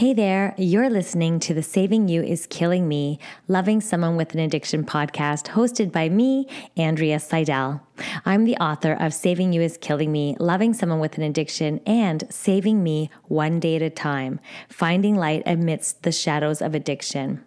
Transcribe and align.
Hey 0.00 0.14
there, 0.14 0.54
you're 0.56 0.88
listening 0.88 1.40
to 1.40 1.52
the 1.52 1.62
Saving 1.62 2.08
You 2.08 2.22
is 2.22 2.46
Killing 2.46 2.88
Me, 2.88 3.18
Loving 3.48 3.82
Someone 3.82 4.16
with 4.16 4.32
an 4.32 4.40
Addiction 4.40 4.82
podcast, 4.82 5.48
hosted 5.48 5.92
by 5.92 6.08
me, 6.08 6.46
Andrea 6.74 7.18
Seydel. 7.18 7.82
I'm 8.24 8.46
the 8.46 8.56
author 8.56 8.94
of 8.94 9.12
Saving 9.12 9.52
You 9.52 9.60
is 9.60 9.76
Killing 9.76 10.10
Me, 10.10 10.38
Loving 10.40 10.72
Someone 10.72 11.00
with 11.00 11.18
an 11.18 11.22
Addiction, 11.22 11.80
and 11.84 12.24
Saving 12.30 12.82
Me 12.82 13.10
One 13.24 13.60
Day 13.60 13.76
at 13.76 13.82
a 13.82 13.90
Time, 13.90 14.40
Finding 14.70 15.16
Light 15.16 15.42
Amidst 15.44 16.02
the 16.02 16.12
Shadows 16.12 16.62
of 16.62 16.74
Addiction. 16.74 17.44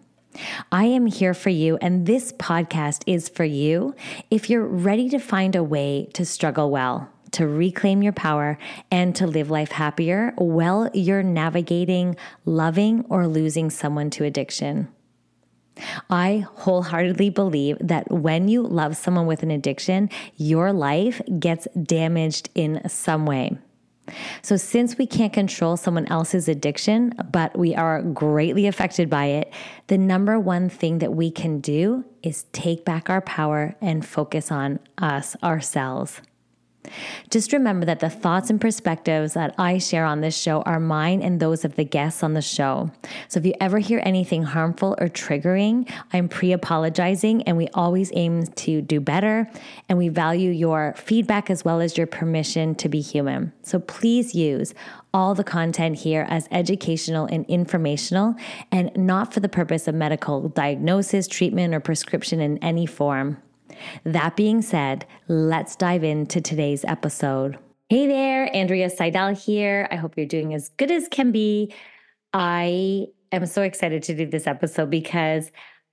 I 0.70 0.84
am 0.84 1.06
here 1.06 1.34
for 1.34 1.50
you, 1.50 1.76
and 1.78 2.06
this 2.06 2.32
podcast 2.34 3.02
is 3.08 3.28
for 3.28 3.42
you 3.42 3.96
if 4.30 4.48
you're 4.48 4.64
ready 4.64 5.08
to 5.08 5.18
find 5.18 5.56
a 5.56 5.64
way 5.64 6.08
to 6.12 6.24
struggle 6.24 6.70
well 6.70 7.10
to 7.34 7.46
reclaim 7.46 8.02
your 8.02 8.12
power 8.12 8.58
and 8.90 9.14
to 9.16 9.26
live 9.26 9.50
life 9.50 9.72
happier 9.72 10.32
while 10.36 10.90
you're 10.94 11.22
navigating 11.22 12.16
loving 12.44 13.04
or 13.08 13.26
losing 13.26 13.70
someone 13.70 14.10
to 14.10 14.24
addiction. 14.24 14.88
I 16.08 16.46
wholeheartedly 16.54 17.30
believe 17.30 17.76
that 17.80 18.10
when 18.10 18.48
you 18.48 18.62
love 18.62 18.96
someone 18.96 19.26
with 19.26 19.42
an 19.42 19.50
addiction, 19.50 20.08
your 20.36 20.72
life 20.72 21.20
gets 21.38 21.66
damaged 21.82 22.50
in 22.54 22.88
some 22.88 23.26
way. 23.26 23.58
So, 24.42 24.56
since 24.56 24.98
we 24.98 25.06
can't 25.06 25.32
control 25.32 25.76
someone 25.78 26.06
else's 26.08 26.46
addiction, 26.46 27.14
but 27.32 27.56
we 27.58 27.74
are 27.74 28.02
greatly 28.02 28.66
affected 28.66 29.08
by 29.08 29.26
it, 29.26 29.52
the 29.86 29.96
number 29.96 30.38
one 30.38 30.68
thing 30.68 30.98
that 30.98 31.14
we 31.14 31.30
can 31.30 31.60
do 31.60 32.04
is 32.22 32.44
take 32.52 32.84
back 32.84 33.08
our 33.08 33.22
power 33.22 33.74
and 33.80 34.04
focus 34.04 34.52
on 34.52 34.78
us, 34.98 35.36
ourselves. 35.42 36.20
Just 37.30 37.52
remember 37.52 37.86
that 37.86 38.00
the 38.00 38.10
thoughts 38.10 38.50
and 38.50 38.60
perspectives 38.60 39.34
that 39.34 39.54
I 39.58 39.78
share 39.78 40.04
on 40.04 40.20
this 40.20 40.36
show 40.36 40.62
are 40.62 40.80
mine 40.80 41.22
and 41.22 41.40
those 41.40 41.64
of 41.64 41.76
the 41.76 41.84
guests 41.84 42.22
on 42.22 42.34
the 42.34 42.42
show. 42.42 42.90
So 43.28 43.40
if 43.40 43.46
you 43.46 43.54
ever 43.60 43.78
hear 43.78 44.00
anything 44.04 44.42
harmful 44.42 44.94
or 44.98 45.08
triggering, 45.08 45.90
I'm 46.12 46.28
pre 46.28 46.52
apologizing 46.52 47.42
and 47.42 47.56
we 47.56 47.68
always 47.74 48.10
aim 48.14 48.46
to 48.46 48.82
do 48.82 49.00
better. 49.00 49.50
And 49.88 49.98
we 49.98 50.08
value 50.08 50.50
your 50.50 50.94
feedback 50.96 51.50
as 51.50 51.64
well 51.64 51.80
as 51.80 51.96
your 51.96 52.06
permission 52.06 52.74
to 52.76 52.88
be 52.88 53.00
human. 53.00 53.52
So 53.62 53.78
please 53.78 54.34
use 54.34 54.74
all 55.12 55.34
the 55.34 55.44
content 55.44 55.96
here 55.98 56.26
as 56.28 56.48
educational 56.50 57.26
and 57.26 57.46
informational 57.46 58.34
and 58.72 58.90
not 58.96 59.32
for 59.32 59.40
the 59.40 59.48
purpose 59.48 59.86
of 59.86 59.94
medical 59.94 60.48
diagnosis, 60.48 61.28
treatment, 61.28 61.72
or 61.72 61.80
prescription 61.80 62.40
in 62.40 62.58
any 62.58 62.84
form. 62.84 63.38
That 64.04 64.36
being 64.36 64.62
said, 64.62 65.06
let's 65.28 65.76
dive 65.76 66.04
into 66.04 66.40
today's 66.40 66.84
episode. 66.84 67.58
Hey 67.88 68.06
there, 68.06 68.54
Andrea 68.54 68.88
Seydel 68.88 69.40
here. 69.40 69.88
I 69.90 69.96
hope 69.96 70.14
you're 70.16 70.26
doing 70.26 70.54
as 70.54 70.70
good 70.70 70.90
as 70.90 71.06
can 71.08 71.32
be. 71.32 71.72
I 72.32 73.06
am 73.30 73.46
so 73.46 73.62
excited 73.62 74.02
to 74.04 74.14
do 74.14 74.26
this 74.26 74.46
episode 74.46 74.90
because 74.90 75.50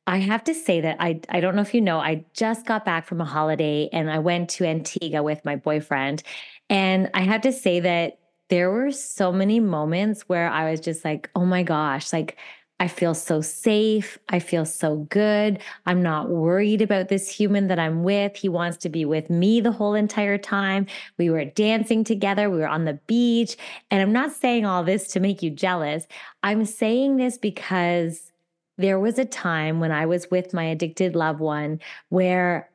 I 0.07 0.17
have 0.17 0.43
to 0.45 0.53
say 0.53 0.81
that 0.81 0.97
I 0.99 1.21
I 1.29 1.39
don't 1.39 1.55
know 1.55 1.61
if 1.61 1.73
you 1.73 1.81
know, 1.81 1.99
I 1.99 2.25
just 2.33 2.65
got 2.65 2.85
back 2.85 3.05
from 3.05 3.21
a 3.21 3.25
holiday 3.25 3.89
and 3.93 4.09
I 4.09 4.19
went 4.19 4.49
to 4.51 4.65
Antigua 4.65 5.21
with 5.21 5.45
my 5.45 5.55
boyfriend. 5.55 6.23
And 6.69 7.09
I 7.13 7.21
have 7.21 7.41
to 7.41 7.51
say 7.51 7.79
that 7.81 8.19
there 8.49 8.71
were 8.71 8.91
so 8.91 9.31
many 9.31 9.59
moments 9.59 10.23
where 10.23 10.49
I 10.49 10.69
was 10.69 10.79
just 10.79 11.05
like, 11.05 11.29
oh 11.35 11.45
my 11.45 11.63
gosh, 11.63 12.11
like 12.11 12.37
I 12.81 12.87
feel 12.87 13.13
so 13.13 13.41
safe. 13.41 14.17
I 14.29 14.39
feel 14.39 14.65
so 14.65 15.07
good. 15.11 15.59
I'm 15.85 16.01
not 16.01 16.29
worried 16.29 16.81
about 16.81 17.09
this 17.09 17.29
human 17.29 17.67
that 17.67 17.77
I'm 17.77 18.03
with. 18.03 18.35
He 18.35 18.49
wants 18.49 18.77
to 18.77 18.89
be 18.89 19.05
with 19.05 19.29
me 19.29 19.61
the 19.61 19.71
whole 19.71 19.93
entire 19.93 20.39
time. 20.39 20.87
We 21.19 21.29
were 21.29 21.45
dancing 21.45 22.03
together. 22.03 22.49
We 22.49 22.57
were 22.57 22.67
on 22.67 22.85
the 22.85 22.99
beach. 23.05 23.55
And 23.91 24.01
I'm 24.01 24.11
not 24.11 24.31
saying 24.31 24.65
all 24.65 24.83
this 24.83 25.05
to 25.09 25.19
make 25.19 25.43
you 25.43 25.51
jealous. 25.51 26.07
I'm 26.41 26.65
saying 26.65 27.17
this 27.17 27.37
because 27.37 28.31
there 28.79 28.99
was 28.99 29.19
a 29.19 29.25
time 29.25 29.79
when 29.79 29.91
I 29.91 30.07
was 30.07 30.31
with 30.31 30.51
my 30.51 30.63
addicted 30.63 31.15
loved 31.15 31.39
one 31.39 31.79
where 32.09 32.67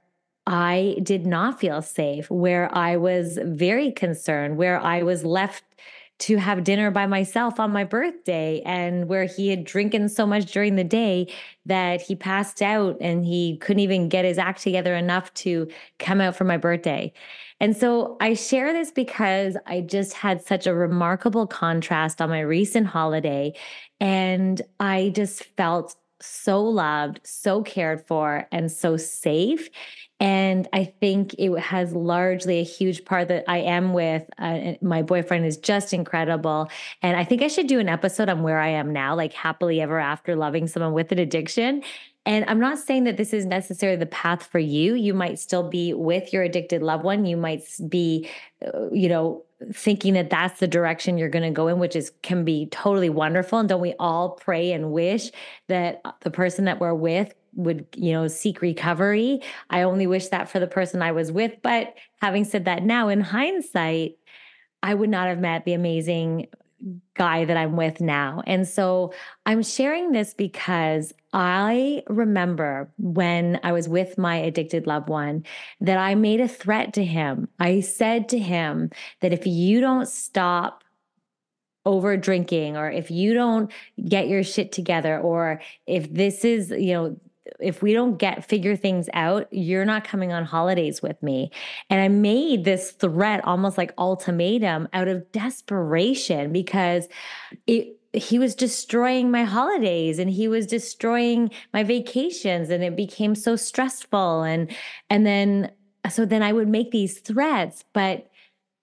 I 0.47 0.99
did 1.03 1.27
not 1.27 1.59
feel 1.59 1.83
safe, 1.83 2.31
where 2.31 2.72
I 2.72 2.97
was 2.97 3.41
very 3.43 3.91
concerned, 3.91 4.56
where 4.56 4.78
I 4.78 5.03
was 5.03 5.25
left 5.25 5.65
to 6.19 6.37
have 6.37 6.65
dinner 6.65 6.91
by 6.91 7.06
myself 7.06 7.60
on 7.60 7.71
my 7.71 7.84
birthday 7.84 8.62
and 8.65 9.09
where 9.09 9.25
he 9.25 9.49
had 9.49 9.65
drinking 9.65 10.09
so 10.09 10.27
much 10.27 10.50
during 10.53 10.77
the 10.77 10.84
day 10.84 11.32
that 11.66 12.00
he 12.00 12.15
passed 12.15 12.62
out 12.62 12.97
and 13.00 13.25
he 13.25 13.59
couldn't 13.59 13.81
even 13.81 14.09
get 14.09 14.25
his 14.25 14.38
act 14.38 14.62
together 14.62 14.94
enough 14.94 15.32
to 15.34 15.69
come 15.99 16.21
out 16.21 16.34
for 16.34 16.44
my 16.44 16.56
birthday. 16.56 17.12
And 17.60 17.77
so 17.77 18.16
I 18.21 18.34
share 18.34 18.72
this 18.72 18.91
because 18.91 19.56
I 19.66 19.82
just 19.82 20.15
had 20.15 20.43
such 20.43 20.66
a 20.66 20.75
remarkable 20.75 21.47
contrast 21.47 22.22
on 22.22 22.31
my 22.31 22.41
recent 22.41 22.87
holiday 22.87 23.53
and 24.00 24.60
I 24.81 25.12
just 25.15 25.44
felt 25.56 25.97
so 26.21 26.62
loved, 26.62 27.21
so 27.25 27.62
cared 27.62 28.06
for, 28.06 28.48
and 28.50 28.71
so 28.72 28.97
safe. 28.97 29.69
And 30.19 30.66
I 30.72 30.84
think 30.84 31.34
it 31.38 31.54
has 31.59 31.93
largely 31.93 32.59
a 32.60 32.65
huge 32.65 33.04
part 33.04 33.28
that 33.28 33.44
I 33.49 33.59
am 33.59 33.93
with. 33.93 34.25
Uh, 34.38 34.72
my 34.81 35.03
boyfriend 35.03 35.44
is 35.44 35.59
just 35.59 35.93
incredible. 35.93 36.71
And 37.03 37.16
I 37.16 37.25
think 37.25 37.43
I 37.43 37.49
should 37.49 37.66
do 37.66 37.81
an 37.81 37.88
episode 37.88 38.31
on 38.31 38.43
where 38.43 38.59
I 38.59 38.69
am 38.69 38.93
now, 38.93 39.15
like 39.15 39.34
happily 39.34 39.81
ever 39.81 39.99
after 39.99 40.34
loving 40.34 40.69
someone 40.69 40.94
with 40.94 41.12
an 41.12 41.19
addiction. 41.19 41.82
And 42.25 42.44
I'm 42.49 42.59
not 42.59 42.78
saying 42.78 43.04
that 43.04 43.19
this 43.19 43.32
is 43.32 43.47
necessarily 43.47 43.99
the 43.99 44.06
path 44.06 44.44
for 44.44 44.59
you. 44.59 44.94
You 44.94 45.15
might 45.15 45.38
still 45.38 45.69
be 45.69 45.94
with 45.94 46.33
your 46.33 46.43
addicted 46.43 46.83
loved 46.83 47.04
one. 47.04 47.25
You 47.25 47.37
might 47.37 47.62
be, 47.88 48.28
uh, 48.66 48.91
you 48.91 49.09
know, 49.09 49.44
thinking 49.72 50.15
that 50.15 50.28
that's 50.28 50.59
the 50.59 50.66
direction 50.66 51.19
you're 51.19 51.28
going 51.28 51.44
to 51.44 51.50
go 51.50 51.69
in, 51.69 51.78
which 51.78 51.94
is 51.94 52.12
can 52.22 52.44
be 52.44 52.66
totally 52.66 53.09
wonderful. 53.09 53.59
And 53.59 53.69
don't 53.69 53.81
we 53.81 53.94
all 54.00 54.31
pray 54.31 54.72
and 54.72 54.93
wish 54.93 55.31
that 55.69 56.03
the 56.22 56.31
person 56.31 56.65
that 56.65 56.81
we're 56.81 56.94
with 56.94 57.33
would 57.56 57.87
you 57.97 58.12
know 58.12 58.28
seek 58.28 58.62
recovery. 58.62 59.41
I 59.71 59.83
only 59.83 60.06
wish 60.06 60.28
that 60.28 60.49
for 60.49 60.61
the 60.61 60.67
person 60.67 61.03
i 61.03 61.12
was 61.12 61.33
with 61.33 61.55
but 61.62 61.94
having 62.21 62.44
said 62.44 62.67
that 62.67 62.83
now 62.83 63.09
in 63.09 63.21
hindsight 63.21 64.17
i 64.83 64.94
would 64.94 65.11
not 65.11 65.28
have 65.28 65.39
met 65.39 65.65
the 65.65 65.72
amazing 65.72 66.47
guy 67.15 67.47
that 67.47 67.56
i'm 67.56 67.75
with 67.75 68.00
now. 68.00 68.43
And 68.47 68.69
so 68.69 69.12
i'm 69.47 69.62
sharing 69.62 70.12
this 70.12 70.34
because 70.34 71.15
i 71.33 72.03
remember 72.09 72.91
when 72.98 73.59
i 73.63 73.72
was 73.72 73.89
with 73.89 74.19
my 74.19 74.36
addicted 74.36 74.86
loved 74.86 75.09
one 75.09 75.45
that 75.80 75.98
i 75.98 76.15
made 76.15 76.41
a 76.41 76.48
threat 76.48 76.92
to 76.95 77.04
him. 77.04 77.48
I 77.59 77.80
said 77.80 78.28
to 78.30 78.39
him 78.39 78.91
that 79.21 79.33
if 79.33 79.47
you 79.47 79.80
don't 79.80 80.07
stop 80.07 80.84
over 81.86 82.16
drinking 82.16 82.77
or 82.77 82.91
if 82.91 83.10
you 83.10 83.33
don't 83.33 83.72
get 84.07 84.28
your 84.28 84.42
shit 84.42 84.72
together 84.72 85.19
or 85.19 85.60
if 85.86 86.13
this 86.13 86.45
is 86.45 86.71
you 86.71 86.92
know 86.92 87.16
if 87.60 87.83
we 87.83 87.93
don't 87.93 88.19
get 88.19 88.45
figure 88.45 88.77
things 88.77 89.09
out, 89.13 89.47
you're 89.53 89.84
not 89.84 90.04
coming 90.04 90.33
on 90.33 90.45
holidays 90.45 91.03
with 91.03 91.22
me. 91.22 91.51
And 91.91 92.01
I 92.01 92.09
made 92.09 92.65
this 92.65 92.93
threat 92.93 93.45
almost 93.45 93.78
like 93.78 93.93
ultimatum 93.98 94.89
out 94.93 95.09
of 95.09 95.31
desperation 95.33 96.53
because 96.53 97.09
it 97.66 97.97
he 98.13 98.39
was 98.39 98.54
destroying 98.54 99.31
my 99.31 99.45
holidays 99.45 100.19
and 100.19 100.31
he 100.31 100.48
was 100.48 100.66
destroying 100.66 101.51
my 101.75 101.83
vacations 101.83 102.71
and 102.71 102.83
it 102.83 102.97
became 102.97 103.34
so 103.34 103.57
stressful 103.57 104.42
and 104.42 104.75
and 105.10 105.27
then 105.27 105.71
so 106.09 106.25
then 106.25 106.42
I 106.42 106.53
would 106.53 106.69
make 106.69 106.92
these 106.92 107.19
threats 107.19 107.84
but 107.92 108.31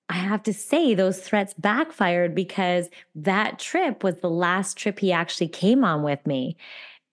I 0.10 0.18
have 0.18 0.44
to 0.44 0.54
say 0.54 0.94
those 0.94 1.20
threats 1.20 1.56
backfired 1.56 2.36
because 2.36 2.90
that 3.16 3.58
trip 3.58 4.04
was 4.04 4.18
the 4.18 4.30
last 4.30 4.78
trip 4.78 5.00
he 5.00 5.12
actually 5.12 5.48
came 5.48 5.84
on 5.84 6.04
with 6.04 6.26
me 6.28 6.56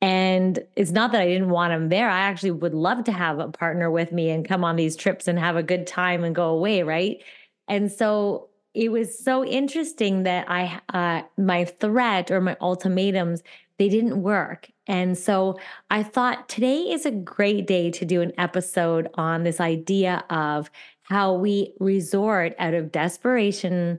And 0.02 0.58
it's 0.76 0.93
not 0.93 1.12
that 1.12 1.20
I 1.20 1.26
didn't 1.26 1.50
want 1.50 1.73
him 1.73 1.91
there. 1.91 2.08
I 2.08 2.20
actually 2.20 2.52
would 2.52 2.75
love 2.75 3.05
to 3.05 3.12
have 3.12 3.38
a 3.38 3.49
partner 3.49 3.91
with 3.91 4.12
me 4.12 4.31
and 4.31 4.49
come 4.49 4.64
on 4.64 4.76
these 4.76 4.97
trips 4.97 5.29
and 5.29 5.38
have 5.38 5.56
a 5.56 5.62
good 5.62 5.87
time 5.87 6.25
and 6.25 6.35
go 6.35 6.49
away, 6.49 6.82
right? 6.82 7.23
And 7.69 7.93
so 7.93 8.49
it 8.73 8.91
was 8.91 9.19
so 9.19 9.44
interesting 9.44 10.23
that 10.23 10.50
I 10.50 10.81
uh, 10.94 11.23
my 11.37 11.64
threat 11.64 12.31
or 12.31 12.41
my 12.41 12.56
ultimatums 12.61 13.43
they 13.79 13.88
didn't 13.88 14.23
work. 14.23 14.70
And 14.87 15.17
so 15.17 15.58
I 15.91 16.03
thought 16.03 16.50
today 16.50 16.93
is 16.93 17.06
a 17.06 17.11
great 17.11 17.67
day 17.67 17.91
to 17.93 18.05
do 18.05 18.20
an 18.20 18.32
episode 18.37 19.08
on 19.14 19.43
this 19.43 19.58
idea 19.58 20.23
of 20.29 20.70
how 21.05 21.32
we 21.32 21.73
resort 21.81 22.55
out 22.58 22.75
of 22.75 22.93
desperation 22.93 23.99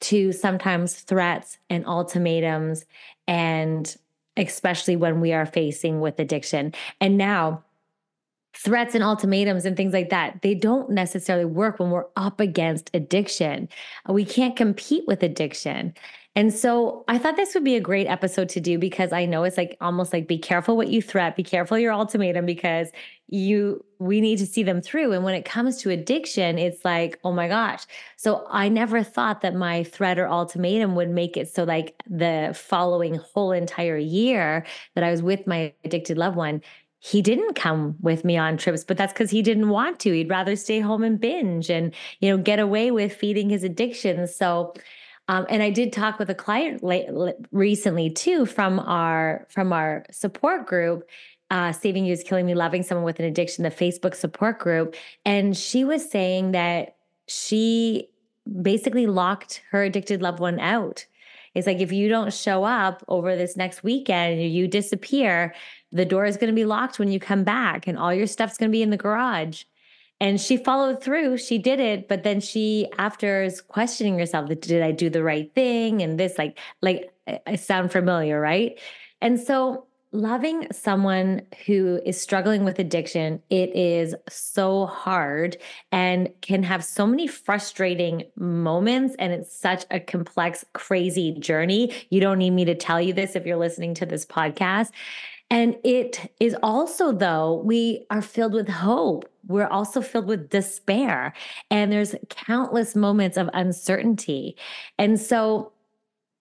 to 0.00 0.32
sometimes 0.32 0.96
threats 1.00 1.56
and 1.70 1.86
ultimatums 1.86 2.84
and 3.26 3.96
especially 4.36 4.96
when 4.96 5.20
we 5.20 5.32
are 5.32 5.46
facing 5.46 6.00
with 6.00 6.18
addiction. 6.18 6.74
And 7.00 7.16
now 7.16 7.62
threats 8.54 8.94
and 8.94 9.02
ultimatums 9.02 9.64
and 9.64 9.76
things 9.76 9.92
like 9.92 10.10
that, 10.10 10.42
they 10.42 10.54
don't 10.54 10.90
necessarily 10.90 11.44
work 11.44 11.78
when 11.78 11.90
we're 11.90 12.06
up 12.16 12.40
against 12.40 12.90
addiction. 12.94 13.68
Uh, 14.08 14.12
we 14.12 14.24
can't 14.24 14.56
compete 14.56 15.04
with 15.06 15.22
addiction. 15.22 15.94
And 16.34 16.52
so 16.52 17.04
I 17.08 17.18
thought 17.18 17.36
this 17.36 17.54
would 17.54 17.64
be 17.64 17.76
a 17.76 17.80
great 17.80 18.06
episode 18.06 18.48
to 18.50 18.60
do 18.60 18.78
because 18.78 19.12
I 19.12 19.26
know 19.26 19.44
it's 19.44 19.58
like 19.58 19.76
almost 19.80 20.12
like 20.14 20.26
be 20.26 20.38
careful 20.38 20.76
what 20.76 20.88
you 20.88 21.02
threat, 21.02 21.36
be 21.36 21.42
careful 21.42 21.78
your 21.78 21.92
ultimatum 21.92 22.46
because 22.46 22.88
you 23.32 23.84
we 23.98 24.20
need 24.20 24.38
to 24.38 24.46
see 24.46 24.62
them 24.62 24.82
through. 24.82 25.12
And 25.12 25.24
when 25.24 25.34
it 25.34 25.44
comes 25.44 25.78
to 25.78 25.90
addiction, 25.90 26.58
it's 26.58 26.84
like, 26.84 27.18
oh 27.24 27.32
my 27.32 27.48
gosh. 27.48 27.84
So 28.16 28.46
I 28.50 28.68
never 28.68 29.02
thought 29.02 29.40
that 29.40 29.54
my 29.54 29.84
threat 29.84 30.18
or 30.18 30.28
ultimatum 30.28 30.96
would 30.96 31.08
make 31.08 31.36
it 31.36 31.48
so 31.48 31.64
like 31.64 31.94
the 32.08 32.52
following 32.54 33.14
whole 33.14 33.52
entire 33.52 33.96
year 33.96 34.66
that 34.94 35.04
I 35.04 35.10
was 35.10 35.22
with 35.22 35.46
my 35.46 35.72
addicted 35.84 36.18
loved 36.18 36.36
one 36.36 36.62
he 37.04 37.20
didn't 37.20 37.54
come 37.54 37.96
with 38.00 38.24
me 38.24 38.36
on 38.36 38.56
trips, 38.56 38.84
but 38.84 38.96
that's 38.96 39.12
because 39.12 39.28
he 39.28 39.42
didn't 39.42 39.70
want 39.70 39.98
to. 39.98 40.12
He'd 40.12 40.30
rather 40.30 40.54
stay 40.54 40.78
home 40.78 41.02
and 41.02 41.18
binge 41.18 41.68
and, 41.68 41.92
you 42.20 42.30
know, 42.30 42.40
get 42.40 42.60
away 42.60 42.92
with 42.92 43.12
feeding 43.12 43.50
his 43.50 43.64
addictions. 43.64 44.32
So 44.32 44.72
um, 45.28 45.46
and 45.48 45.62
I 45.62 45.70
did 45.70 45.92
talk 45.92 46.18
with 46.18 46.30
a 46.30 46.34
client 46.34 46.82
late, 46.82 47.08
recently 47.52 48.10
too 48.10 48.44
from 48.46 48.80
our 48.80 49.46
from 49.50 49.72
our 49.72 50.04
support 50.10 50.66
group. 50.66 51.08
Uh, 51.52 51.70
Saving 51.70 52.06
You 52.06 52.14
is 52.14 52.22
Killing 52.22 52.46
Me, 52.46 52.54
Loving 52.54 52.82
Someone 52.82 53.04
with 53.04 53.20
an 53.20 53.26
Addiction, 53.26 53.62
the 53.62 53.70
Facebook 53.70 54.14
support 54.14 54.58
group. 54.58 54.96
And 55.26 55.54
she 55.54 55.84
was 55.84 56.10
saying 56.10 56.52
that 56.52 56.96
she 57.28 58.08
basically 58.62 59.06
locked 59.06 59.62
her 59.70 59.82
addicted 59.84 60.22
loved 60.22 60.40
one 60.40 60.58
out. 60.58 61.04
It's 61.54 61.66
like 61.66 61.80
if 61.80 61.92
you 61.92 62.08
don't 62.08 62.32
show 62.32 62.64
up 62.64 63.04
over 63.06 63.36
this 63.36 63.54
next 63.54 63.84
weekend, 63.84 64.42
you 64.42 64.66
disappear, 64.66 65.54
the 65.92 66.06
door 66.06 66.24
is 66.24 66.38
going 66.38 66.48
to 66.48 66.54
be 66.54 66.64
locked 66.64 66.98
when 66.98 67.12
you 67.12 67.20
come 67.20 67.44
back, 67.44 67.86
and 67.86 67.98
all 67.98 68.14
your 68.14 68.26
stuff's 68.26 68.56
going 68.56 68.70
to 68.70 68.74
be 68.74 68.82
in 68.82 68.88
the 68.88 68.96
garage. 68.96 69.64
And 70.20 70.40
she 70.40 70.56
followed 70.56 71.02
through. 71.02 71.36
She 71.36 71.58
did 71.58 71.80
it, 71.80 72.08
but 72.08 72.22
then 72.22 72.40
she, 72.40 72.88
after 72.96 73.42
is 73.42 73.60
questioning 73.60 74.18
herself, 74.18 74.48
that 74.48 74.62
did 74.62 74.82
I 74.82 74.92
do 74.92 75.10
the 75.10 75.22
right 75.22 75.52
thing? 75.54 76.00
And 76.00 76.18
this, 76.18 76.38
like, 76.38 76.58
like 76.80 77.12
I 77.46 77.56
sound 77.56 77.92
familiar, 77.92 78.40
right? 78.40 78.80
And 79.20 79.38
so 79.38 79.84
loving 80.12 80.66
someone 80.70 81.42
who 81.66 82.00
is 82.04 82.20
struggling 82.20 82.64
with 82.64 82.78
addiction 82.78 83.42
it 83.48 83.74
is 83.74 84.14
so 84.28 84.86
hard 84.86 85.56
and 85.90 86.28
can 86.42 86.62
have 86.62 86.84
so 86.84 87.06
many 87.06 87.26
frustrating 87.26 88.22
moments 88.36 89.16
and 89.18 89.32
it's 89.32 89.54
such 89.54 89.84
a 89.90 89.98
complex 89.98 90.64
crazy 90.74 91.32
journey 91.38 91.92
you 92.10 92.20
don't 92.20 92.38
need 92.38 92.50
me 92.50 92.64
to 92.64 92.74
tell 92.74 93.00
you 93.00 93.12
this 93.12 93.34
if 93.34 93.46
you're 93.46 93.56
listening 93.56 93.94
to 93.94 94.04
this 94.04 94.26
podcast 94.26 94.90
and 95.52 95.76
it 95.84 96.32
is 96.40 96.56
also, 96.62 97.12
though, 97.12 97.60
we 97.62 98.06
are 98.08 98.22
filled 98.22 98.54
with 98.54 98.70
hope. 98.70 99.30
We're 99.46 99.66
also 99.66 100.00
filled 100.00 100.26
with 100.26 100.48
despair. 100.48 101.34
And 101.70 101.92
there's 101.92 102.14
countless 102.30 102.96
moments 102.96 103.36
of 103.36 103.50
uncertainty. 103.52 104.56
And 104.98 105.20
so, 105.20 105.72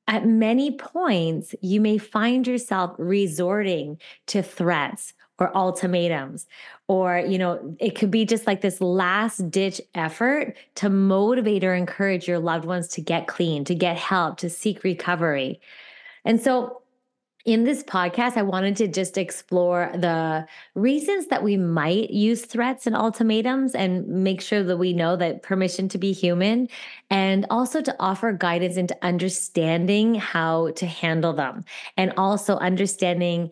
at 0.08 0.26
many 0.26 0.72
points, 0.72 1.56
you 1.62 1.80
may 1.80 1.98
find 1.98 2.46
yourself 2.46 2.96
resorting 2.98 4.00
to 4.28 4.42
threats 4.42 5.14
or 5.40 5.56
ultimatums 5.58 6.46
or 6.88 7.18
you 7.18 7.38
know 7.38 7.76
it 7.80 7.96
could 7.96 8.12
be 8.12 8.26
just 8.26 8.46
like 8.46 8.62
this 8.62 8.80
last 8.80 9.50
ditch 9.50 9.82
effort 9.96 10.56
to 10.76 10.88
motivate 10.88 11.64
or 11.64 11.74
encourage 11.74 12.28
your 12.28 12.38
loved 12.38 12.64
ones 12.64 12.88
to 12.88 13.02
get 13.02 13.26
clean 13.26 13.64
to 13.66 13.74
get 13.74 13.98
help 13.98 14.38
to 14.38 14.50
seek 14.50 14.84
recovery. 14.84 15.60
And 16.26 16.40
so 16.40 16.81
in 17.46 17.64
this 17.64 17.84
podcast, 17.84 18.38
I 18.38 18.44
wanted 18.44 18.76
to 18.78 18.88
just 18.88 19.18
explore 19.18 19.92
the 19.94 20.46
reasons 20.76 21.28
that 21.28 21.44
we 21.44 21.58
might 21.58 22.12
use 22.12 22.46
threats 22.46 22.86
and 22.86 22.96
ultimatums 22.96 23.74
and 23.74 24.08
make 24.08 24.42
sure 24.42 24.64
that 24.64 24.78
we 24.78 24.94
know 24.94 25.16
that 25.16 25.42
permission 25.42 25.90
to 25.90 25.98
be 25.98 26.12
human 26.12 26.70
and 27.10 27.46
also 27.50 27.82
to 27.82 27.96
offer 28.00 28.32
guidance 28.32 28.78
into 28.78 28.98
understanding 29.02 30.16
how 30.16 30.72
to 30.72 30.86
handle 30.86 31.34
them 31.34 31.66
and 31.98 32.14
also 32.18 32.58
understanding 32.58 33.52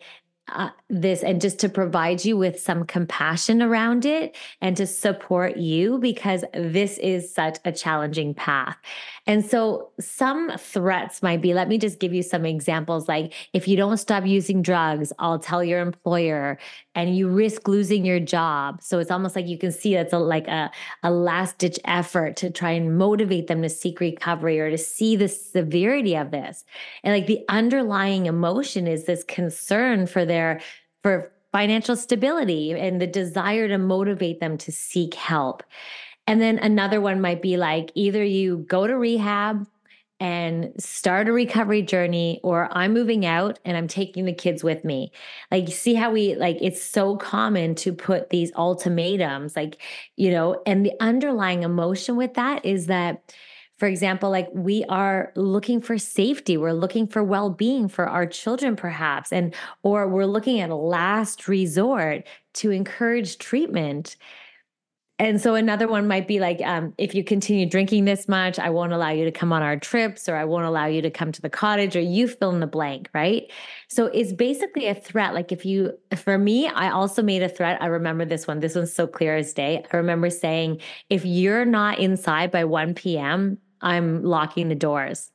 uh, 0.52 0.70
this 0.88 1.22
and 1.22 1.40
just 1.40 1.58
to 1.60 1.68
provide 1.68 2.24
you 2.24 2.36
with 2.36 2.60
some 2.60 2.84
compassion 2.84 3.62
around 3.62 4.04
it 4.04 4.36
and 4.60 4.76
to 4.76 4.86
support 4.86 5.56
you 5.56 5.98
because 5.98 6.44
this 6.54 6.98
is 6.98 7.32
such 7.32 7.58
a 7.64 7.72
challenging 7.72 8.34
path. 8.34 8.76
And 9.30 9.46
so, 9.46 9.90
some 10.00 10.50
threats 10.58 11.22
might 11.22 11.40
be 11.40 11.54
let 11.54 11.68
me 11.68 11.78
just 11.78 12.00
give 12.00 12.12
you 12.12 12.20
some 12.20 12.44
examples 12.44 13.06
like, 13.06 13.32
if 13.52 13.68
you 13.68 13.76
don't 13.76 13.96
stop 13.96 14.26
using 14.26 14.60
drugs, 14.60 15.12
I'll 15.20 15.38
tell 15.38 15.62
your 15.62 15.78
employer 15.78 16.58
and 16.96 17.16
you 17.16 17.28
risk 17.28 17.68
losing 17.68 18.04
your 18.04 18.18
job. 18.18 18.82
So, 18.82 18.98
it's 18.98 19.12
almost 19.12 19.36
like 19.36 19.46
you 19.46 19.56
can 19.56 19.70
see 19.70 19.94
that's 19.94 20.12
a, 20.12 20.18
like 20.18 20.48
a, 20.48 20.72
a 21.04 21.12
last 21.12 21.58
ditch 21.58 21.78
effort 21.84 22.34
to 22.38 22.50
try 22.50 22.72
and 22.72 22.98
motivate 22.98 23.46
them 23.46 23.62
to 23.62 23.68
seek 23.68 24.00
recovery 24.00 24.58
or 24.58 24.68
to 24.68 24.76
see 24.76 25.14
the 25.14 25.28
severity 25.28 26.16
of 26.16 26.32
this. 26.32 26.64
And 27.04 27.14
like 27.14 27.28
the 27.28 27.44
underlying 27.48 28.26
emotion 28.26 28.88
is 28.88 29.04
this 29.04 29.22
concern 29.22 30.08
for 30.08 30.24
their, 30.24 30.60
for 31.04 31.30
financial 31.52 31.94
stability 31.94 32.72
and 32.72 33.00
the 33.00 33.06
desire 33.06 33.68
to 33.68 33.78
motivate 33.78 34.40
them 34.40 34.58
to 34.58 34.72
seek 34.72 35.14
help. 35.14 35.62
And 36.30 36.40
then 36.40 36.60
another 36.60 37.00
one 37.00 37.20
might 37.20 37.42
be 37.42 37.56
like 37.56 37.90
either 37.96 38.22
you 38.22 38.58
go 38.58 38.86
to 38.86 38.96
rehab 38.96 39.66
and 40.20 40.72
start 40.78 41.28
a 41.28 41.32
recovery 41.32 41.82
journey 41.82 42.38
or 42.44 42.68
I'm 42.70 42.94
moving 42.94 43.26
out 43.26 43.58
and 43.64 43.76
I'm 43.76 43.88
taking 43.88 44.26
the 44.26 44.32
kids 44.32 44.62
with 44.62 44.84
me. 44.84 45.10
Like 45.50 45.66
see 45.70 45.94
how 45.94 46.12
we 46.12 46.36
like 46.36 46.58
it's 46.60 46.80
so 46.80 47.16
common 47.16 47.74
to 47.76 47.92
put 47.92 48.30
these 48.30 48.52
ultimatums 48.54 49.56
like 49.56 49.82
you 50.14 50.30
know 50.30 50.62
and 50.66 50.86
the 50.86 50.92
underlying 51.00 51.64
emotion 51.64 52.14
with 52.14 52.34
that 52.34 52.64
is 52.64 52.86
that 52.86 53.34
for 53.78 53.88
example 53.88 54.30
like 54.30 54.46
we 54.54 54.84
are 54.84 55.32
looking 55.34 55.80
for 55.80 55.98
safety 55.98 56.56
we're 56.56 56.70
looking 56.70 57.08
for 57.08 57.24
well-being 57.24 57.88
for 57.88 58.06
our 58.08 58.26
children 58.26 58.76
perhaps 58.76 59.32
and 59.32 59.52
or 59.82 60.06
we're 60.06 60.26
looking 60.26 60.60
at 60.60 60.70
a 60.70 60.76
last 60.76 61.48
resort 61.48 62.24
to 62.52 62.70
encourage 62.70 63.38
treatment 63.38 64.14
and 65.20 65.38
so 65.38 65.54
another 65.54 65.86
one 65.86 66.08
might 66.08 66.26
be 66.26 66.40
like, 66.40 66.62
um, 66.62 66.94
if 66.96 67.14
you 67.14 67.22
continue 67.22 67.66
drinking 67.66 68.06
this 68.06 68.26
much, 68.26 68.58
I 68.58 68.70
won't 68.70 68.94
allow 68.94 69.10
you 69.10 69.26
to 69.26 69.30
come 69.30 69.52
on 69.52 69.62
our 69.62 69.76
trips, 69.76 70.30
or 70.30 70.34
I 70.34 70.46
won't 70.46 70.64
allow 70.64 70.86
you 70.86 71.02
to 71.02 71.10
come 71.10 71.30
to 71.30 71.42
the 71.42 71.50
cottage, 71.50 71.94
or 71.94 72.00
you 72.00 72.26
fill 72.26 72.48
in 72.52 72.60
the 72.60 72.66
blank, 72.66 73.10
right? 73.12 73.42
So 73.88 74.06
it's 74.06 74.32
basically 74.32 74.86
a 74.86 74.94
threat. 74.94 75.34
Like 75.34 75.52
if 75.52 75.66
you, 75.66 75.92
for 76.16 76.38
me, 76.38 76.68
I 76.68 76.90
also 76.90 77.22
made 77.22 77.42
a 77.42 77.50
threat. 77.50 77.82
I 77.82 77.86
remember 77.86 78.24
this 78.24 78.46
one. 78.46 78.60
This 78.60 78.74
one's 78.74 78.94
so 78.94 79.06
clear 79.06 79.36
as 79.36 79.52
day. 79.52 79.84
I 79.92 79.96
remember 79.98 80.30
saying, 80.30 80.80
if 81.10 81.26
you're 81.26 81.66
not 81.66 81.98
inside 81.98 82.50
by 82.50 82.64
1 82.64 82.94
p.m., 82.94 83.58
I'm 83.82 84.24
locking 84.24 84.70
the 84.70 84.74
doors. 84.74 85.30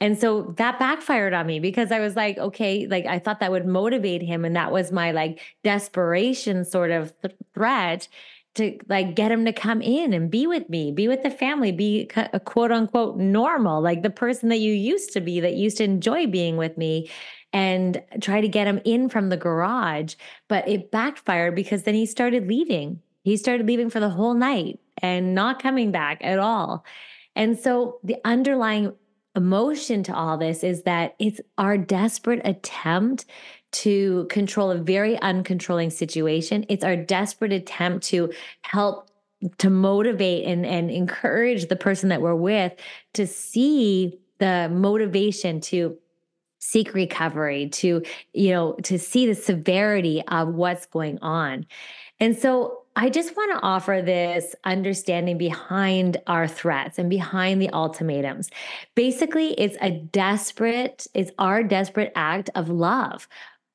And 0.00 0.18
so 0.18 0.54
that 0.58 0.78
backfired 0.78 1.32
on 1.32 1.46
me 1.46 1.60
because 1.60 1.92
I 1.92 2.00
was 2.00 2.14
like, 2.14 2.36
okay, 2.36 2.86
like 2.86 3.06
I 3.06 3.18
thought 3.18 3.40
that 3.40 3.50
would 3.50 3.66
motivate 3.66 4.22
him. 4.22 4.44
And 4.44 4.54
that 4.54 4.70
was 4.70 4.92
my 4.92 5.12
like 5.12 5.40
desperation 5.62 6.66
sort 6.66 6.90
of 6.90 7.18
th- 7.22 7.34
threat 7.54 8.08
to 8.54 8.78
like 8.88 9.14
get 9.14 9.32
him 9.32 9.44
to 9.44 9.52
come 9.52 9.82
in 9.82 10.12
and 10.12 10.30
be 10.30 10.46
with 10.46 10.68
me, 10.68 10.92
be 10.92 11.08
with 11.08 11.22
the 11.22 11.30
family, 11.30 11.72
be 11.72 12.08
a 12.32 12.40
quote 12.40 12.70
unquote 12.70 13.16
normal, 13.16 13.80
like 13.80 14.02
the 14.02 14.10
person 14.10 14.48
that 14.48 14.58
you 14.58 14.72
used 14.72 15.12
to 15.12 15.20
be 15.20 15.40
that 15.40 15.54
used 15.54 15.78
to 15.78 15.84
enjoy 15.84 16.26
being 16.26 16.56
with 16.56 16.78
me 16.78 17.10
and 17.52 18.02
try 18.20 18.40
to 18.40 18.48
get 18.48 18.66
him 18.66 18.80
in 18.84 19.08
from 19.08 19.28
the 19.28 19.36
garage. 19.36 20.14
But 20.48 20.68
it 20.68 20.90
backfired 20.90 21.54
because 21.54 21.82
then 21.82 21.94
he 21.94 22.06
started 22.06 22.48
leaving. 22.48 23.00
He 23.22 23.36
started 23.36 23.66
leaving 23.66 23.90
for 23.90 24.00
the 24.00 24.10
whole 24.10 24.34
night 24.34 24.78
and 24.98 25.34
not 25.34 25.62
coming 25.62 25.90
back 25.90 26.18
at 26.22 26.38
all. 26.38 26.84
And 27.34 27.58
so 27.58 27.98
the 28.04 28.16
underlying 28.24 28.92
emotion 29.36 30.02
to 30.04 30.14
all 30.14 30.38
this 30.38 30.62
is 30.62 30.82
that 30.82 31.16
it's 31.18 31.40
our 31.58 31.76
desperate 31.76 32.40
attempt 32.44 33.24
to 33.74 34.26
control 34.30 34.70
a 34.70 34.78
very 34.78 35.16
uncontrolling 35.16 35.92
situation. 35.92 36.64
It's 36.68 36.84
our 36.84 36.96
desperate 36.96 37.52
attempt 37.52 38.06
to 38.06 38.32
help 38.62 39.10
to 39.58 39.68
motivate 39.68 40.46
and, 40.46 40.64
and 40.64 40.90
encourage 40.90 41.68
the 41.68 41.76
person 41.76 42.08
that 42.08 42.22
we're 42.22 42.34
with 42.34 42.72
to 43.12 43.26
see 43.26 44.18
the 44.38 44.70
motivation 44.72 45.60
to 45.60 45.96
seek 46.58 46.94
recovery, 46.94 47.68
to, 47.68 48.02
you 48.32 48.50
know, 48.50 48.72
to 48.84 48.98
see 48.98 49.26
the 49.26 49.34
severity 49.34 50.22
of 50.28 50.48
what's 50.48 50.86
going 50.86 51.18
on. 51.20 51.66
And 52.20 52.38
so 52.38 52.84
I 52.96 53.10
just 53.10 53.36
want 53.36 53.52
to 53.52 53.66
offer 53.66 54.00
this 54.00 54.54
understanding 54.64 55.36
behind 55.36 56.16
our 56.26 56.46
threats 56.46 56.98
and 56.98 57.10
behind 57.10 57.60
the 57.60 57.68
ultimatums. 57.70 58.50
Basically, 58.94 59.52
it's 59.54 59.76
a 59.80 59.90
desperate, 59.90 61.06
it's 61.12 61.32
our 61.38 61.62
desperate 61.62 62.12
act 62.14 62.50
of 62.54 62.68
love. 62.68 63.28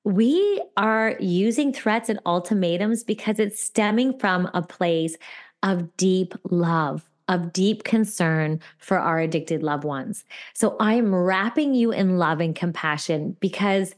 We 0.03 0.61
are 0.77 1.15
using 1.19 1.73
threats 1.73 2.09
and 2.09 2.19
ultimatums 2.25 3.03
because 3.03 3.39
it's 3.39 3.63
stemming 3.63 4.17
from 4.17 4.49
a 4.53 4.61
place 4.61 5.15
of 5.63 5.95
deep 5.97 6.33
love 6.49 7.09
of 7.29 7.53
deep 7.53 7.83
concern 7.83 8.59
for 8.79 8.97
our 8.97 9.19
addicted 9.19 9.61
loved 9.61 9.83
ones. 9.83 10.25
So 10.55 10.75
I'm 10.79 11.13
wrapping 11.13 11.75
you 11.75 11.91
in 11.91 12.17
love 12.17 12.41
and 12.41 12.55
compassion 12.55 13.37
because 13.39 13.93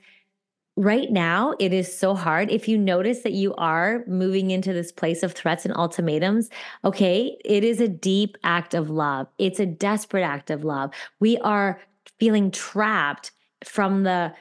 right 0.75 1.09
now 1.11 1.55
it 1.57 1.73
is 1.73 1.97
so 1.97 2.13
hard. 2.13 2.51
If 2.51 2.67
you 2.67 2.77
notice 2.77 3.19
that 3.19 3.31
you 3.31 3.55
are 3.55 4.03
moving 4.05 4.51
into 4.51 4.73
this 4.73 4.91
place 4.91 5.23
of 5.23 5.31
threats 5.31 5.65
and 5.65 5.75
ultimatums, 5.75 6.49
okay, 6.83 7.37
it 7.45 7.63
is 7.63 7.79
a 7.79 7.87
deep 7.87 8.37
act 8.43 8.73
of 8.73 8.89
love. 8.89 9.27
It's 9.37 9.59
a 9.59 9.65
desperate 9.65 10.23
act 10.23 10.49
of 10.49 10.65
love. 10.65 10.91
We 11.21 11.37
are 11.37 11.79
feeling 12.19 12.51
trapped 12.51 13.31
from 13.63 14.03
the 14.03 14.33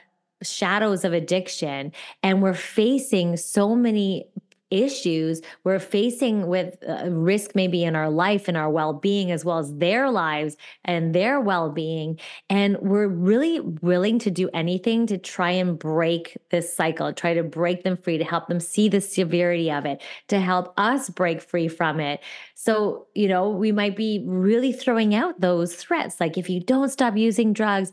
shadows 0.42 1.04
of 1.04 1.12
addiction 1.12 1.92
and 2.22 2.42
we're 2.42 2.54
facing 2.54 3.36
so 3.36 3.74
many 3.74 4.26
issues. 4.70 5.42
We're 5.64 5.80
facing 5.80 6.46
with 6.46 6.76
uh, 6.88 7.10
risk 7.10 7.52
maybe 7.54 7.84
in 7.84 7.96
our 7.96 8.08
life 8.08 8.46
and 8.46 8.56
our 8.56 8.70
well-being 8.70 9.30
as 9.30 9.44
well 9.44 9.58
as 9.58 9.74
their 9.76 10.10
lives 10.10 10.56
and 10.84 11.14
their 11.14 11.40
well-being. 11.40 12.18
And 12.48 12.78
we're 12.80 13.08
really 13.08 13.60
willing 13.60 14.18
to 14.20 14.30
do 14.30 14.48
anything 14.54 15.06
to 15.08 15.18
try 15.18 15.50
and 15.50 15.78
break 15.78 16.38
this 16.50 16.74
cycle 16.74 17.12
try 17.12 17.34
to 17.34 17.42
break 17.42 17.82
them 17.82 17.96
free 17.96 18.18
to 18.18 18.24
help 18.24 18.48
them 18.48 18.60
see 18.60 18.88
the 18.88 19.00
severity 19.00 19.70
of 19.70 19.84
it 19.84 20.00
to 20.28 20.38
help 20.38 20.72
us 20.76 21.10
break 21.10 21.40
free 21.40 21.68
from 21.68 22.00
it. 22.00 22.20
So 22.54 23.06
you 23.14 23.28
know 23.28 23.50
we 23.50 23.72
might 23.72 23.96
be 23.96 24.22
really 24.26 24.72
throwing 24.72 25.14
out 25.14 25.40
those 25.40 25.74
threats 25.74 26.20
like 26.20 26.38
if 26.38 26.48
you 26.48 26.60
don't 26.60 26.90
stop 26.90 27.16
using 27.16 27.52
drugs 27.52 27.92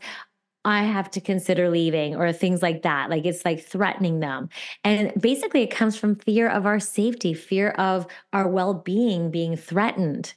I 0.68 0.84
have 0.84 1.10
to 1.12 1.22
consider 1.22 1.70
leaving 1.70 2.18
or 2.18 2.34
things 2.34 2.62
like 2.62 2.82
that. 2.82 3.10
Like 3.10 3.26
it's 3.26 3.46
like 3.46 3.64
threatening 3.64 4.20
them. 4.20 4.50
And 4.84 5.14
basically, 5.20 5.64
it 5.64 5.72
comes 5.72 5.96
from 5.96 6.16
fear 6.16 6.50
of 6.50 6.66
our 6.66 6.80
safety, 6.80 7.34
fear 7.34 7.70
of 7.72 8.06
our 8.34 8.50
well 8.50 8.74
being 8.74 9.32
being 9.32 9.56
threatened. 9.56 10.34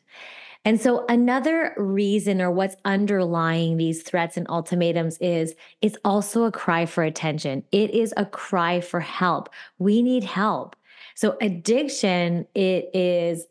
And 0.65 0.81
so, 0.81 1.05
another 1.09 1.75
reason 1.77 2.41
or 2.41 2.53
what's 2.53 2.77
underlying 2.85 3.77
these 3.77 4.03
threats 4.03 4.37
and 4.37 4.47
ultimatums 4.49 5.19
is 5.19 5.57
it's 5.83 5.97
also 6.05 6.45
a 6.45 6.53
cry 6.53 6.87
for 6.87 7.03
attention. 7.03 7.65
It 7.73 7.91
is 7.91 8.15
a 8.17 8.25
cry 8.25 8.81
for 8.81 9.01
help. 9.01 9.49
We 9.81 10.01
need 10.01 10.23
help. 10.23 10.77
So, 11.17 11.37
addiction, 11.41 12.47
it 12.55 12.89
is 12.95 13.47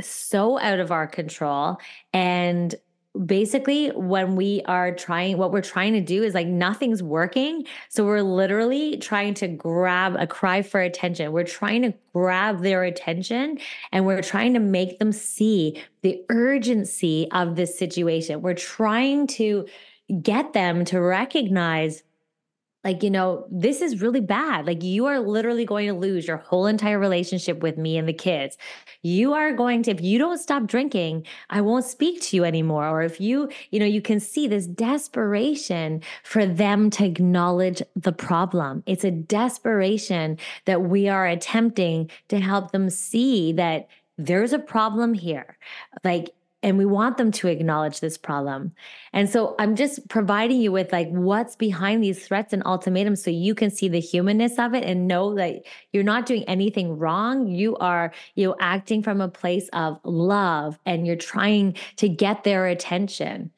so 0.00 0.60
out 0.60 0.78
of 0.78 0.92
our 0.92 1.08
control. 1.08 1.78
And 2.12 2.76
basically 3.26 3.90
when 3.90 4.36
we 4.36 4.62
are 4.64 4.94
trying 4.94 5.36
what 5.36 5.52
we're 5.52 5.60
trying 5.60 5.92
to 5.92 6.00
do 6.00 6.22
is 6.22 6.34
like 6.34 6.46
nothing's 6.46 7.02
working. 7.02 7.66
So 7.88 8.06
we're 8.06 8.22
literally 8.22 8.96
trying 8.96 9.34
to 9.34 9.48
grab 9.48 10.16
a 10.18 10.26
cry 10.26 10.62
for 10.62 10.80
attention. 10.80 11.32
We're 11.32 11.44
trying 11.44 11.82
to 11.82 11.94
grab 12.14 12.62
their 12.62 12.84
attention 12.84 13.58
and 13.92 14.06
we're 14.06 14.22
trying 14.22 14.54
to 14.54 14.60
make 14.60 14.98
them 14.98 15.12
see 15.12 15.82
the 16.00 16.22
urgency 16.30 17.28
of 17.32 17.56
this 17.56 17.78
situation. 17.78 18.40
We're 18.40 18.54
trying 18.54 19.26
to 19.28 19.66
get 20.22 20.52
them 20.54 20.84
to 20.86 21.00
recognize 21.00 22.02
like 22.84 23.02
you 23.02 23.10
know 23.10 23.46
this 23.50 23.80
is 23.80 24.00
really 24.00 24.20
bad. 24.20 24.66
Like 24.66 24.82
you 24.82 25.06
are 25.06 25.20
literally 25.20 25.64
going 25.64 25.86
to 25.86 25.94
lose 25.94 26.26
your 26.26 26.38
whole 26.38 26.66
entire 26.66 26.98
relationship 26.98 27.62
with 27.62 27.78
me 27.78 27.96
and 27.96 28.08
the 28.08 28.12
kids. 28.12 28.56
You 29.02 29.32
are 29.34 29.52
going 29.52 29.82
to 29.84 29.90
if 29.90 30.00
you 30.00 30.18
don't 30.18 30.38
stop 30.38 30.66
drinking 30.66 31.26
i 31.50 31.60
won't 31.60 31.84
speak 31.84 32.20
to 32.22 32.36
you 32.36 32.44
anymore. 32.44 32.88
Or 32.88 33.02
if 33.02 33.20
you 33.20 33.48
you 33.70 33.78
know 33.78 33.86
you 33.86 34.02
can 34.02 34.20
see 34.20 34.46
this 34.48 34.66
desperation 34.66 36.02
for 36.24 36.46
them 36.46 36.90
to 36.90 37.04
acknowledge 37.04 37.82
the 37.94 38.12
problem. 38.12 38.82
It's 38.86 39.04
a 39.04 39.10
desperation 39.10 40.38
that 40.64 40.82
we 40.82 41.08
are 41.08 41.26
attempting 41.26 42.10
to 42.28 42.40
help 42.40 42.72
them 42.72 42.90
see 42.90 43.52
that 43.52 43.88
there's 44.18 44.52
a 44.52 44.58
problem 44.58 45.14
here. 45.14 45.56
Like 46.04 46.30
and 46.62 46.78
we 46.78 46.84
want 46.84 47.16
them 47.16 47.32
to 47.32 47.48
acknowledge 47.48 48.00
this 48.00 48.16
problem. 48.16 48.72
And 49.12 49.28
so 49.28 49.54
I'm 49.58 49.74
just 49.74 50.08
providing 50.08 50.60
you 50.60 50.72
with 50.72 50.92
like 50.92 51.08
what's 51.08 51.56
behind 51.56 52.02
these 52.02 52.26
threats 52.26 52.52
and 52.52 52.62
ultimatums 52.64 53.22
so 53.22 53.30
you 53.30 53.54
can 53.54 53.70
see 53.70 53.88
the 53.88 54.00
humanness 54.00 54.58
of 54.58 54.74
it 54.74 54.84
and 54.84 55.08
know 55.08 55.34
that 55.34 55.62
you're 55.92 56.04
not 56.04 56.26
doing 56.26 56.44
anything 56.44 56.98
wrong. 56.98 57.48
You 57.48 57.76
are 57.76 58.12
you 58.34 58.46
know 58.46 58.56
acting 58.60 59.02
from 59.02 59.20
a 59.20 59.28
place 59.28 59.68
of 59.72 59.98
love 60.04 60.78
and 60.86 61.06
you're 61.06 61.16
trying 61.16 61.76
to 61.96 62.08
get 62.08 62.44
their 62.44 62.66
attention. 62.66 63.50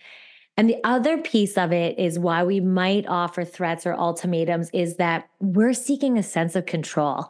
And 0.56 0.68
the 0.68 0.78
other 0.84 1.18
piece 1.18 1.58
of 1.58 1.72
it 1.72 1.98
is 1.98 2.18
why 2.18 2.44
we 2.44 2.60
might 2.60 3.06
offer 3.08 3.44
threats 3.44 3.86
or 3.86 3.94
ultimatums 3.94 4.70
is 4.72 4.96
that 4.96 5.28
we're 5.40 5.72
seeking 5.72 6.16
a 6.16 6.22
sense 6.22 6.54
of 6.54 6.66
control. 6.66 7.28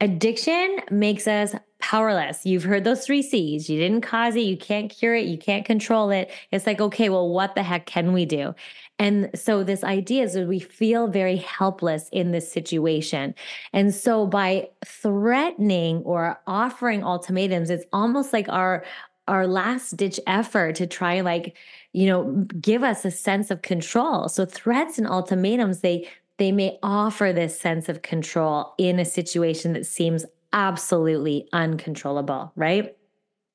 Addiction 0.00 0.78
makes 0.90 1.26
us 1.26 1.54
powerless. 1.80 2.44
You've 2.44 2.64
heard 2.64 2.84
those 2.84 3.04
three 3.04 3.22
C's. 3.22 3.68
You 3.70 3.78
didn't 3.78 4.02
cause 4.02 4.36
it. 4.36 4.40
You 4.40 4.56
can't 4.56 4.90
cure 4.90 5.14
it. 5.14 5.26
You 5.26 5.38
can't 5.38 5.64
control 5.64 6.10
it. 6.10 6.30
It's 6.50 6.66
like, 6.66 6.80
okay, 6.80 7.08
well, 7.08 7.28
what 7.28 7.54
the 7.54 7.62
heck 7.62 7.86
can 7.86 8.12
we 8.12 8.24
do? 8.24 8.54
And 8.98 9.30
so 9.34 9.62
this 9.62 9.84
idea 9.84 10.24
is 10.24 10.32
that 10.34 10.48
we 10.48 10.58
feel 10.58 11.06
very 11.06 11.36
helpless 11.36 12.08
in 12.10 12.32
this 12.32 12.50
situation. 12.50 13.34
And 13.72 13.94
so 13.94 14.26
by 14.26 14.68
threatening 14.84 15.98
or 15.98 16.40
offering 16.46 17.04
ultimatums, 17.04 17.70
it's 17.70 17.84
almost 17.92 18.32
like 18.32 18.48
our 18.48 18.84
our 19.28 19.46
last 19.46 19.96
ditch 19.96 20.18
effort 20.26 20.74
to 20.76 20.86
try 20.86 21.20
like 21.20 21.54
you 21.92 22.06
know 22.06 22.46
give 22.60 22.82
us 22.82 23.04
a 23.04 23.10
sense 23.10 23.50
of 23.50 23.60
control 23.60 24.26
so 24.26 24.46
threats 24.46 24.96
and 24.96 25.06
ultimatums 25.06 25.80
they 25.80 26.08
they 26.38 26.50
may 26.50 26.78
offer 26.82 27.30
this 27.32 27.60
sense 27.60 27.90
of 27.90 28.00
control 28.00 28.72
in 28.78 28.98
a 28.98 29.04
situation 29.04 29.74
that 29.74 29.84
seems 29.84 30.24
absolutely 30.52 31.48
uncontrollable, 31.52 32.52
right? 32.56 32.94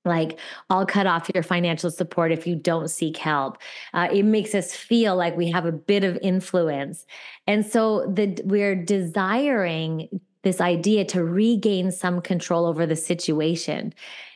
Like, 0.06 0.38
I'll 0.70 0.86
cut 0.86 1.08
off 1.08 1.30
your 1.34 1.44
financial 1.44 1.90
support 1.90 2.32
if 2.32 2.46
you 2.46 2.56
don't 2.56 2.90
seek 2.90 3.18
help. 3.18 3.58
Uh, 3.94 4.10
it 4.12 4.24
makes 4.24 4.54
us 4.54 4.76
feel 4.76 5.16
like 5.16 5.38
we 5.38 5.50
have 5.52 5.66
a 5.66 5.72
bit 5.72 6.04
of 6.04 6.18
influence. 6.22 7.06
And 7.48 7.66
so 7.66 8.06
the, 8.14 8.38
we're 8.44 8.76
desiring 8.76 10.10
this 10.42 10.60
idea 10.60 11.06
to 11.06 11.24
regain 11.24 11.90
some 11.92 12.22
control 12.22 12.66
over 12.66 12.86
the 12.86 12.98
situation. 12.98 13.94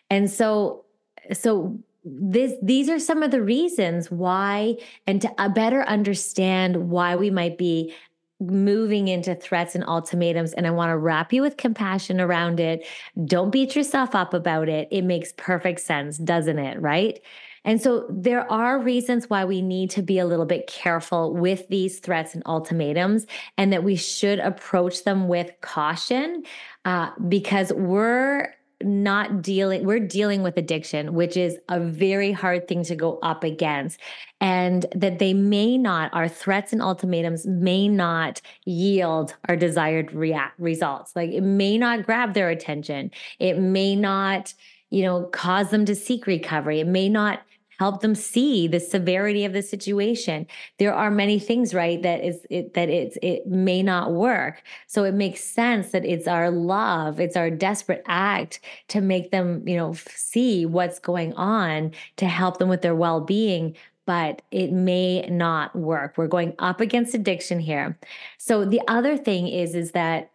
And 0.09 0.31
so, 0.31 0.85
so 1.33 1.77
this 2.09 2.53
these 2.61 2.87
are 2.87 2.99
some 2.99 3.21
of 3.21 3.31
the 3.31 3.41
reasons 3.41 4.09
why 4.09 4.77
and 5.05 5.21
to 5.21 5.29
uh, 5.37 5.49
better 5.49 5.83
understand 5.83 6.89
why 6.89 7.17
we 7.17 7.29
might 7.29 7.57
be 7.57 7.93
moving 8.39 9.07
into 9.07 9.33
threats 9.33 9.73
and 9.73 9.83
ultimatums 9.87 10.53
and 10.53 10.67
I 10.67 10.71
want 10.71 10.91
to 10.91 10.97
wrap 10.97 11.33
you 11.33 11.41
with 11.41 11.57
compassion 11.57 12.21
around 12.21 12.59
it. 12.59 12.85
Don't 13.25 13.51
beat 13.51 13.75
yourself 13.75 14.13
up 14.13 14.33
about 14.33 14.69
it. 14.69 14.87
It 14.91 15.03
makes 15.03 15.33
perfect 15.37 15.79
sense, 15.79 16.17
doesn't 16.17 16.59
it? 16.59 16.79
Right? 16.79 17.19
And 17.67 17.81
so 17.81 18.05
there 18.09 18.49
are 18.49 18.79
reasons 18.79 19.29
why 19.29 19.43
we 19.43 19.61
need 19.61 19.89
to 19.91 20.01
be 20.01 20.19
a 20.19 20.25
little 20.25 20.45
bit 20.45 20.67
careful 20.67 21.33
with 21.33 21.67
these 21.67 21.99
threats 21.99 22.33
and 22.33 22.41
ultimatums, 22.45 23.25
and 23.57 23.73
that 23.73 23.83
we 23.83 23.97
should 23.97 24.39
approach 24.39 25.03
them 25.03 25.27
with 25.27 25.51
caution 25.59 26.43
uh, 26.85 27.09
because 27.27 27.73
we're 27.73 28.53
not 28.83 29.41
dealing 29.41 29.83
we're 29.85 29.99
dealing 29.99 30.43
with 30.43 30.55
addiction 30.55 31.15
which 31.15 31.35
is 31.35 31.57
a 31.69 31.79
very 31.79 32.31
hard 32.31 32.67
thing 32.67 32.83
to 32.83 32.95
go 32.95 33.17
up 33.23 33.43
against. 33.43 33.99
And 34.39 34.85
that 34.95 35.17
they 35.17 35.33
may 35.33 35.77
not 35.77 36.13
our 36.13 36.27
threats 36.27 36.73
and 36.73 36.81
ultimatums 36.81 37.47
may 37.47 37.87
not 37.87 38.41
yield 38.65 39.35
our 39.49 39.55
desired 39.55 40.13
react 40.13 40.59
results. 40.59 41.15
Like 41.15 41.31
it 41.31 41.41
may 41.41 41.77
not 41.77 42.05
grab 42.05 42.33
their 42.33 42.49
attention. 42.49 43.11
It 43.39 43.57
may 43.57 43.95
not 43.95 44.53
you 44.89 45.03
know 45.03 45.23
cause 45.25 45.71
them 45.71 45.85
to 45.85 45.95
seek 45.95 46.27
recovery. 46.27 46.79
It 46.79 46.87
may 46.87 47.09
not 47.09 47.41
help 47.77 48.01
them 48.01 48.15
see 48.15 48.67
the 48.67 48.79
severity 48.79 49.45
of 49.45 49.53
the 49.53 49.61
situation. 49.61 50.47
There 50.77 50.93
are 50.93 51.11
many 51.11 51.39
things 51.39 51.73
right 51.73 52.01
that 52.01 52.23
is 52.23 52.45
it, 52.49 52.73
that 52.73 52.89
it's 52.89 53.17
it 53.21 53.47
may 53.47 53.83
not 53.83 54.11
work. 54.11 54.63
So 54.87 55.03
it 55.03 55.13
makes 55.13 55.43
sense 55.43 55.91
that 55.91 56.05
it's 56.05 56.27
our 56.27 56.51
love 56.51 57.19
it's 57.19 57.37
our 57.37 57.49
desperate 57.49 58.03
act 58.07 58.59
to 58.89 59.01
make 59.01 59.31
them 59.31 59.67
you 59.67 59.75
know 59.75 59.93
see 60.07 60.65
what's 60.65 60.99
going 60.99 61.33
on 61.33 61.91
to 62.17 62.25
help 62.25 62.57
them 62.57 62.69
with 62.69 62.81
their 62.81 62.95
well-being 62.95 63.75
but 64.05 64.41
it 64.51 64.71
may 64.71 65.19
not 65.27 65.75
work. 65.75 66.13
We're 66.17 66.27
going 66.27 66.55
up 66.59 66.79
against 66.79 67.13
addiction 67.13 67.59
here. 67.59 67.99
So 68.37 68.63
the 68.63 68.81
other 68.87 69.17
thing 69.17 69.49
is 69.49 69.75
is 69.75 69.91
that 69.91 70.31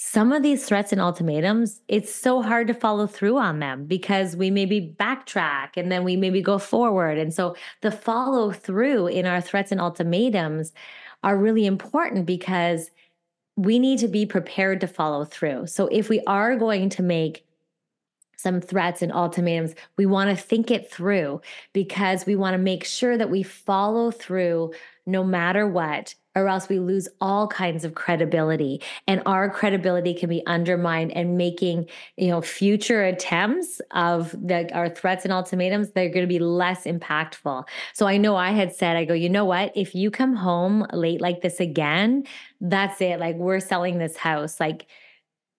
some 0.00 0.32
of 0.32 0.44
these 0.44 0.64
threats 0.64 0.92
and 0.92 1.00
ultimatums, 1.00 1.80
it's 1.88 2.14
so 2.14 2.40
hard 2.40 2.68
to 2.68 2.74
follow 2.74 3.08
through 3.08 3.36
on 3.36 3.58
them 3.58 3.84
because 3.84 4.36
we 4.36 4.48
maybe 4.48 4.94
backtrack 4.98 5.70
and 5.76 5.90
then 5.90 6.04
we 6.04 6.14
maybe 6.14 6.40
go 6.40 6.56
forward. 6.56 7.18
And 7.18 7.34
so 7.34 7.56
the 7.82 7.90
follow 7.90 8.52
through 8.52 9.08
in 9.08 9.26
our 9.26 9.40
threats 9.40 9.72
and 9.72 9.80
ultimatums 9.80 10.72
are 11.24 11.36
really 11.36 11.66
important 11.66 12.26
because 12.26 12.92
we 13.56 13.80
need 13.80 13.98
to 13.98 14.06
be 14.06 14.24
prepared 14.24 14.80
to 14.82 14.86
follow 14.86 15.24
through. 15.24 15.66
So 15.66 15.88
if 15.88 16.08
we 16.08 16.20
are 16.28 16.54
going 16.54 16.90
to 16.90 17.02
make 17.02 17.44
some 18.36 18.60
threats 18.60 19.02
and 19.02 19.12
ultimatums, 19.12 19.74
we 19.96 20.06
want 20.06 20.30
to 20.30 20.40
think 20.40 20.70
it 20.70 20.88
through 20.88 21.40
because 21.72 22.24
we 22.24 22.36
want 22.36 22.54
to 22.54 22.58
make 22.58 22.84
sure 22.84 23.18
that 23.18 23.30
we 23.30 23.42
follow 23.42 24.12
through 24.12 24.72
no 25.06 25.24
matter 25.24 25.66
what 25.66 26.14
or 26.38 26.48
else 26.48 26.68
we 26.68 26.78
lose 26.78 27.08
all 27.20 27.46
kinds 27.48 27.84
of 27.84 27.94
credibility 27.94 28.80
and 29.06 29.22
our 29.26 29.50
credibility 29.50 30.14
can 30.14 30.28
be 30.28 30.44
undermined 30.46 31.12
and 31.12 31.36
making 31.36 31.86
you 32.16 32.28
know 32.28 32.40
future 32.40 33.04
attempts 33.04 33.80
of 33.92 34.32
the 34.32 34.72
our 34.74 34.88
threats 34.88 35.24
and 35.24 35.32
ultimatums 35.32 35.90
they're 35.90 36.08
going 36.08 36.24
to 36.24 36.26
be 36.26 36.38
less 36.38 36.84
impactful 36.84 37.64
so 37.92 38.06
i 38.06 38.16
know 38.16 38.36
i 38.36 38.50
had 38.50 38.74
said 38.74 38.96
i 38.96 39.04
go 39.04 39.14
you 39.14 39.28
know 39.28 39.44
what 39.44 39.72
if 39.74 39.94
you 39.94 40.10
come 40.10 40.34
home 40.34 40.86
late 40.92 41.20
like 41.20 41.40
this 41.40 41.60
again 41.60 42.24
that's 42.60 43.00
it 43.00 43.18
like 43.18 43.36
we're 43.36 43.60
selling 43.60 43.98
this 43.98 44.16
house 44.16 44.60
like 44.60 44.86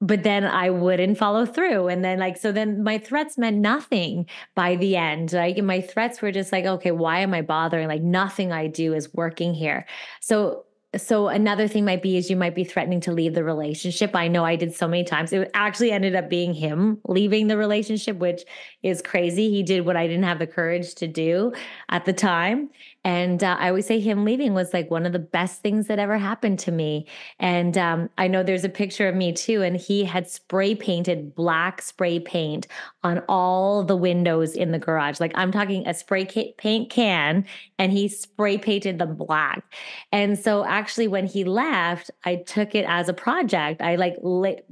but 0.02 0.24
then 0.24 0.46
I 0.46 0.70
wouldn't 0.70 1.18
follow 1.18 1.46
through. 1.46 1.90
And 1.90 2.04
then, 2.06 2.20
like, 2.20 2.38
so 2.38 2.52
then 2.52 2.84
my 2.84 2.98
threats 2.98 3.38
meant 3.38 3.58
nothing 3.58 4.28
by 4.56 4.78
the 4.78 4.96
end. 4.96 5.34
Like, 5.34 5.62
my 5.62 5.82
threats 5.82 6.22
were 6.22 6.32
just 6.32 6.52
like, 6.52 6.66
okay, 6.66 6.92
why 6.92 7.20
am 7.20 7.34
I 7.34 7.42
bothering? 7.42 7.88
Like, 7.88 8.02
nothing 8.02 8.52
I 8.54 8.68
do 8.68 8.94
is 8.94 9.14
working 9.14 9.54
here. 9.54 9.86
So, 10.22 10.66
so 10.98 11.28
another 11.28 11.68
thing 11.68 11.86
might 11.86 12.02
be 12.02 12.18
is 12.18 12.30
you 12.30 12.36
might 12.36 12.56
be 12.56 12.64
threatening 12.64 13.00
to 13.02 13.12
leave 13.12 13.36
the 13.36 13.44
relationship. 13.44 14.16
I 14.16 14.28
know 14.28 14.44
I 14.44 14.56
did 14.56 14.74
so 14.74 14.88
many 14.88 15.04
times. 15.04 15.32
It 15.32 15.52
actually 15.54 15.92
ended 15.92 16.16
up 16.16 16.30
being 16.30 16.54
him 16.54 17.00
leaving 17.06 17.48
the 17.48 17.58
relationship, 17.58 18.18
which 18.18 18.42
is 18.84 19.02
crazy. 19.02 19.50
He 19.50 19.64
did 19.64 19.86
what 19.86 19.98
I 19.98 20.08
didn't 20.08 20.24
have 20.24 20.40
the 20.40 20.48
courage 20.48 20.96
to 20.96 21.08
do 21.08 21.54
at 21.90 22.06
the 22.06 22.14
time. 22.14 22.70
And 23.06 23.44
uh, 23.44 23.56
I 23.60 23.70
always 23.70 23.86
say 23.86 24.00
him 24.00 24.26
leaving 24.26 24.54
was 24.54 24.74
like 24.74 24.92
one 24.92 25.06
of 25.06 25.14
the 25.14 25.20
best 25.20 25.62
things 25.62 25.88
that 25.88 26.00
ever 26.00 26.18
happened 26.18 26.60
to 26.60 26.72
me. 26.72 27.08
And 27.40 27.78
um, 27.78 28.10
I 28.18 28.28
know 28.28 28.44
there's 28.44 28.66
a 28.66 28.70
picture 28.70 29.08
of 29.08 29.16
me 29.16 29.32
too, 29.32 29.62
and 29.62 29.78
he 29.78 30.04
had 30.04 30.30
spray 30.30 30.76
painted 30.76 31.34
black 31.34 31.82
spray 31.82 32.20
paint 32.20 32.68
on 33.04 33.20
all 33.30 33.84
the 33.84 33.96
windows 33.96 34.54
in 34.54 34.72
the 34.72 34.80
garage. 34.80 35.20
Like 35.20 35.32
I'm 35.36 35.52
talking 35.52 35.88
a 35.88 35.94
spray 35.94 36.26
paint 36.58 36.90
can, 36.90 37.46
and 37.78 37.92
he 37.94 38.10
spray 38.10 38.58
painted 38.58 39.00
them 39.00 39.16
black. 39.16 39.64
And 40.12 40.38
so 40.38 40.66
actually, 40.66 41.08
when 41.08 41.26
he 41.26 41.46
left, 41.46 42.12
I 42.26 42.36
took 42.36 42.76
it 42.76 42.86
as 42.88 43.08
a 43.08 43.14
project. 43.14 43.82
I 43.82 43.96
like 43.96 44.18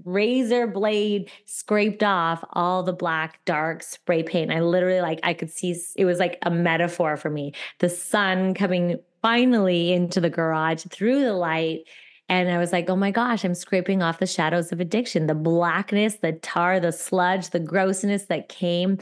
razor 0.04 0.68
blade 0.68 1.32
scraped 1.46 2.04
off 2.04 2.44
all 2.52 2.84
the 2.84 2.94
black, 2.94 3.44
dark 3.46 3.84
spray 4.02 4.24
paint. 4.24 4.52
I 4.52 4.62
literally 4.62 5.02
like 5.02 5.20
I 5.24 5.34
could 5.34 5.52
see 5.52 5.76
it 5.96 6.06
was 6.06 6.20
like 6.20 6.38
a 6.44 6.52
metaphor 6.52 7.18
for 7.18 7.30
me. 7.30 7.54
The 7.80 7.90
sun 7.90 8.54
coming 8.54 9.00
finally 9.22 9.92
into 9.92 10.22
the 10.22 10.30
garage 10.30 10.86
through 10.90 11.22
the 11.22 11.34
light. 11.34 11.82
And 12.30 12.50
I 12.50 12.58
was 12.58 12.74
like, 12.74 12.90
oh 12.90 12.96
my 12.96 13.12
gosh, 13.12 13.46
I'm 13.46 13.56
scraping 13.56 14.04
off 14.04 14.20
the 14.20 14.28
shadows 14.28 14.72
of 14.72 14.82
addiction, 14.82 15.28
the 15.28 15.36
blackness, 15.36 16.18
the 16.18 16.34
tar, 16.34 16.80
the 16.80 16.92
sludge, 16.92 17.52
the 17.52 17.60
grossness 17.60 18.26
that 18.26 18.50
came 18.50 18.98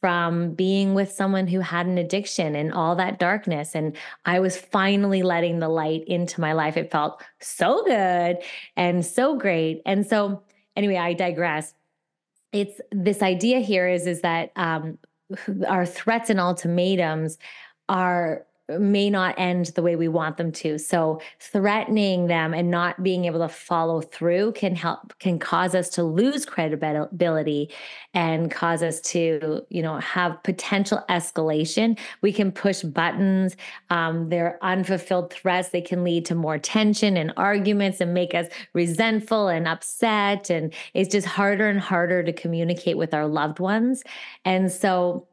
from 0.00 0.54
being 0.54 0.94
with 0.94 1.10
someone 1.10 1.48
who 1.48 1.58
had 1.58 1.86
an 1.86 1.98
addiction 1.98 2.54
and 2.54 2.72
all 2.72 2.94
that 2.94 3.18
darkness. 3.18 3.74
And 3.74 3.96
I 4.24 4.38
was 4.38 4.56
finally 4.56 5.22
letting 5.22 5.58
the 5.58 5.68
light 5.68 6.04
into 6.06 6.40
my 6.40 6.52
life. 6.52 6.76
It 6.76 6.92
felt 6.92 7.20
so 7.40 7.84
good 7.84 8.38
and 8.76 9.04
so 9.04 9.36
great. 9.36 9.82
And 9.84 10.06
so, 10.06 10.42
anyway, 10.76 10.96
I 10.96 11.14
digress. 11.14 11.74
It's 12.52 12.80
this 12.90 13.22
idea 13.22 13.60
here 13.60 13.88
is, 13.88 14.06
is 14.06 14.22
that 14.22 14.52
um, 14.56 14.98
our 15.68 15.86
threats 15.86 16.30
and 16.30 16.40
ultimatums 16.40 17.38
are 17.88 18.46
may 18.68 19.08
not 19.08 19.34
end 19.38 19.66
the 19.66 19.82
way 19.82 19.96
we 19.96 20.08
want 20.08 20.36
them 20.36 20.52
to. 20.52 20.78
So 20.78 21.20
threatening 21.40 22.26
them 22.26 22.52
and 22.52 22.70
not 22.70 23.02
being 23.02 23.24
able 23.24 23.40
to 23.40 23.48
follow 23.48 24.00
through 24.00 24.52
can 24.52 24.74
help 24.74 25.18
can 25.20 25.38
cause 25.38 25.74
us 25.74 25.88
to 25.90 26.02
lose 26.02 26.44
credibility 26.44 27.70
and 28.14 28.50
cause 28.50 28.82
us 28.82 29.00
to, 29.02 29.64
you 29.70 29.82
know, 29.82 29.98
have 29.98 30.42
potential 30.42 31.04
escalation. 31.08 31.98
We 32.20 32.32
can 32.32 32.50
push 32.50 32.82
buttons. 32.82 33.56
Um, 33.90 34.28
they're 34.28 34.58
unfulfilled 34.62 35.32
threats. 35.32 35.68
They 35.68 35.80
can 35.80 36.04
lead 36.04 36.26
to 36.26 36.34
more 36.34 36.58
tension 36.58 37.16
and 37.16 37.32
arguments 37.36 38.00
and 38.00 38.12
make 38.12 38.34
us 38.34 38.48
resentful 38.74 39.48
and 39.48 39.68
upset. 39.68 40.50
And 40.50 40.74
it's 40.94 41.12
just 41.12 41.26
harder 41.26 41.68
and 41.68 41.80
harder 41.80 42.22
to 42.22 42.32
communicate 42.32 42.96
with 42.96 43.14
our 43.14 43.26
loved 43.26 43.60
ones. 43.60 44.02
And 44.44 44.72
so 44.72 45.27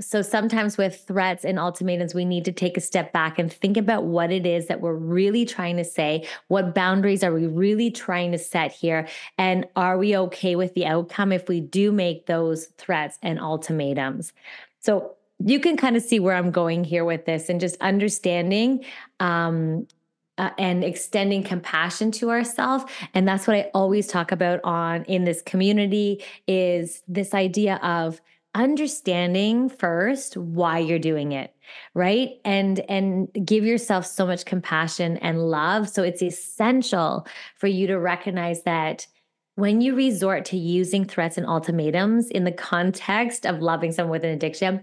so 0.00 0.22
sometimes 0.22 0.76
with 0.76 1.04
threats 1.06 1.44
and 1.44 1.58
ultimatums, 1.58 2.14
we 2.14 2.24
need 2.24 2.44
to 2.44 2.52
take 2.52 2.76
a 2.76 2.80
step 2.80 3.12
back 3.12 3.38
and 3.38 3.52
think 3.52 3.76
about 3.76 4.04
what 4.04 4.30
it 4.30 4.46
is 4.46 4.66
that 4.66 4.80
we're 4.80 4.94
really 4.94 5.44
trying 5.44 5.76
to 5.76 5.84
say. 5.84 6.26
What 6.48 6.74
boundaries 6.74 7.22
are 7.22 7.32
we 7.32 7.46
really 7.46 7.90
trying 7.90 8.32
to 8.32 8.38
set 8.38 8.72
here? 8.72 9.08
And 9.36 9.66
are 9.76 9.98
we 9.98 10.16
okay 10.16 10.56
with 10.56 10.74
the 10.74 10.86
outcome 10.86 11.32
if 11.32 11.48
we 11.48 11.60
do 11.60 11.92
make 11.92 12.26
those 12.26 12.66
threats 12.78 13.18
and 13.22 13.38
ultimatums? 13.38 14.32
So 14.80 15.14
you 15.44 15.60
can 15.60 15.76
kind 15.76 15.96
of 15.96 16.02
see 16.02 16.20
where 16.20 16.34
I'm 16.34 16.50
going 16.50 16.84
here 16.84 17.04
with 17.04 17.24
this 17.24 17.48
and 17.48 17.60
just 17.60 17.80
understanding 17.80 18.84
um, 19.20 19.86
uh, 20.38 20.50
and 20.56 20.84
extending 20.84 21.42
compassion 21.42 22.10
to 22.12 22.30
ourselves 22.30 22.84
and 23.12 23.26
that's 23.26 23.48
what 23.48 23.56
i 23.56 23.70
always 23.74 24.06
talk 24.06 24.30
about 24.30 24.60
on 24.62 25.02
in 25.04 25.24
this 25.24 25.42
community 25.42 26.22
is 26.46 27.02
this 27.08 27.34
idea 27.34 27.74
of 27.82 28.20
understanding 28.54 29.68
first 29.68 30.36
why 30.36 30.78
you're 30.78 30.98
doing 30.98 31.32
it 31.32 31.54
right? 31.94 32.40
And 32.44 32.80
and 32.88 33.28
give 33.44 33.64
yourself 33.64 34.06
so 34.06 34.26
much 34.26 34.44
compassion 34.44 35.16
and 35.18 35.50
love. 35.50 35.88
So 35.88 36.02
it's 36.02 36.22
essential 36.22 37.26
for 37.56 37.66
you 37.66 37.86
to 37.88 37.98
recognize 37.98 38.62
that 38.62 39.06
when 39.54 39.80
you 39.80 39.94
resort 39.94 40.44
to 40.46 40.56
using 40.56 41.04
threats 41.04 41.36
and 41.36 41.46
ultimatums 41.46 42.30
in 42.30 42.44
the 42.44 42.52
context 42.52 43.44
of 43.44 43.60
loving 43.60 43.92
someone 43.92 44.12
with 44.12 44.24
an 44.24 44.30
addiction 44.30 44.82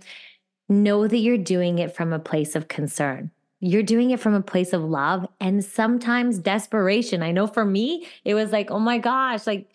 know 0.68 1.08
that 1.08 1.18
you're 1.18 1.38
doing 1.38 1.80
it 1.80 1.96
from 1.96 2.12
a 2.12 2.20
place 2.20 2.56
of 2.56 2.68
concern. 2.68 3.32
You're 3.62 3.84
doing 3.84 4.12
it 4.12 4.20
from 4.20 4.34
a 4.34 4.42
place 4.42 4.74
of 4.74 4.84
love 4.84 5.26
and 5.40 5.64
sometimes 5.64 6.40
desperation. 6.40 7.24
I 7.24 7.32
know 7.32 7.48
for 7.48 7.64
me 7.64 8.08
it 8.26 8.34
was 8.34 8.52
like 8.52 8.72
oh 8.72 8.80
my 8.80 8.98
gosh 8.98 9.48
like 9.48 9.70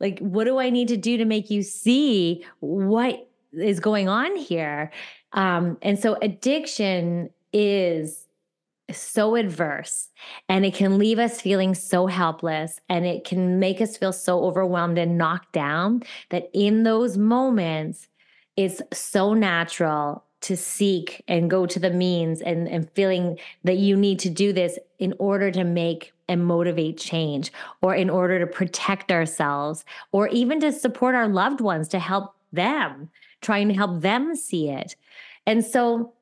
like 0.00 0.18
what 0.18 0.44
do 0.44 0.58
i 0.58 0.70
need 0.70 0.88
to 0.88 0.96
do 0.96 1.16
to 1.16 1.24
make 1.24 1.50
you 1.50 1.62
see 1.62 2.44
what 2.58 3.30
is 3.58 3.80
going 3.80 4.08
on 4.08 4.36
here. 4.36 4.90
Um, 5.32 5.78
and 5.82 5.98
so 5.98 6.16
addiction 6.22 7.30
is 7.52 8.26
so 8.92 9.34
adverse 9.34 10.08
and 10.48 10.64
it 10.64 10.74
can 10.74 10.98
leave 10.98 11.18
us 11.18 11.40
feeling 11.40 11.74
so 11.74 12.06
helpless 12.06 12.80
and 12.88 13.06
it 13.06 13.24
can 13.24 13.58
make 13.58 13.80
us 13.80 13.96
feel 13.96 14.12
so 14.12 14.44
overwhelmed 14.44 14.98
and 14.98 15.16
knocked 15.16 15.52
down 15.52 16.02
that 16.30 16.50
in 16.52 16.82
those 16.82 17.16
moments, 17.16 18.08
it's 18.56 18.82
so 18.92 19.32
natural 19.34 20.24
to 20.42 20.56
seek 20.56 21.24
and 21.26 21.50
go 21.50 21.64
to 21.64 21.78
the 21.78 21.90
means 21.90 22.42
and, 22.42 22.68
and 22.68 22.90
feeling 22.90 23.38
that 23.64 23.78
you 23.78 23.96
need 23.96 24.18
to 24.18 24.28
do 24.28 24.52
this 24.52 24.78
in 24.98 25.14
order 25.18 25.50
to 25.50 25.64
make 25.64 26.12
and 26.28 26.44
motivate 26.44 26.98
change 26.98 27.50
or 27.80 27.94
in 27.94 28.10
order 28.10 28.38
to 28.38 28.46
protect 28.46 29.10
ourselves 29.10 29.84
or 30.12 30.28
even 30.28 30.60
to 30.60 30.70
support 30.70 31.14
our 31.14 31.28
loved 31.28 31.62
ones 31.62 31.88
to 31.88 31.98
help 31.98 32.34
them 32.52 33.08
trying 33.44 33.68
to 33.68 33.74
help 33.74 34.00
them 34.00 34.34
see 34.34 34.68
it. 34.68 34.96
And 35.46 35.64
so 35.64 36.14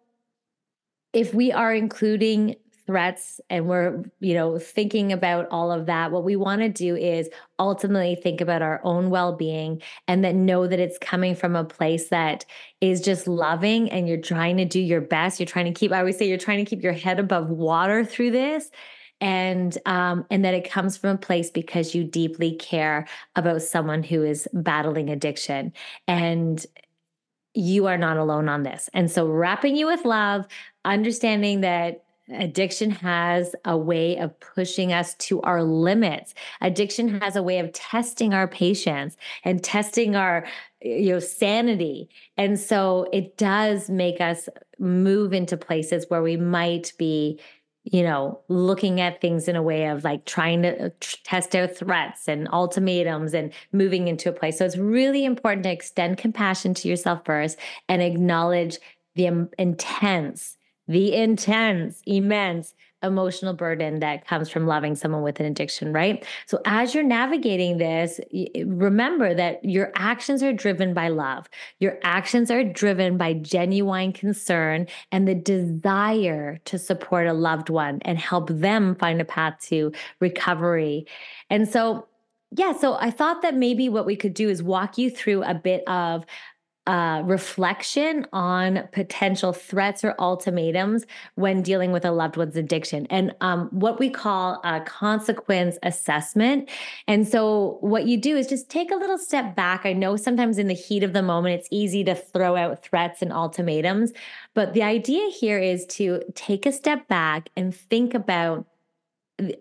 if 1.12 1.32
we 1.32 1.52
are 1.52 1.74
including 1.74 2.56
threats 2.86 3.40
and 3.48 3.66
we're 3.66 4.02
you 4.20 4.34
know 4.34 4.58
thinking 4.58 5.12
about 5.12 5.46
all 5.50 5.70
of 5.70 5.86
that 5.86 6.10
what 6.10 6.24
we 6.24 6.34
want 6.34 6.60
to 6.60 6.68
do 6.68 6.96
is 6.96 7.28
ultimately 7.58 8.16
think 8.16 8.40
about 8.40 8.60
our 8.60 8.80
own 8.82 9.08
well-being 9.08 9.80
and 10.08 10.24
then 10.24 10.44
know 10.44 10.66
that 10.66 10.80
it's 10.80 10.98
coming 10.98 11.34
from 11.34 11.54
a 11.54 11.64
place 11.64 12.08
that 12.08 12.44
is 12.80 13.00
just 13.00 13.28
loving 13.28 13.90
and 13.90 14.08
you're 14.08 14.20
trying 14.20 14.56
to 14.56 14.64
do 14.64 14.80
your 14.80 15.00
best. 15.00 15.38
You're 15.38 15.46
trying 15.46 15.72
to 15.72 15.78
keep 15.78 15.92
i 15.92 15.98
always 15.98 16.18
say 16.18 16.28
you're 16.28 16.38
trying 16.38 16.64
to 16.64 16.68
keep 16.68 16.82
your 16.82 16.92
head 16.92 17.20
above 17.20 17.50
water 17.50 18.04
through 18.04 18.32
this. 18.32 18.70
And 19.20 19.78
um, 19.86 20.26
and 20.32 20.44
that 20.44 20.52
it 20.52 20.68
comes 20.68 20.96
from 20.96 21.10
a 21.10 21.16
place 21.16 21.48
because 21.48 21.94
you 21.94 22.02
deeply 22.02 22.56
care 22.56 23.06
about 23.36 23.62
someone 23.62 24.02
who 24.02 24.24
is 24.24 24.48
battling 24.52 25.10
addiction. 25.10 25.72
And 26.08 26.66
you 27.54 27.86
are 27.86 27.98
not 27.98 28.16
alone 28.16 28.48
on 28.48 28.62
this. 28.62 28.88
And 28.94 29.10
so, 29.10 29.26
wrapping 29.26 29.76
you 29.76 29.86
with 29.86 30.04
love, 30.04 30.46
understanding 30.84 31.60
that 31.60 32.04
addiction 32.30 32.90
has 32.90 33.54
a 33.64 33.76
way 33.76 34.16
of 34.18 34.38
pushing 34.40 34.92
us 34.92 35.14
to 35.14 35.40
our 35.42 35.62
limits. 35.62 36.34
Addiction 36.60 37.20
has 37.20 37.36
a 37.36 37.42
way 37.42 37.58
of 37.58 37.72
testing 37.72 38.32
our 38.32 38.48
patience 38.48 39.16
and 39.44 39.62
testing 39.62 40.16
our 40.16 40.46
you 40.80 41.12
know 41.12 41.18
sanity. 41.18 42.08
And 42.36 42.58
so 42.58 43.06
it 43.12 43.36
does 43.36 43.90
make 43.90 44.20
us 44.20 44.48
move 44.78 45.32
into 45.32 45.56
places 45.56 46.06
where 46.08 46.22
we 46.22 46.36
might 46.36 46.92
be 46.98 47.38
you 47.84 48.02
know, 48.02 48.40
looking 48.48 49.00
at 49.00 49.20
things 49.20 49.48
in 49.48 49.56
a 49.56 49.62
way 49.62 49.86
of 49.86 50.04
like 50.04 50.24
trying 50.24 50.62
to 50.62 50.86
uh, 50.86 50.90
test 51.24 51.56
out 51.56 51.74
threats 51.76 52.28
and 52.28 52.48
ultimatums 52.52 53.34
and 53.34 53.52
moving 53.72 54.06
into 54.06 54.28
a 54.28 54.32
place. 54.32 54.58
So 54.58 54.64
it's 54.64 54.76
really 54.76 55.24
important 55.24 55.64
to 55.64 55.72
extend 55.72 56.18
compassion 56.18 56.74
to 56.74 56.88
yourself 56.88 57.24
first 57.24 57.58
and 57.88 58.00
acknowledge 58.00 58.78
the 59.16 59.48
intense, 59.58 60.56
the 60.86 61.14
intense, 61.14 62.02
immense 62.06 62.74
emotional 63.02 63.54
burden 63.54 64.00
that 64.00 64.26
comes 64.26 64.48
from 64.48 64.66
loving 64.66 64.94
someone 64.94 65.22
with 65.22 65.40
an 65.40 65.46
addiction, 65.46 65.92
right? 65.92 66.24
So 66.46 66.60
as 66.64 66.94
you're 66.94 67.04
navigating 67.04 67.78
this, 67.78 68.20
remember 68.64 69.34
that 69.34 69.64
your 69.64 69.92
actions 69.94 70.42
are 70.42 70.52
driven 70.52 70.94
by 70.94 71.08
love. 71.08 71.48
Your 71.80 71.98
actions 72.02 72.50
are 72.50 72.64
driven 72.64 73.16
by 73.16 73.34
genuine 73.34 74.12
concern 74.12 74.86
and 75.10 75.26
the 75.26 75.34
desire 75.34 76.58
to 76.64 76.78
support 76.78 77.26
a 77.26 77.32
loved 77.32 77.70
one 77.70 78.00
and 78.02 78.18
help 78.18 78.48
them 78.48 78.94
find 78.96 79.20
a 79.20 79.24
path 79.24 79.58
to 79.68 79.92
recovery. 80.20 81.06
And 81.50 81.68
so 81.68 82.06
yeah, 82.54 82.76
so 82.76 82.94
I 82.94 83.10
thought 83.10 83.40
that 83.42 83.54
maybe 83.54 83.88
what 83.88 84.04
we 84.04 84.14
could 84.14 84.34
do 84.34 84.50
is 84.50 84.62
walk 84.62 84.98
you 84.98 85.10
through 85.10 85.42
a 85.42 85.54
bit 85.54 85.82
of 85.88 86.26
uh, 86.86 87.22
reflection 87.24 88.26
on 88.32 88.88
potential 88.90 89.52
threats 89.52 90.02
or 90.02 90.16
ultimatums 90.18 91.06
when 91.36 91.62
dealing 91.62 91.92
with 91.92 92.04
a 92.04 92.10
loved 92.10 92.36
one's 92.36 92.56
addiction 92.56 93.06
and 93.08 93.32
um, 93.40 93.68
what 93.70 94.00
we 94.00 94.10
call 94.10 94.60
a 94.64 94.80
consequence 94.80 95.78
assessment. 95.84 96.68
And 97.06 97.26
so, 97.26 97.78
what 97.80 98.06
you 98.06 98.16
do 98.18 98.36
is 98.36 98.48
just 98.48 98.68
take 98.68 98.90
a 98.90 98.96
little 98.96 99.18
step 99.18 99.54
back. 99.54 99.86
I 99.86 99.92
know 99.92 100.16
sometimes 100.16 100.58
in 100.58 100.66
the 100.66 100.74
heat 100.74 101.04
of 101.04 101.12
the 101.12 101.22
moment, 101.22 101.60
it's 101.60 101.68
easy 101.70 102.02
to 102.04 102.14
throw 102.14 102.56
out 102.56 102.82
threats 102.82 103.22
and 103.22 103.32
ultimatums, 103.32 104.12
but 104.54 104.74
the 104.74 104.82
idea 104.82 105.30
here 105.30 105.58
is 105.58 105.86
to 105.86 106.20
take 106.34 106.66
a 106.66 106.72
step 106.72 107.06
back 107.06 107.48
and 107.56 107.74
think 107.74 108.14
about 108.14 108.66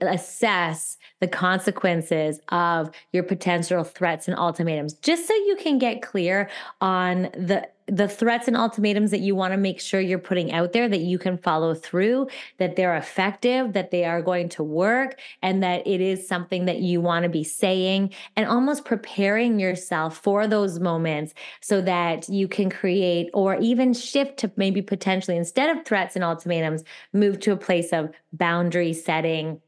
assess 0.01 0.97
the 1.19 1.27
consequences 1.27 2.39
of 2.49 2.91
your 3.13 3.23
potential 3.23 3.83
threats 3.83 4.27
and 4.27 4.37
ultimatums 4.37 4.93
just 4.93 5.27
so 5.27 5.33
you 5.33 5.57
can 5.59 5.77
get 5.77 6.01
clear 6.01 6.49
on 6.81 7.23
the 7.33 7.67
the 7.87 8.07
threats 8.07 8.47
and 8.47 8.55
ultimatums 8.55 9.11
that 9.11 9.19
you 9.19 9.35
want 9.35 9.53
to 9.53 9.57
make 9.57 9.79
sure 9.79 9.99
you're 9.99 10.19
putting 10.19 10.51
out 10.51 10.73
there 10.73 10.87
that 10.87 11.01
you 11.01 11.17
can 11.17 11.37
follow 11.37 11.73
through 11.73 12.27
that 12.57 12.75
they're 12.75 12.95
effective 12.95 13.73
that 13.73 13.91
they 13.91 14.05
are 14.05 14.21
going 14.21 14.47
to 14.49 14.63
work 14.63 15.19
and 15.41 15.61
that 15.63 15.85
it 15.85 16.01
is 16.01 16.27
something 16.27 16.65
that 16.65 16.79
you 16.79 17.01
want 17.01 17.23
to 17.23 17.29
be 17.29 17.43
saying 17.43 18.11
and 18.35 18.47
almost 18.47 18.85
preparing 18.85 19.59
yourself 19.59 20.17
for 20.17 20.47
those 20.47 20.79
moments 20.79 21.33
so 21.61 21.81
that 21.81 22.27
you 22.29 22.47
can 22.47 22.69
create 22.69 23.29
or 23.33 23.55
even 23.57 23.93
shift 23.93 24.37
to 24.37 24.51
maybe 24.55 24.81
potentially 24.81 25.37
instead 25.37 25.75
of 25.75 25.85
threats 25.85 26.15
and 26.15 26.23
ultimatums 26.23 26.83
move 27.13 27.39
to 27.39 27.51
a 27.51 27.57
place 27.57 27.91
of 27.91 28.11
boundary 28.33 28.93
setting 28.93 29.59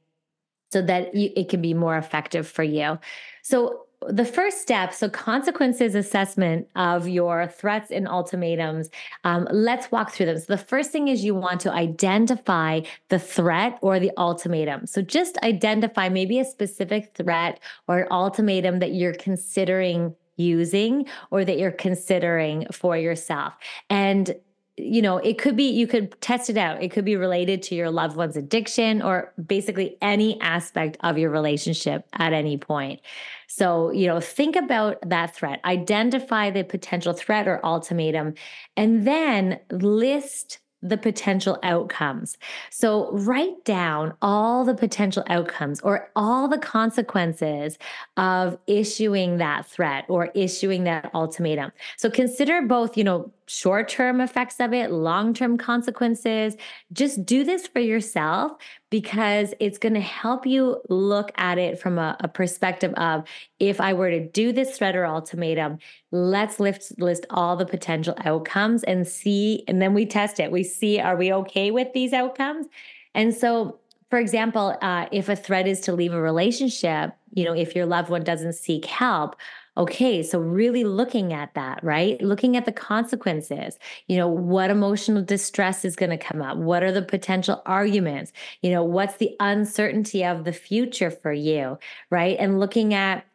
so 0.71 0.81
that 0.81 1.11
it 1.13 1.49
can 1.49 1.61
be 1.61 1.73
more 1.73 1.97
effective 1.97 2.47
for 2.47 2.63
you. 2.63 2.97
So, 3.43 3.85
the 4.09 4.25
first 4.25 4.61
step 4.61 4.93
so 4.93 5.09
consequences 5.09 5.95
assessment 5.95 6.67
of 6.75 7.07
your 7.07 7.47
threats 7.47 7.91
and 7.91 8.07
ultimatums 8.07 8.89
um, 9.23 9.47
let's 9.51 9.91
walk 9.91 10.11
through 10.11 10.27
them. 10.27 10.37
So 10.37 10.45
the 10.47 10.57
first 10.57 10.91
thing 10.91 11.07
is 11.07 11.23
you 11.23 11.35
want 11.35 11.61
to 11.61 11.71
identify 11.71 12.81
the 13.09 13.19
threat 13.19 13.79
or 13.81 13.99
the 13.99 14.11
ultimatum. 14.17 14.87
So 14.87 15.01
just 15.01 15.37
identify 15.39 16.09
maybe 16.09 16.39
a 16.39 16.45
specific 16.45 17.13
threat 17.15 17.59
or 17.87 18.11
ultimatum 18.11 18.79
that 18.79 18.93
you're 18.93 19.13
considering 19.13 20.15
using 20.37 21.05
or 21.31 21.45
that 21.45 21.57
you're 21.57 21.71
considering 21.71 22.65
for 22.71 22.97
yourself. 22.97 23.53
And 23.89 24.35
you 24.77 25.01
know, 25.03 25.17
it 25.17 25.37
could 25.37 25.55
be, 25.55 25.69
you 25.69 25.85
could 25.85 26.19
test 26.19 26.49
it 26.49 26.57
out. 26.57 26.81
It 26.81 26.91
could 26.91 27.05
be 27.05 27.15
related 27.15 27.61
to 27.63 27.75
your 27.75 27.91
loved 27.91 28.15
one's 28.15 28.35
addiction 28.35 29.01
or 29.01 29.31
basically 29.45 29.97
any 30.01 30.41
aspect 30.41 30.97
of 31.01 31.17
your 31.17 31.29
relationship 31.29 32.07
at 32.13 32.33
any 32.33 32.57
point. 32.57 32.99
So, 33.47 33.91
you 33.91 34.07
know, 34.07 34.19
think 34.19 34.55
about 34.55 34.97
that 35.07 35.35
threat, 35.35 35.59
identify 35.63 36.49
the 36.49 36.63
potential 36.63 37.13
threat 37.13 37.47
or 37.47 37.63
ultimatum, 37.63 38.33
and 38.75 39.05
then 39.05 39.59
list 39.69 40.59
the 40.83 40.97
potential 40.97 41.57
outcomes. 41.63 42.37
So 42.69 43.09
write 43.13 43.63
down 43.63 44.13
all 44.21 44.65
the 44.65 44.75
potential 44.75 45.23
outcomes 45.29 45.79
or 45.79 46.11
all 46.15 46.49
the 46.49 46.57
consequences 46.57 47.77
of 48.17 48.57
issuing 48.67 49.37
that 49.37 49.65
threat 49.65 50.03
or 50.09 50.25
issuing 50.35 50.83
that 50.83 51.09
ultimatum. 51.13 51.71
So 51.95 52.09
consider 52.11 52.61
both, 52.63 52.97
you 52.97 53.05
know, 53.05 53.31
short 53.47 53.89
term 53.89 54.21
effects 54.21 54.59
of 54.59 54.73
it, 54.73 54.91
long 54.91 55.33
term 55.33 55.57
consequences. 55.57 56.55
Just 56.91 57.25
do 57.25 57.43
this 57.43 57.67
for 57.67 57.79
yourself 57.79 58.53
because 58.89 59.53
it's 59.59 59.77
going 59.77 59.95
to 59.95 59.99
help 59.99 60.45
you 60.45 60.79
look 60.89 61.31
at 61.35 61.57
it 61.57 61.79
from 61.79 61.97
a, 61.97 62.15
a, 62.19 62.27
perspective 62.27 62.93
of 62.93 63.23
if 63.59 63.81
I 63.81 63.93
were 63.93 64.11
to 64.11 64.27
do 64.27 64.51
this 64.51 64.77
threat 64.77 64.95
or 64.95 65.05
ultimatum, 65.05 65.79
let's 66.11 66.59
lift, 66.59 66.99
list 66.99 67.25
all 67.31 67.55
the 67.55 67.65
potential 67.65 68.15
outcomes 68.23 68.83
and 68.83 69.07
see, 69.07 69.63
and 69.67 69.81
then 69.81 69.93
we 69.93 70.05
test 70.05 70.39
it. 70.39 70.51
We 70.51 70.63
see, 70.63 70.99
are 70.99 71.15
we 71.15 71.33
okay 71.33 71.71
with 71.71 71.91
these 71.93 72.13
outcomes? 72.13 72.67
And 73.15 73.33
so, 73.33 73.79
for 74.09 74.19
example, 74.19 74.77
uh, 74.81 75.07
if 75.11 75.27
a 75.27 75.35
threat 75.35 75.67
is 75.67 75.79
to 75.81 75.93
leave 75.93 76.13
a 76.13 76.21
relationship, 76.21 77.13
you 77.33 77.45
know, 77.45 77.53
if 77.53 77.75
your 77.75 77.87
loved 77.87 78.09
one 78.09 78.23
doesn't 78.23 78.53
seek 78.53 78.85
help, 78.85 79.35
Okay, 79.75 80.21
so 80.21 80.37
really 80.39 80.83
looking 80.83 81.33
at 81.33 81.55
that, 81.55 81.83
right? 81.83 82.21
Looking 82.21 82.55
at 82.55 82.65
the 82.65 82.71
consequences. 82.71 83.79
You 84.07 84.17
know, 84.17 84.27
what 84.27 84.69
emotional 84.69 85.23
distress 85.23 85.83
is 85.83 85.95
going 85.95 86.11
to 86.11 86.17
come 86.17 86.43
up? 86.43 86.57
What 86.57 86.83
are 86.83 86.91
the 86.91 87.01
potential 87.01 87.61
arguments? 87.65 88.31
You 88.61 88.69
know, 88.69 88.83
what's 88.83 89.17
the 89.17 89.35
uncertainty 89.39 90.23
of 90.23 90.43
the 90.43 90.53
future 90.53 91.09
for 91.09 91.33
you, 91.33 91.79
right? 92.11 92.37
And 92.39 92.59
looking 92.59 92.93
at 92.93 93.25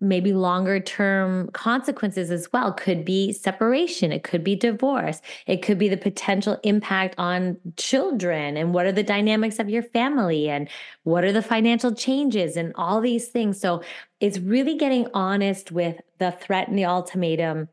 maybe 0.00 0.32
longer 0.32 0.78
term 0.78 1.48
consequences 1.52 2.30
as 2.30 2.52
well. 2.52 2.72
Could 2.72 3.04
be 3.04 3.32
separation 3.32 4.12
it 4.12 4.22
could 4.22 4.44
be 4.44 4.54
divorce 4.54 5.22
it 5.46 5.62
could 5.62 5.78
be 5.78 5.88
the 5.88 5.96
potential 5.96 6.58
impact 6.62 7.14
on 7.18 7.56
children 7.76 8.56
and 8.56 8.74
what 8.74 8.86
are 8.86 8.92
the 8.92 9.02
dynamics 9.02 9.58
of 9.58 9.70
your 9.70 9.82
family 9.82 10.48
and 10.48 10.68
what 11.04 11.24
are 11.24 11.32
the 11.32 11.42
financial 11.42 11.94
changes 11.94 12.56
and 12.56 12.72
all 12.74 13.00
these 13.00 13.28
things. 13.28 13.60
So 13.60 13.82
it's 14.20 14.38
really 14.38 14.76
getting 14.76 15.08
honest 15.14 15.72
with 15.72 16.00
the 16.18 16.32
threat 16.32 16.68
and 16.68 16.78
the 16.78 16.84
ultimatum 16.84 17.68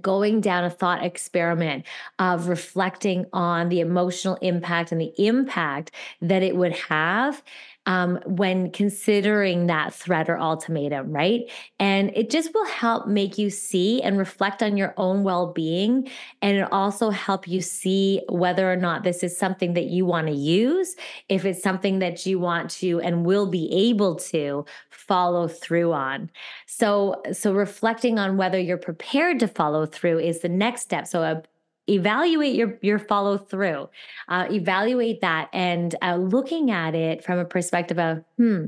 going 0.00 0.40
down 0.40 0.64
a 0.64 0.70
thought 0.70 1.04
experiment 1.04 1.84
of 2.18 2.48
reflecting 2.48 3.26
on 3.32 3.68
the 3.68 3.80
emotional 3.80 4.36
impact 4.36 4.92
and 4.92 5.00
the 5.00 5.12
impact 5.18 5.90
that 6.22 6.42
it 6.42 6.56
would 6.56 6.72
have 6.72 7.42
um, 7.86 8.18
when 8.24 8.70
considering 8.70 9.66
that 9.66 9.92
threat 9.92 10.28
or 10.30 10.38
ultimatum, 10.38 11.12
right? 11.12 11.50
And 11.78 12.10
it 12.14 12.30
just 12.30 12.54
will 12.54 12.66
help 12.66 13.06
make 13.06 13.36
you 13.36 13.50
see 13.50 14.00
and 14.02 14.18
reflect 14.18 14.62
on 14.62 14.76
your 14.76 14.94
own 14.96 15.22
well 15.22 15.52
being. 15.52 16.08
And 16.40 16.56
it 16.56 16.72
also 16.72 17.10
help 17.10 17.46
you 17.46 17.60
see 17.60 18.22
whether 18.28 18.70
or 18.70 18.76
not 18.76 19.04
this 19.04 19.22
is 19.22 19.36
something 19.36 19.74
that 19.74 19.86
you 19.86 20.06
want 20.06 20.28
to 20.28 20.32
use, 20.32 20.96
if 21.28 21.44
it's 21.44 21.62
something 21.62 21.98
that 21.98 22.24
you 22.24 22.38
want 22.38 22.70
to 22.70 23.00
and 23.00 23.26
will 23.26 23.46
be 23.46 23.70
able 23.72 24.16
to 24.16 24.64
follow 24.90 25.46
through 25.46 25.92
on. 25.92 26.30
So, 26.66 27.22
so 27.32 27.52
reflecting 27.52 28.18
on 28.18 28.36
whether 28.36 28.58
you're 28.58 28.78
prepared 28.78 29.38
to 29.40 29.48
follow 29.48 29.84
through 29.84 30.20
is 30.20 30.40
the 30.40 30.48
next 30.48 30.82
step. 30.82 31.06
So, 31.06 31.22
a 31.22 31.42
evaluate 31.88 32.54
your 32.54 32.78
your 32.80 32.98
follow 32.98 33.36
through 33.36 33.88
uh, 34.28 34.46
evaluate 34.50 35.20
that 35.20 35.48
and 35.52 35.94
uh, 36.00 36.16
looking 36.16 36.70
at 36.70 36.94
it 36.94 37.22
from 37.22 37.38
a 37.38 37.44
perspective 37.44 37.98
of 37.98 38.24
hmm 38.38 38.66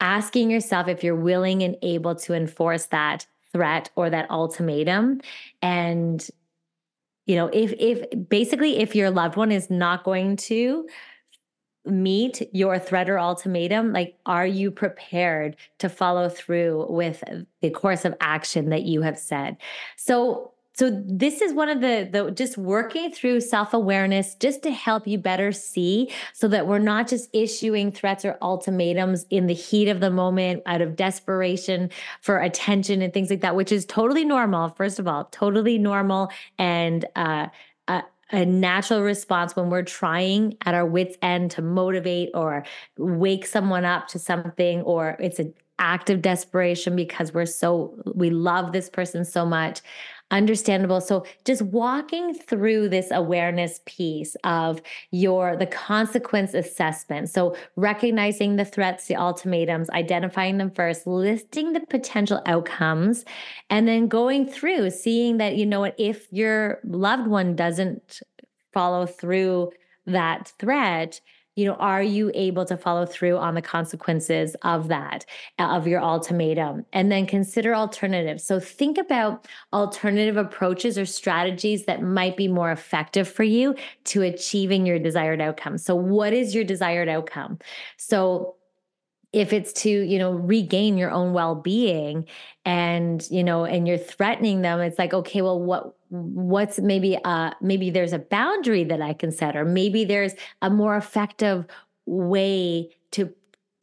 asking 0.00 0.50
yourself 0.50 0.88
if 0.88 1.02
you're 1.02 1.16
willing 1.16 1.62
and 1.62 1.76
able 1.82 2.14
to 2.14 2.34
enforce 2.34 2.86
that 2.86 3.26
threat 3.52 3.90
or 3.96 4.10
that 4.10 4.30
ultimatum. 4.30 5.20
And 5.62 6.26
you 7.26 7.34
know 7.34 7.48
if 7.52 7.72
if 7.78 8.28
basically 8.28 8.78
if 8.78 8.94
your 8.94 9.10
loved 9.10 9.36
one 9.36 9.50
is 9.50 9.70
not 9.70 10.04
going 10.04 10.36
to 10.36 10.86
meet 11.84 12.42
your 12.52 12.78
threat 12.80 13.08
or 13.08 13.18
ultimatum 13.18 13.92
like 13.92 14.16
are 14.26 14.46
you 14.46 14.72
prepared 14.72 15.56
to 15.78 15.88
follow 15.88 16.28
through 16.28 16.84
with 16.88 17.22
the 17.62 17.70
course 17.70 18.04
of 18.04 18.14
action 18.20 18.70
that 18.70 18.82
you 18.82 19.02
have 19.02 19.18
said? 19.18 19.56
So 19.96 20.52
so 20.78 20.90
this 21.06 21.40
is 21.40 21.54
one 21.54 21.70
of 21.70 21.80
the 21.80 22.08
the 22.10 22.30
just 22.30 22.58
working 22.58 23.10
through 23.10 23.40
self-awareness 23.40 24.34
just 24.34 24.62
to 24.62 24.70
help 24.70 25.06
you 25.06 25.16
better 25.16 25.50
see 25.50 26.12
so 26.34 26.48
that 26.48 26.66
we're 26.66 26.78
not 26.78 27.08
just 27.08 27.30
issuing 27.32 27.90
threats 27.90 28.24
or 28.26 28.36
ultimatums 28.42 29.24
in 29.30 29.46
the 29.46 29.54
heat 29.54 29.88
of 29.88 30.00
the 30.00 30.10
moment 30.10 30.62
out 30.66 30.82
of 30.82 30.94
desperation 30.94 31.90
for 32.20 32.38
attention 32.40 33.00
and 33.00 33.14
things 33.14 33.30
like 33.30 33.40
that, 33.40 33.56
which 33.56 33.72
is 33.72 33.86
totally 33.86 34.24
normal. 34.24 34.68
First 34.70 34.98
of 34.98 35.08
all, 35.08 35.24
totally 35.26 35.78
normal 35.78 36.30
and 36.58 37.06
uh, 37.16 37.46
a, 37.88 38.02
a 38.30 38.44
natural 38.44 39.00
response 39.00 39.56
when 39.56 39.70
we're 39.70 39.82
trying 39.82 40.58
at 40.66 40.74
our 40.74 40.84
wits 40.84 41.16
end 41.22 41.52
to 41.52 41.62
motivate 41.62 42.30
or 42.34 42.64
wake 42.98 43.46
someone 43.46 43.86
up 43.86 44.08
to 44.08 44.18
something 44.18 44.82
or 44.82 45.16
it's 45.20 45.38
an 45.38 45.54
act 45.78 46.08
of 46.10 46.22
desperation 46.22 46.96
because 46.96 47.34
we're 47.34 47.46
so 47.46 47.94
we 48.14 48.30
love 48.30 48.72
this 48.72 48.88
person 48.88 49.24
so 49.24 49.44
much 49.44 49.82
understandable. 50.30 51.00
So 51.00 51.24
just 51.44 51.62
walking 51.62 52.34
through 52.34 52.88
this 52.88 53.10
awareness 53.10 53.80
piece 53.86 54.36
of 54.44 54.82
your 55.12 55.56
the 55.56 55.66
consequence 55.66 56.52
assessment. 56.52 57.28
So 57.28 57.56
recognizing 57.76 58.56
the 58.56 58.64
threats, 58.64 59.06
the 59.06 59.16
ultimatums, 59.16 59.88
identifying 59.90 60.58
them 60.58 60.70
first, 60.70 61.06
listing 61.06 61.72
the 61.72 61.80
potential 61.80 62.42
outcomes, 62.46 63.24
and 63.70 63.86
then 63.86 64.08
going 64.08 64.46
through 64.46 64.90
seeing 64.90 65.36
that 65.38 65.56
you 65.56 65.66
know 65.66 65.80
what 65.80 65.94
if 65.98 66.26
your 66.32 66.80
loved 66.84 67.28
one 67.28 67.54
doesn't 67.54 68.20
follow 68.72 69.06
through 69.06 69.70
that 70.06 70.52
threat 70.58 71.20
you 71.56 71.64
know, 71.64 71.74
are 71.74 72.02
you 72.02 72.30
able 72.34 72.64
to 72.66 72.76
follow 72.76 73.06
through 73.06 73.38
on 73.38 73.54
the 73.54 73.62
consequences 73.62 74.54
of 74.62 74.88
that, 74.88 75.24
uh, 75.58 75.64
of 75.64 75.86
your 75.86 76.02
ultimatum? 76.02 76.84
And 76.92 77.10
then 77.10 77.26
consider 77.26 77.74
alternatives. 77.74 78.44
So 78.44 78.60
think 78.60 78.98
about 78.98 79.48
alternative 79.72 80.36
approaches 80.36 80.98
or 80.98 81.06
strategies 81.06 81.86
that 81.86 82.02
might 82.02 82.36
be 82.36 82.46
more 82.46 82.70
effective 82.70 83.26
for 83.26 83.42
you 83.42 83.74
to 84.04 84.22
achieving 84.22 84.86
your 84.86 84.98
desired 84.98 85.40
outcome. 85.40 85.78
So, 85.78 85.96
what 85.96 86.32
is 86.32 86.54
your 86.54 86.64
desired 86.64 87.08
outcome? 87.08 87.58
So, 87.96 88.56
if 89.36 89.52
it's 89.52 89.70
to 89.74 89.90
you 89.90 90.18
know 90.18 90.32
regain 90.32 90.96
your 90.96 91.10
own 91.10 91.34
well-being 91.34 92.24
and 92.64 93.28
you 93.30 93.44
know 93.44 93.66
and 93.66 93.86
you're 93.86 93.98
threatening 93.98 94.62
them 94.62 94.80
it's 94.80 94.98
like 94.98 95.12
okay 95.12 95.42
well 95.42 95.60
what 95.60 95.94
what's 96.08 96.78
maybe 96.78 97.18
uh 97.22 97.50
maybe 97.60 97.90
there's 97.90 98.14
a 98.14 98.18
boundary 98.18 98.82
that 98.82 99.02
i 99.02 99.12
can 99.12 99.30
set 99.30 99.54
or 99.54 99.64
maybe 99.64 100.06
there's 100.06 100.32
a 100.62 100.70
more 100.70 100.96
effective 100.96 101.66
way 102.06 102.88
to 103.10 103.30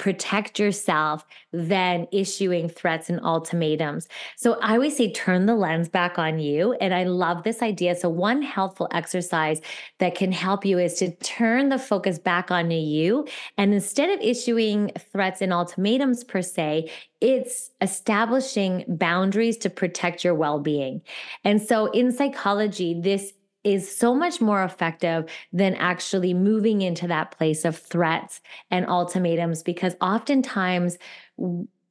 protect 0.04 0.60
yourself 0.60 1.26
than 1.54 2.06
issuing 2.12 2.68
threats 2.68 3.10
and 3.10 3.22
ultimatums. 3.24 4.10
So 4.36 4.60
I 4.60 4.74
always 4.74 4.98
say 4.98 5.14
turn 5.14 5.46
the 5.46 5.56
lens 5.56 5.88
back 5.88 6.20
on 6.20 6.40
you. 6.40 6.74
And 6.82 6.94
I 6.94 7.06
love 7.06 7.44
this 7.44 7.62
idea. 7.62 7.96
So, 7.96 8.10
one 8.10 8.42
helpful 8.42 8.90
exercise 8.92 9.62
that 10.00 10.14
can 10.14 10.34
help 10.34 10.66
you 10.66 10.78
is 10.78 10.96
to 10.96 11.16
turn 11.16 11.70
the 11.70 11.80
focus 11.80 12.20
back 12.20 12.52
on 12.52 12.70
you. 12.70 13.26
And 13.58 13.74
instead 13.74 14.10
of 14.10 14.20
issuing 14.20 14.92
threats 15.14 15.42
and 15.42 15.54
ultimatums 15.54 16.26
per 16.26 16.42
se, 16.42 16.92
it's 17.22 17.72
establishing 17.80 18.84
boundaries 18.90 19.56
to 19.60 19.70
protect 19.70 20.26
your 20.26 20.36
well 20.36 20.60
being. 20.60 21.02
And 21.46 21.62
so, 21.62 21.86
in 21.92 22.12
psychology, 22.12 23.00
this 23.00 23.32
is 23.64 23.96
so 23.96 24.14
much 24.14 24.42
more 24.42 24.64
effective 24.64 25.30
than 25.52 25.76
actually 25.76 26.34
moving 26.34 26.82
into 26.82 27.08
that 27.08 27.32
place 27.32 27.66
of 27.66 27.78
threats 27.78 28.42
and 28.72 28.88
ultimatums 28.88 29.64
because 29.64 29.96
oftentimes 30.02 30.98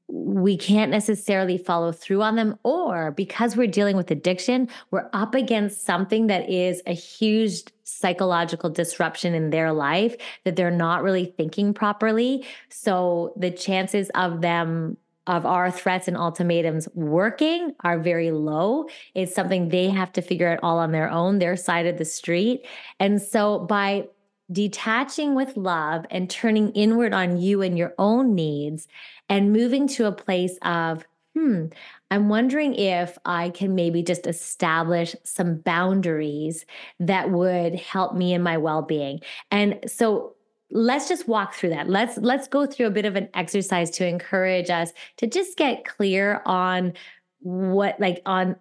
we 0.08 0.58
can't 0.58 0.90
necessarily 0.90 1.56
follow 1.56 1.90
through 1.90 2.20
on 2.20 2.36
them 2.36 2.58
or 2.64 3.12
because 3.12 3.56
we're 3.56 3.66
dealing 3.66 3.96
with 3.96 4.10
addiction 4.10 4.68
we're 4.90 5.08
up 5.14 5.34
against 5.34 5.86
something 5.86 6.26
that 6.26 6.50
is 6.50 6.82
a 6.86 6.92
huge 6.92 7.62
psychological 7.84 8.70
disruption 8.70 9.34
in 9.34 9.50
their 9.50 9.72
life 9.72 10.16
that 10.44 10.56
they're 10.56 10.70
not 10.70 11.02
really 11.02 11.26
thinking 11.36 11.74
properly. 11.74 12.44
So 12.68 13.32
the 13.36 13.50
chances 13.50 14.10
of 14.14 14.40
them 14.40 14.96
of 15.26 15.46
our 15.46 15.70
threats 15.70 16.08
and 16.08 16.16
ultimatums 16.16 16.88
working 16.94 17.74
are 17.80 17.98
very 17.98 18.32
low. 18.32 18.86
It's 19.14 19.34
something 19.34 19.68
they 19.68 19.88
have 19.88 20.12
to 20.14 20.22
figure 20.22 20.48
out 20.48 20.60
all 20.62 20.78
on 20.78 20.92
their 20.92 21.10
own, 21.10 21.38
their 21.38 21.56
side 21.56 21.86
of 21.86 21.98
the 21.98 22.04
street. 22.04 22.66
And 22.98 23.22
so 23.22 23.60
by 23.60 24.08
detaching 24.50 25.34
with 25.34 25.56
love 25.56 26.04
and 26.10 26.28
turning 26.28 26.72
inward 26.72 27.14
on 27.14 27.38
you 27.38 27.62
and 27.62 27.78
your 27.78 27.94
own 27.98 28.34
needs 28.34 28.88
and 29.28 29.52
moving 29.52 29.86
to 29.88 30.06
a 30.06 30.12
place 30.12 30.58
of, 30.62 31.06
hmm, 31.34 31.66
I'm 32.10 32.28
wondering 32.28 32.74
if 32.74 33.16
I 33.24 33.50
can 33.50 33.74
maybe 33.74 34.02
just 34.02 34.26
establish 34.26 35.14
some 35.24 35.56
boundaries 35.56 36.66
that 37.00 37.30
would 37.30 37.76
help 37.76 38.14
me 38.14 38.34
in 38.34 38.42
my 38.42 38.58
well 38.58 38.82
being. 38.82 39.20
And 39.50 39.78
so 39.86 40.34
let's 40.72 41.08
just 41.08 41.28
walk 41.28 41.54
through 41.54 41.70
that. 41.70 41.88
Let's 41.88 42.16
let's 42.18 42.48
go 42.48 42.66
through 42.66 42.86
a 42.86 42.90
bit 42.90 43.04
of 43.04 43.14
an 43.14 43.28
exercise 43.34 43.90
to 43.90 44.06
encourage 44.06 44.70
us 44.70 44.92
to 45.18 45.26
just 45.26 45.56
get 45.56 45.84
clear 45.84 46.42
on 46.46 46.94
what 47.40 47.98
like 47.98 48.22
on 48.24 48.54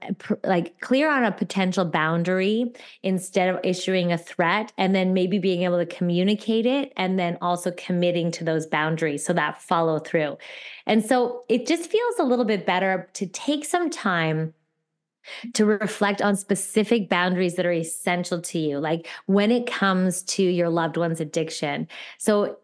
like 0.44 0.80
clear 0.82 1.10
on 1.10 1.24
a 1.24 1.32
potential 1.32 1.86
boundary 1.86 2.74
instead 3.04 3.48
of 3.48 3.60
issuing 3.64 4.12
a 4.12 4.18
threat 4.18 4.74
and 4.78 4.96
then 4.96 5.14
maybe 5.14 5.38
being 5.38 5.62
able 5.62 5.78
to 5.78 5.86
communicate 5.86 6.66
it 6.66 6.92
and 6.98 7.20
then 7.20 7.38
also 7.42 7.72
committing 7.78 8.32
to 8.32 8.44
those 8.44 8.66
boundaries 8.66 9.24
so 9.24 9.34
that 9.34 9.62
follow 9.62 10.00
through 10.00 10.36
and 10.88 11.06
so 11.06 11.44
it 11.48 11.68
just 11.68 11.92
feels 11.92 12.16
a 12.18 12.24
little 12.24 12.44
bit 12.44 12.66
better 12.66 13.08
to 13.14 13.28
take 13.28 13.66
some 13.66 13.88
time 13.88 14.52
to 15.54 15.66
reflect 15.66 16.22
on 16.22 16.36
specific 16.36 17.10
boundaries 17.10 17.56
that 17.56 17.66
are 17.66 17.72
essential 17.72 18.42
to 18.42 18.60
you 18.60 18.80
like 18.80 19.08
when 19.26 19.52
it 19.52 19.68
comes 19.68 20.24
to 20.24 20.44
your 20.44 20.70
loved 20.70 20.98
one's 20.98 21.20
addiction. 21.20 21.88
So 22.18 22.58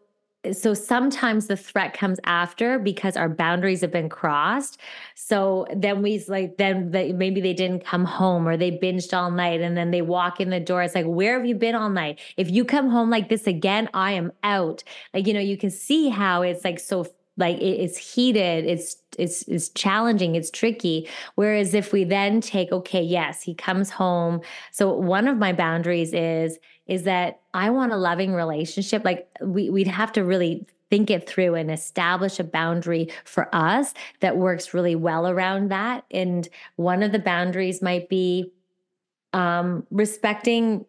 so 0.52 0.72
sometimes 0.72 1.48
the 1.48 1.56
threat 1.56 1.94
comes 1.94 2.20
after 2.24 2.78
because 2.78 3.16
our 3.16 3.28
boundaries 3.28 3.80
have 3.80 3.90
been 3.90 4.08
crossed. 4.08 4.80
So 5.16 5.66
then 5.74 6.00
we 6.00 6.24
like 6.28 6.56
then 6.58 6.90
maybe 6.90 7.40
they 7.40 7.52
didn't 7.52 7.84
come 7.84 8.04
home 8.04 8.46
or 8.46 8.56
they 8.56 8.70
binged 8.70 9.16
all 9.16 9.32
night 9.32 9.60
and 9.60 9.76
then 9.76 9.90
they 9.90 10.00
walk 10.00 10.40
in 10.40 10.50
the 10.50 10.60
door. 10.60 10.82
It's 10.82 10.94
like 10.94 11.06
where 11.06 11.36
have 11.36 11.46
you 11.46 11.56
been 11.56 11.74
all 11.74 11.90
night? 11.90 12.20
If 12.36 12.50
you 12.50 12.64
come 12.64 12.88
home 12.88 13.10
like 13.10 13.28
this 13.28 13.46
again 13.46 13.88
i 13.94 14.12
am 14.12 14.32
out. 14.44 14.84
Like 15.12 15.26
you 15.26 15.34
know 15.34 15.40
you 15.40 15.56
can 15.56 15.70
see 15.70 16.08
how 16.08 16.42
it's 16.42 16.64
like 16.64 16.78
so 16.78 17.04
like 17.38 17.56
it's 17.60 17.96
heated 17.96 18.66
it's 18.66 18.96
it's 19.16 19.42
it's 19.48 19.70
challenging 19.70 20.34
it's 20.34 20.50
tricky. 20.50 21.08
Whereas 21.36 21.72
if 21.72 21.92
we 21.92 22.04
then 22.04 22.40
take 22.40 22.70
okay 22.72 23.02
yes 23.02 23.42
he 23.42 23.54
comes 23.54 23.90
home. 23.90 24.40
So 24.72 24.92
one 24.92 25.26
of 25.28 25.38
my 25.38 25.52
boundaries 25.52 26.12
is 26.12 26.58
is 26.86 27.04
that 27.04 27.40
i 27.54 27.70
want 27.70 27.92
a 27.92 27.96
loving 27.96 28.34
relationship. 28.34 29.04
Like 29.04 29.28
we, 29.40 29.70
we'd 29.70 29.86
have 29.86 30.12
to 30.12 30.24
really 30.24 30.66
think 30.90 31.10
it 31.10 31.28
through 31.28 31.54
and 31.54 31.70
establish 31.70 32.38
a 32.40 32.44
boundary 32.44 33.10
for 33.24 33.54
us 33.54 33.94
that 34.20 34.36
works 34.36 34.72
really 34.72 34.96
well 34.96 35.28
around 35.28 35.70
that. 35.70 36.04
And 36.10 36.48
one 36.76 37.02
of 37.02 37.12
the 37.12 37.18
boundaries 37.18 37.80
might 37.80 38.08
be 38.08 38.52
um 39.32 39.86
respecting 39.90 40.84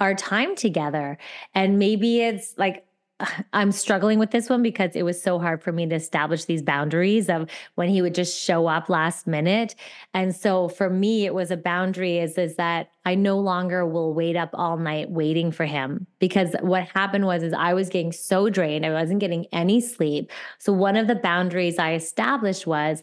our 0.00 0.14
time 0.14 0.54
together. 0.56 1.18
And 1.54 1.78
maybe 1.78 2.20
it's 2.20 2.54
like 2.56 2.84
I'm 3.52 3.72
struggling 3.72 4.18
with 4.18 4.30
this 4.30 4.48
one 4.48 4.62
because 4.62 4.94
it 4.94 5.02
was 5.02 5.20
so 5.20 5.38
hard 5.38 5.62
for 5.62 5.72
me 5.72 5.86
to 5.86 5.94
establish 5.94 6.44
these 6.44 6.62
boundaries 6.62 7.28
of 7.28 7.48
when 7.74 7.88
he 7.88 8.02
would 8.02 8.14
just 8.14 8.40
show 8.40 8.66
up 8.66 8.88
last 8.88 9.26
minute. 9.26 9.74
And 10.14 10.34
so 10.34 10.68
for 10.68 10.90
me, 10.90 11.26
it 11.26 11.34
was 11.34 11.50
a 11.50 11.56
boundary 11.56 12.18
is, 12.18 12.38
is 12.38 12.56
that 12.56 12.90
I 13.04 13.14
no 13.14 13.38
longer 13.38 13.86
will 13.86 14.14
wait 14.14 14.36
up 14.36 14.50
all 14.54 14.76
night 14.76 15.10
waiting 15.10 15.50
for 15.50 15.64
him 15.64 16.06
because 16.18 16.54
what 16.60 16.88
happened 16.88 17.26
was 17.26 17.42
is 17.42 17.52
I 17.52 17.74
was 17.74 17.88
getting 17.88 18.12
so 18.12 18.48
drained. 18.48 18.86
I 18.86 18.92
wasn't 18.92 19.20
getting 19.20 19.46
any 19.52 19.80
sleep. 19.80 20.30
So 20.58 20.72
one 20.72 20.96
of 20.96 21.06
the 21.06 21.14
boundaries 21.14 21.78
I 21.78 21.94
established 21.94 22.66
was 22.66 23.02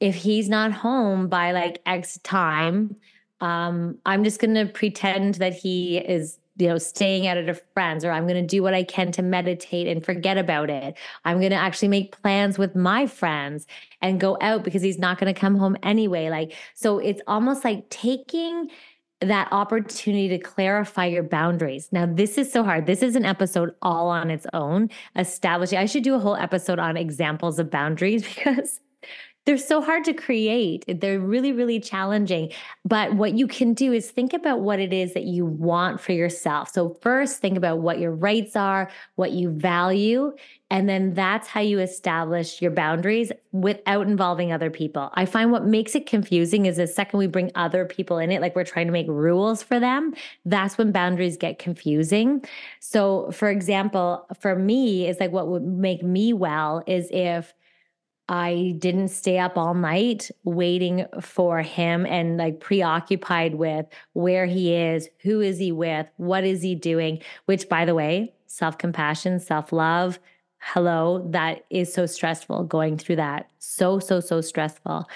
if 0.00 0.14
he's 0.14 0.48
not 0.48 0.72
home 0.72 1.28
by 1.28 1.52
like 1.52 1.80
X 1.86 2.18
time, 2.24 2.96
um, 3.40 3.98
I'm 4.06 4.24
just 4.24 4.40
going 4.40 4.54
to 4.54 4.66
pretend 4.66 5.34
that 5.34 5.54
he 5.54 5.98
is 5.98 6.38
you 6.56 6.68
know, 6.68 6.78
staying 6.78 7.26
out 7.26 7.36
of 7.36 7.60
friends, 7.72 8.04
or 8.04 8.12
I'm 8.12 8.26
going 8.26 8.40
to 8.40 8.46
do 8.46 8.62
what 8.62 8.74
I 8.74 8.84
can 8.84 9.10
to 9.12 9.22
meditate 9.22 9.88
and 9.88 10.04
forget 10.04 10.38
about 10.38 10.70
it. 10.70 10.96
I'm 11.24 11.38
going 11.38 11.50
to 11.50 11.56
actually 11.56 11.88
make 11.88 12.20
plans 12.22 12.58
with 12.58 12.76
my 12.76 13.06
friends 13.06 13.66
and 14.00 14.20
go 14.20 14.38
out 14.40 14.62
because 14.62 14.82
he's 14.82 14.98
not 14.98 15.18
going 15.18 15.32
to 15.32 15.38
come 15.38 15.56
home 15.56 15.76
anyway. 15.82 16.30
Like, 16.30 16.54
so 16.74 16.98
it's 16.98 17.20
almost 17.26 17.64
like 17.64 17.90
taking 17.90 18.70
that 19.20 19.48
opportunity 19.52 20.28
to 20.28 20.38
clarify 20.38 21.06
your 21.06 21.22
boundaries. 21.22 21.88
Now, 21.90 22.06
this 22.06 22.38
is 22.38 22.52
so 22.52 22.62
hard. 22.62 22.86
This 22.86 23.02
is 23.02 23.16
an 23.16 23.24
episode 23.24 23.74
all 23.82 24.08
on 24.08 24.30
its 24.30 24.46
own, 24.52 24.90
establishing. 25.16 25.78
I 25.78 25.86
should 25.86 26.04
do 26.04 26.14
a 26.14 26.18
whole 26.18 26.36
episode 26.36 26.78
on 26.78 26.96
examples 26.96 27.58
of 27.58 27.70
boundaries 27.70 28.22
because 28.34 28.80
they're 29.44 29.58
so 29.58 29.82
hard 29.82 30.04
to 30.04 30.14
create. 30.14 30.84
They're 30.88 31.20
really, 31.20 31.52
really 31.52 31.78
challenging. 31.78 32.50
But 32.84 33.14
what 33.14 33.34
you 33.34 33.46
can 33.46 33.74
do 33.74 33.92
is 33.92 34.10
think 34.10 34.32
about 34.32 34.60
what 34.60 34.80
it 34.80 34.92
is 34.92 35.12
that 35.14 35.24
you 35.24 35.44
want 35.44 36.00
for 36.00 36.12
yourself. 36.12 36.70
So, 36.70 36.96
first, 37.02 37.40
think 37.40 37.56
about 37.56 37.78
what 37.78 37.98
your 37.98 38.12
rights 38.12 38.56
are, 38.56 38.90
what 39.16 39.32
you 39.32 39.50
value, 39.50 40.32
and 40.70 40.88
then 40.88 41.12
that's 41.14 41.46
how 41.46 41.60
you 41.60 41.78
establish 41.78 42.62
your 42.62 42.70
boundaries 42.70 43.30
without 43.52 44.06
involving 44.06 44.50
other 44.52 44.70
people. 44.70 45.10
I 45.14 45.26
find 45.26 45.52
what 45.52 45.66
makes 45.66 45.94
it 45.94 46.06
confusing 46.06 46.66
is 46.66 46.78
the 46.78 46.86
second 46.86 47.18
we 47.18 47.26
bring 47.26 47.52
other 47.54 47.84
people 47.84 48.18
in 48.18 48.32
it, 48.32 48.40
like 48.40 48.56
we're 48.56 48.64
trying 48.64 48.86
to 48.86 48.92
make 48.92 49.06
rules 49.06 49.62
for 49.62 49.78
them, 49.78 50.14
that's 50.46 50.78
when 50.78 50.90
boundaries 50.90 51.36
get 51.36 51.58
confusing. 51.58 52.44
So, 52.80 53.30
for 53.30 53.50
example, 53.50 54.26
for 54.40 54.56
me, 54.56 55.06
is 55.06 55.20
like 55.20 55.32
what 55.32 55.48
would 55.48 55.62
make 55.62 56.02
me 56.02 56.32
well 56.32 56.82
is 56.86 57.08
if 57.10 57.54
I 58.28 58.74
didn't 58.78 59.08
stay 59.08 59.38
up 59.38 59.58
all 59.58 59.74
night 59.74 60.30
waiting 60.44 61.04
for 61.20 61.60
him 61.60 62.06
and 62.06 62.38
like 62.38 62.60
preoccupied 62.60 63.56
with 63.56 63.86
where 64.14 64.46
he 64.46 64.74
is, 64.74 65.08
who 65.22 65.40
is 65.40 65.58
he 65.58 65.72
with, 65.72 66.06
what 66.16 66.44
is 66.44 66.62
he 66.62 66.74
doing, 66.74 67.20
which 67.44 67.68
by 67.68 67.84
the 67.84 67.94
way, 67.94 68.32
self 68.46 68.78
compassion, 68.78 69.40
self 69.40 69.72
love, 69.72 70.18
hello, 70.58 71.26
that 71.30 71.64
is 71.68 71.92
so 71.92 72.06
stressful 72.06 72.64
going 72.64 72.96
through 72.96 73.16
that. 73.16 73.50
So, 73.58 73.98
so, 73.98 74.20
so 74.20 74.40
stressful. 74.40 75.06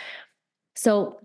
So, 0.74 1.20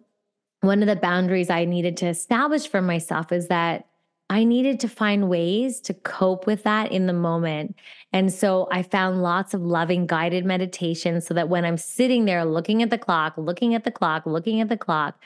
one 0.61 0.81
of 0.81 0.87
the 0.87 0.95
boundaries 0.95 1.49
I 1.49 1.65
needed 1.65 1.97
to 1.97 2.07
establish 2.07 2.67
for 2.69 2.81
myself 2.81 3.33
is 3.33 3.49
that 3.49 3.87
I 4.33 4.45
needed 4.45 4.79
to 4.79 4.87
find 4.87 5.29
ways 5.29 5.79
to 5.81 5.93
cope 5.93 6.47
with 6.47 6.63
that 6.63 6.91
in 6.91 7.05
the 7.05 7.13
moment. 7.13 7.75
And 8.11 8.33
so 8.33 8.67
I 8.71 8.81
found 8.81 9.21
lots 9.21 9.53
of 9.53 9.61
loving 9.61 10.07
guided 10.07 10.43
meditation 10.43 11.21
so 11.21 11.35
that 11.35 11.49
when 11.49 11.65
I'm 11.65 11.77
sitting 11.77 12.25
there 12.25 12.43
looking 12.43 12.81
at 12.81 12.89
the 12.89 12.97
clock, 12.97 13.35
looking 13.37 13.75
at 13.75 13.83
the 13.83 13.91
clock, 13.91 14.25
looking 14.25 14.59
at 14.59 14.69
the 14.69 14.77
clock, 14.77 15.21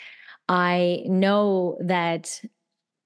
I 0.50 1.04
know 1.06 1.78
that 1.80 2.42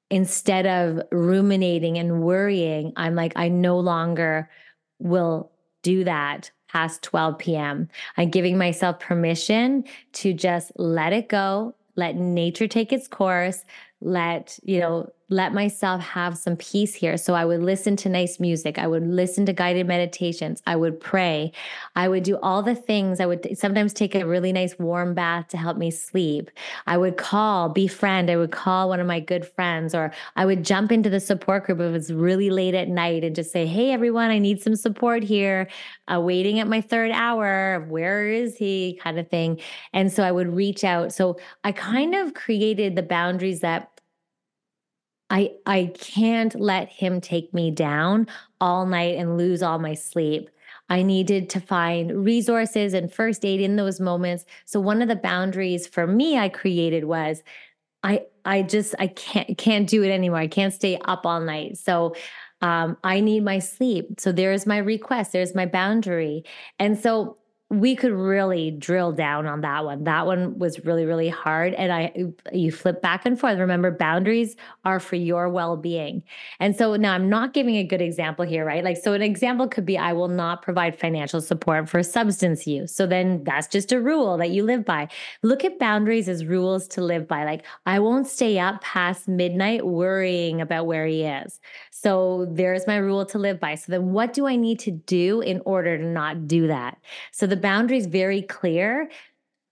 instead 0.09 0.65
of 0.65 1.03
ruminating 1.11 1.99
and 1.99 2.23
worrying, 2.23 2.93
I'm 2.95 3.13
like, 3.13 3.33
I 3.35 3.49
no 3.49 3.79
longer 3.79 4.49
will 4.97 5.51
do 5.83 6.03
that 6.05 6.49
past 6.67 7.03
12 7.03 7.37
p.m. 7.37 7.89
I'm 8.17 8.31
giving 8.31 8.57
myself 8.57 8.99
permission 8.99 9.83
to 10.13 10.33
just 10.33 10.71
let 10.77 11.13
it 11.13 11.29
go, 11.29 11.75
let 11.95 12.15
nature 12.15 12.67
take 12.67 12.91
its 12.91 13.07
course, 13.07 13.63
let, 13.99 14.57
you 14.63 14.79
know, 14.79 15.11
let 15.32 15.54
myself 15.54 16.02
have 16.02 16.38
some 16.38 16.56
peace 16.56 16.94
here. 16.94 17.17
So 17.17 17.34
I 17.34 17.46
would 17.46 17.62
listen 17.62 17.96
to 17.98 18.10
nice 18.10 18.39
music. 18.39 18.78
I 18.78 18.88
would 18.88 19.06
listen 19.06 19.46
to 19.48 19.54
guided 19.54 19.88
meditations. 19.88 20.62
I 20.67 20.76
would 20.76 21.00
pray. 21.00 21.52
I 21.96 22.08
would 22.08 22.24
do 22.24 22.38
all 22.44 22.62
the 22.63 22.76
things. 22.76 23.20
I 23.20 23.26
would 23.26 23.58
sometimes 23.58 23.94
take 23.94 24.15
a 24.15 24.26
really 24.26 24.54
nice 24.54 24.78
warm 24.78 25.13
bath 25.13 25.48
to 25.50 25.58
help 25.58 25.78
me 25.78 25.91
sleep. 25.91 26.52
I 26.88 26.98
would 26.98 27.17
call, 27.17 27.70
befriend. 27.70 28.30
I 28.30 28.38
would 28.38 28.52
call 28.52 28.89
one 28.89 29.00
of 29.00 29.08
my 29.08 29.20
good 29.20 29.46
friends, 29.46 29.96
or 29.96 30.13
I 30.36 30.46
would 30.46 30.63
jump 30.63 30.91
into 30.91 31.10
the 31.10 31.20
support 31.20 31.65
group 31.65 31.80
if 31.80 31.96
it's 31.96 32.12
really 32.12 32.50
late 32.50 32.76
at 32.76 32.88
night 32.88 33.24
and 33.24 33.36
just 33.36 33.52
say, 33.52 33.65
Hey, 33.65 33.91
everyone, 33.91 34.30
I 34.30 34.39
need 34.39 34.62
some 34.62 34.76
support 34.76 35.24
here. 35.24 35.67
Uh, 36.12 36.20
waiting 36.20 36.60
at 36.60 36.67
my 36.67 36.82
third 36.82 37.12
hour. 37.12 37.86
Where 37.89 38.28
is 38.28 38.58
he? 38.58 39.00
kind 39.02 39.20
of 39.20 39.28
thing. 39.30 39.60
And 39.94 40.12
so 40.12 40.24
I 40.24 40.32
would 40.32 40.54
reach 40.54 40.84
out. 40.84 41.13
So 41.13 41.38
I 41.63 41.72
kind 41.72 42.15
of 42.15 42.34
created 42.34 42.96
the 42.96 43.04
boundaries 43.04 43.62
that 43.62 43.90
I 45.32 45.54
I 45.65 45.91
can't 45.98 46.54
let 46.60 46.89
him 46.89 47.22
take 47.22 47.54
me 47.54 47.72
down 47.72 48.28
all 48.60 48.86
night 48.86 49.17
and 49.17 49.38
lose 49.38 49.63
all 49.63 49.80
my 49.80 49.96
sleep. 49.96 50.50
I 50.89 51.04
needed 51.04 51.50
to 51.52 51.62
find 51.62 52.26
resources 52.26 52.94
and 52.94 53.12
first 53.12 53.46
aid 53.46 53.62
in 53.62 53.78
those 53.78 54.02
moments. 54.02 54.46
So 54.65 54.82
one 54.82 55.02
of 55.02 55.08
the 55.08 55.15
boundaries 55.15 55.88
for 55.88 56.06
me 56.06 56.38
I 56.38 56.50
created 56.50 57.06
was 57.06 57.41
I 58.04 58.26
I 58.46 58.62
just 58.63 58.94
I 59.00 59.08
can't 59.08 59.58
can't 59.58 59.89
do 59.89 60.04
it 60.04 60.12
anymore. 60.12 60.39
I 60.39 60.48
can't 60.48 60.74
stay 60.74 61.00
up 61.06 61.26
all 61.26 61.39
night. 61.39 61.78
So 61.78 62.13
um, 62.62 62.98
I 63.04 63.22
need 63.22 63.44
my 63.44 63.60
sleep. 63.60 64.20
So 64.20 64.32
there's 64.32 64.67
my 64.67 64.78
request. 64.78 65.32
There's 65.32 65.56
my 65.56 65.65
boundary. 65.65 66.44
And 66.78 67.00
so 67.00 67.38
we 67.71 67.95
could 67.95 68.12
really 68.12 68.69
drill 68.69 69.13
down 69.13 69.47
on 69.47 69.62
that 69.62 69.86
one. 69.86 70.03
That 70.03 70.25
one 70.25 70.60
was 70.60 70.84
really, 70.84 71.05
really 71.05 71.29
hard. 71.29 71.73
And 71.75 71.93
I, 71.93 72.12
you 72.51 72.69
flip 72.69 73.01
back 73.01 73.25
and 73.25 73.39
forth. 73.39 73.57
Remember, 73.57 73.91
boundaries 73.91 74.57
are 74.84 74.99
for 74.99 75.15
your 75.15 75.47
well 75.47 75.77
being. 75.77 76.21
And 76.60 76.75
so 76.75 76.97
now 76.97 77.13
I'm 77.13 77.29
not 77.29 77.53
giving 77.53 77.77
a 77.77 77.86
good 77.86 78.01
example 78.01 78.43
here, 78.43 78.65
right? 78.65 78.84
Like, 78.84 78.97
so 78.97 79.13
an 79.13 79.21
example 79.21 79.69
could 79.69 79.86
be 79.86 79.97
I 79.97 80.12
will 80.12 80.27
not 80.27 80.62
provide 80.62 80.99
financial 80.99 81.39
support 81.39 81.88
for 81.88 82.03
substance 82.03 82.67
use. 82.67 82.93
So 82.93 83.07
then 83.07 83.41
that's 83.45 83.67
just 83.67 83.93
a 83.93 84.01
rule 84.01 84.36
that 84.38 84.49
you 84.49 84.63
live 84.63 84.84
by. 84.84 85.07
Look 85.41 85.63
at 85.63 85.79
boundaries 85.79 86.27
as 86.27 86.43
rules 86.43 86.89
to 86.89 87.01
live 87.01 87.25
by. 87.25 87.45
Like, 87.45 87.65
I 87.86 87.99
won't 87.99 88.27
stay 88.27 88.60
up 88.60 88.81
past 88.81 89.29
midnight 89.29 89.86
worrying 89.86 90.60
about 90.60 90.88
where 90.88 91.07
he 91.07 91.23
is. 91.23 91.62
So 91.91 92.47
there's 92.49 92.86
my 92.86 92.97
rule 92.97 93.25
to 93.27 93.38
live 93.38 93.62
by. 93.62 93.75
So 93.75 93.93
then 93.93 94.12
what 94.12 94.34
do 94.34 94.45
I 94.45 94.57
need 94.57 94.79
to 94.79 94.91
do 94.91 95.39
in 95.39 95.62
order 95.65 95.97
to 95.97 96.03
not 96.03 96.47
do 96.47 96.67
that? 96.67 96.97
So 97.31 97.47
the 97.47 97.61
boundary 97.62 97.97
is 97.97 98.08
very 98.08 98.41
clear. 98.41 99.10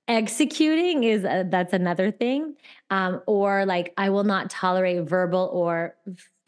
Executing 0.07 1.03
is 1.03 1.23
a, 1.23 1.45
that's 1.47 1.73
another 1.73 2.09
thing 2.09 2.55
um, 2.89 3.21
or 3.27 3.63
like 3.67 3.93
i 3.95 4.09
will 4.09 4.23
not 4.23 4.49
tolerate 4.49 5.07
verbal 5.07 5.51
or 5.53 5.95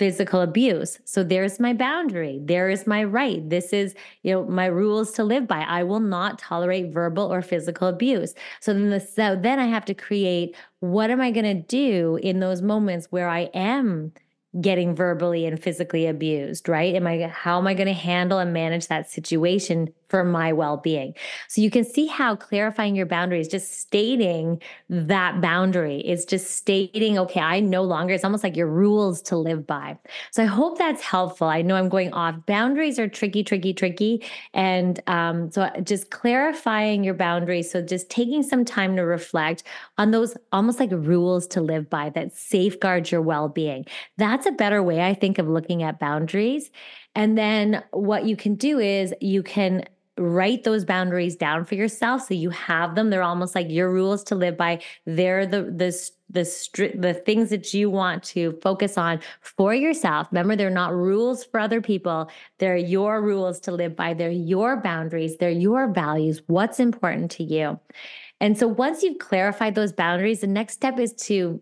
physical 0.02 0.42
abuse. 0.42 1.00
So 1.06 1.24
there's 1.24 1.60
my 1.60 1.74
boundary. 1.74 2.40
There 2.42 2.72
is 2.72 2.88
my 2.88 3.04
right. 3.04 3.48
This 3.48 3.72
is 3.72 3.94
you 4.24 4.32
know 4.34 4.46
my 4.46 4.66
rules 4.66 5.12
to 5.12 5.24
live 5.24 5.48
by. 5.48 5.60
I 5.60 5.84
will 5.84 6.00
not 6.00 6.40
tolerate 6.40 6.92
verbal 6.92 7.32
or 7.32 7.44
physical 7.44 7.88
abuse. 7.88 8.34
So 8.62 8.74
then 8.74 8.90
the 8.90 9.00
so 9.00 9.36
then 9.36 9.60
i 9.60 9.68
have 9.68 9.86
to 9.86 9.94
create 9.94 10.56
what 10.80 11.12
am 11.12 11.22
i 11.22 11.30
going 11.30 11.46
to 11.46 11.62
do 11.62 12.18
in 12.24 12.40
those 12.40 12.64
moments 12.64 13.12
where 13.12 13.30
i 13.30 13.42
am 13.54 14.12
getting 14.60 14.96
verbally 14.96 15.46
and 15.46 15.62
physically 15.62 16.08
abused, 16.08 16.68
right? 16.68 16.96
Am 16.96 17.08
I 17.08 17.28
how 17.28 17.60
am 17.60 17.68
I 17.68 17.76
going 17.76 17.88
to 17.88 17.94
handle 17.94 18.40
and 18.40 18.52
manage 18.52 18.88
that 18.88 19.10
situation 19.10 19.94
for 20.12 20.26
my 20.26 20.52
well-being? 20.52 21.14
So 21.48 21.62
you 21.62 21.72
can 21.72 21.86
see 21.86 22.08
how 22.08 22.36
clarifying 22.36 22.96
your 22.96 23.06
boundaries 23.06 23.48
just 23.48 23.80
stating 23.80 24.62
that 24.90 25.40
boundary 25.40 26.02
is 26.02 26.26
just 26.26 26.52
stating 26.52 27.18
okay, 27.18 27.40
I 27.40 27.62
no 27.62 27.84
longer 27.84 28.14
it's 28.14 28.26
almost 28.26 28.44
like 28.44 28.58
your 28.58 28.68
rules 28.68 29.22
to 29.24 29.38
live 29.38 29.66
by. 29.66 29.98
So 30.32 30.44
I 30.44 30.48
hope 30.48 30.78
that's 30.78 31.02
helpful. 31.02 31.48
I 31.48 31.62
know 31.62 31.76
I'm 31.76 31.88
going 31.88 32.12
off. 32.12 32.36
Boundaries 32.46 33.00
are 33.00 33.08
tricky, 33.08 33.44
tricky, 33.44 33.74
tricky 33.74 34.24
and 34.54 35.00
um 35.08 35.50
so 35.50 35.70
just 35.84 36.12
clarifying 36.12 37.06
your 37.06 37.14
boundaries 37.14 37.72
so 37.72 37.82
just 37.82 38.10
taking 38.10 38.44
some 38.44 38.66
time 38.66 38.98
to 38.98 39.04
reflect 39.04 39.64
on 39.98 40.12
those 40.12 40.36
almost 40.52 40.80
like 40.80 40.92
rules 40.92 41.48
to 41.48 41.62
live 41.62 41.90
by 41.90 42.10
that 42.10 42.36
safeguard 42.36 43.10
your 43.10 43.22
well-being. 43.22 43.86
That's 44.18 44.42
that's 44.42 44.56
a 44.56 44.58
better 44.58 44.82
way, 44.82 45.02
I 45.06 45.14
think, 45.14 45.38
of 45.38 45.48
looking 45.48 45.84
at 45.84 46.00
boundaries. 46.00 46.72
And 47.14 47.38
then 47.38 47.84
what 47.92 48.26
you 48.26 48.36
can 48.36 48.56
do 48.56 48.80
is 48.80 49.14
you 49.22 49.44
can 49.44 49.86
write 50.22 50.64
those 50.64 50.86
boundaries 50.86 51.36
down 51.36 51.66
for 51.66 51.76
yourself 51.76 52.28
so 52.28 52.34
you 52.34 52.50
have 52.52 52.96
them. 52.96 53.10
They're 53.10 53.24
almost 53.24 53.56
like 53.56 53.70
your 53.70 53.92
rules 53.92 54.24
to 54.26 54.36
live 54.36 54.58
by. 54.58 54.82
They're 55.06 55.46
the 55.46 55.64
the 55.64 56.10
the 56.30 56.42
stri- 56.42 57.00
the 57.00 57.14
things 57.14 57.50
that 57.50 57.74
you 57.74 57.90
want 57.90 58.24
to 58.24 58.58
focus 58.62 58.98
on 58.98 59.20
for 59.42 59.74
yourself. 59.74 60.28
Remember 60.32 60.56
they're 60.56 60.70
not 60.70 60.94
rules 60.94 61.44
for 61.44 61.60
other 61.60 61.82
people. 61.82 62.30
They're 62.58 62.78
your 62.78 63.22
rules 63.22 63.60
to 63.62 63.72
live 63.72 63.96
by. 63.96 64.14
They're 64.14 64.32
your 64.32 64.78
boundaries. 64.78 65.38
They're 65.38 65.50
your 65.50 65.88
values. 65.92 66.42
What's 66.48 66.80
important 66.80 67.32
to 67.32 67.44
you? 67.44 67.80
And 68.40 68.58
so 68.58 68.68
once 68.68 69.04
you've 69.04 69.20
clarified 69.20 69.76
those 69.76 69.94
boundaries 69.94 70.42
the 70.42 70.48
next 70.48 70.74
step 70.74 70.98
is 71.00 71.14
to 71.14 71.62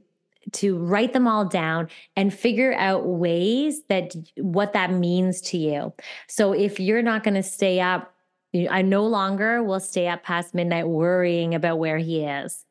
to 0.53 0.77
write 0.77 1.13
them 1.13 1.27
all 1.27 1.45
down 1.45 1.89
and 2.15 2.33
figure 2.33 2.73
out 2.73 3.05
ways 3.05 3.83
that 3.89 4.15
what 4.37 4.73
that 4.73 4.91
means 4.91 5.41
to 5.41 5.57
you. 5.57 5.93
So 6.27 6.53
if 6.53 6.79
you're 6.79 7.01
not 7.01 7.23
going 7.23 7.35
to 7.35 7.43
stay 7.43 7.79
up, 7.79 8.13
I 8.53 8.81
no 8.81 9.05
longer 9.05 9.63
will 9.63 9.79
stay 9.79 10.07
up 10.07 10.23
past 10.23 10.55
midnight 10.55 10.87
worrying 10.87 11.53
about 11.53 11.79
where 11.79 11.97
he 11.97 12.23
is. 12.23 12.65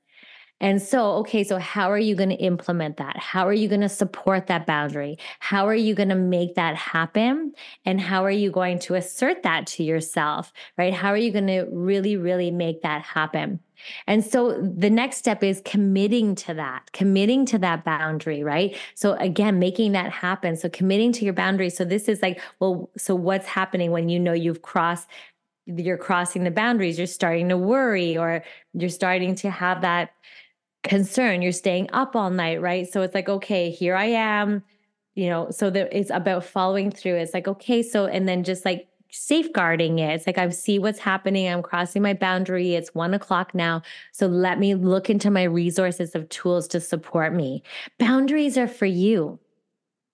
And 0.61 0.83
so, 0.83 1.13
okay, 1.19 1.45
so 1.45 1.59
how 1.59 1.91
are 1.91 1.99
you 1.99 2.17
going 2.17 2.31
to 2.31 2.35
implement 2.37 2.97
that? 2.97 3.17
How 3.17 3.47
are 3.47 3.53
you 3.53 3.69
going 3.69 3.83
to 3.83 3.89
support 3.89 4.49
that 4.49 4.67
boundary? 4.67 5.19
How 5.39 5.69
are 5.69 5.75
you 5.75 5.95
going 5.95 6.09
to 6.09 6.17
make 6.17 6.57
that 6.57 6.75
happen? 6.75 7.53
And 7.85 8.01
how 8.01 8.25
are 8.25 8.31
you 8.31 8.51
going 8.51 8.81
to 8.81 8.95
assert 8.97 9.45
that 9.45 9.69
to 9.69 9.85
yourself, 9.85 10.53
right? 10.77 10.93
How 10.93 11.11
are 11.11 11.17
you 11.17 11.31
going 11.31 11.47
to 11.47 11.67
really, 11.71 12.17
really 12.17 12.51
make 12.51 12.83
that 12.83 13.03
happen? 13.03 13.61
And 14.09 14.25
so 14.25 14.61
the 14.61 14.91
next 14.91 15.19
step 15.19 15.45
is 15.45 15.63
committing 15.65 16.35
to 16.35 16.55
that, 16.55 16.91
committing 16.93 17.47
to 17.47 17.59
that 17.59 17.85
boundary, 17.85 18.43
right? 18.43 18.77
So 18.97 19.13
again, 19.15 19.61
making 19.61 19.93
that 19.93 20.11
happen. 20.11 20.57
So 20.57 20.69
committing 20.69 21.13
to 21.13 21.25
your 21.25 21.35
boundary. 21.35 21.71
So 21.71 21.85
this 21.85 22.09
is 22.09 22.21
like, 22.21 22.41
well, 22.59 22.91
so 22.97 23.15
what's 23.15 23.47
happening 23.47 23.93
when 23.93 24.09
you 24.09 24.19
know 24.19 24.33
you've 24.33 24.63
crossed 24.63 25.07
you're 25.77 25.99
crossing 25.99 26.45
the 26.45 26.51
boundaries, 26.51 26.99
you're 26.99 27.07
starting 27.07 27.49
to 27.51 27.57
worry 27.57 28.17
or 28.17 28.43
you're 28.73 28.89
starting 28.89 29.35
to 29.37 29.51
have 29.51 29.83
that 29.83 30.11
concern, 30.83 31.43
you're 31.43 31.53
staying 31.53 31.89
up 31.93 32.17
all 32.17 32.31
night, 32.31 32.61
right? 32.61 32.91
So 32.91 33.03
it's 33.03 33.15
like, 33.15 33.29
okay, 33.29 33.71
here 33.71 33.95
I 33.95 34.07
am, 34.07 34.63
you 35.15 35.29
know, 35.29 35.51
so 35.51 35.71
that 35.71 35.89
it's 35.93 36.11
about 36.11 36.45
following 36.45 36.91
through. 36.91 37.17
It's 37.17 37.35
like, 37.35 37.49
okay, 37.49 37.83
so 37.83 38.07
and 38.07 38.27
then 38.29 38.45
just 38.45 38.65
like 38.65 38.89
safeguarding 39.11 39.99
it. 39.99 40.15
It's 40.15 40.27
like 40.27 40.39
I 40.39 40.49
see 40.51 40.79
what's 40.79 40.99
happening. 40.99 41.49
I'm 41.49 41.63
crossing 41.63 42.03
my 42.03 42.15
boundary. 42.15 42.75
It's 42.75 42.95
one 42.95 43.15
o'clock 43.15 43.55
now. 43.55 43.83
So 44.13 44.27
let 44.27 44.59
me 44.59 44.75
look 44.75 45.11
into 45.11 45.31
my 45.31 45.45
resources 45.45 46.15
of 46.15 46.29
tools 46.29 46.69
to 46.69 46.81
support 46.81 47.35
me. 47.35 47.63
Boundaries 47.99 48.59
are 48.59 48.69
for 48.69 48.87
you. 48.87 49.39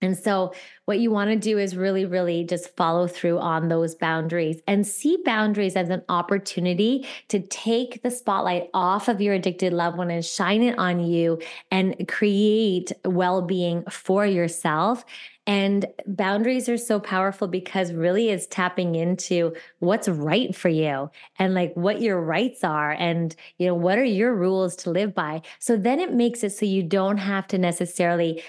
And 0.04 0.16
so, 0.16 0.54
what 0.84 0.98
you 0.98 1.10
want 1.10 1.30
to 1.30 1.36
do 1.36 1.58
is 1.58 1.76
really, 1.76 2.04
really 2.04 2.44
just 2.44 2.76
follow 2.76 3.06
through 3.06 3.38
on 3.38 3.68
those 3.68 3.94
boundaries 3.94 4.60
and 4.66 4.86
see 4.86 5.18
boundaries 5.24 5.76
as 5.76 5.88
an 5.88 6.02
opportunity 6.10 7.06
to 7.28 7.40
take 7.40 8.02
the 8.02 8.10
spotlight 8.10 8.68
off 8.74 9.08
of 9.08 9.20
your 9.20 9.34
addicted 9.34 9.72
loved 9.72 9.96
one 9.96 10.10
and 10.10 10.24
shine 10.24 10.62
it 10.62 10.78
on 10.78 11.00
you 11.00 11.40
and 11.70 12.06
create 12.06 12.92
well 13.04 13.40
being 13.40 13.82
for 13.88 14.26
yourself 14.26 15.06
and 15.46 15.86
boundaries 16.06 16.68
are 16.68 16.78
so 16.78 16.98
powerful 16.98 17.48
because 17.48 17.92
really 17.92 18.30
it's 18.30 18.46
tapping 18.46 18.94
into 18.94 19.54
what's 19.80 20.08
right 20.08 20.54
for 20.54 20.70
you 20.70 21.10
and 21.38 21.54
like 21.54 21.74
what 21.74 22.00
your 22.00 22.20
rights 22.20 22.64
are 22.64 22.92
and 22.92 23.36
you 23.58 23.66
know 23.66 23.74
what 23.74 23.98
are 23.98 24.04
your 24.04 24.34
rules 24.34 24.74
to 24.76 24.90
live 24.90 25.14
by. 25.14 25.42
So 25.58 25.76
then 25.76 26.00
it 26.00 26.14
makes 26.14 26.42
it 26.42 26.50
so 26.50 26.64
you 26.64 26.82
don't 26.82 27.18
have 27.18 27.46
to 27.48 27.58
necessarily 27.58 28.42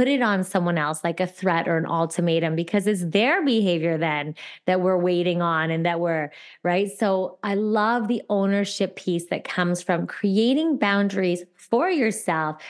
put 0.00 0.08
it 0.08 0.22
on 0.22 0.42
someone 0.42 0.78
else 0.78 1.04
like 1.04 1.20
a 1.20 1.26
threat 1.26 1.68
or 1.68 1.76
an 1.76 1.84
ultimatum 1.84 2.56
because 2.56 2.86
it's 2.86 3.04
their 3.04 3.44
behavior 3.44 3.98
then 3.98 4.34
that 4.64 4.80
we're 4.80 4.96
waiting 4.96 5.42
on 5.42 5.70
and 5.70 5.84
that 5.84 6.00
we're 6.00 6.30
right? 6.62 6.90
So 6.90 7.38
i 7.42 7.54
love 7.54 8.08
the 8.08 8.22
ownership 8.30 8.96
piece 8.96 9.26
that 9.26 9.44
comes 9.44 9.82
from 9.82 10.06
creating 10.06 10.78
boundaries 10.78 11.44
for 11.54 11.90
yourself 11.90 12.62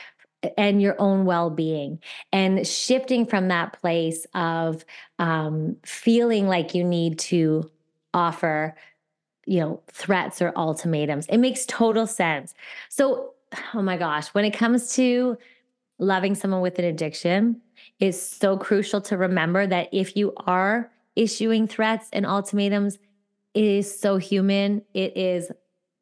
and 0.57 0.81
your 0.81 0.99
own 0.99 1.23
well-being 1.23 2.01
and 2.33 2.67
shifting 2.67 3.25
from 3.25 3.47
that 3.47 3.79
place 3.79 4.25
of 4.33 4.83
um, 5.17 5.77
feeling 5.85 6.49
like 6.49 6.75
you 6.75 6.83
need 6.83 7.17
to 7.17 7.71
offer 8.13 8.75
you 9.45 9.61
know 9.61 9.81
threats 9.87 10.41
or 10.41 10.51
ultimatums. 10.57 11.27
It 11.27 11.37
makes 11.37 11.65
total 11.65 12.07
sense. 12.07 12.53
So 12.89 13.35
oh 13.73 13.81
my 13.81 13.95
gosh 13.95 14.27
when 14.33 14.43
it 14.43 14.51
comes 14.51 14.93
to 14.95 15.37
loving 16.01 16.33
someone 16.35 16.61
with 16.61 16.79
an 16.79 16.85
addiction 16.85 17.61
is 17.99 18.19
so 18.19 18.57
crucial 18.57 18.99
to 18.99 19.17
remember 19.17 19.67
that 19.67 19.87
if 19.93 20.17
you 20.17 20.33
are 20.45 20.91
issuing 21.15 21.67
threats 21.67 22.09
and 22.11 22.25
ultimatums, 22.25 22.97
it 23.53 23.63
is 23.63 23.99
so 23.99 24.17
human. 24.17 24.81
It 24.93 25.15
is 25.15 25.51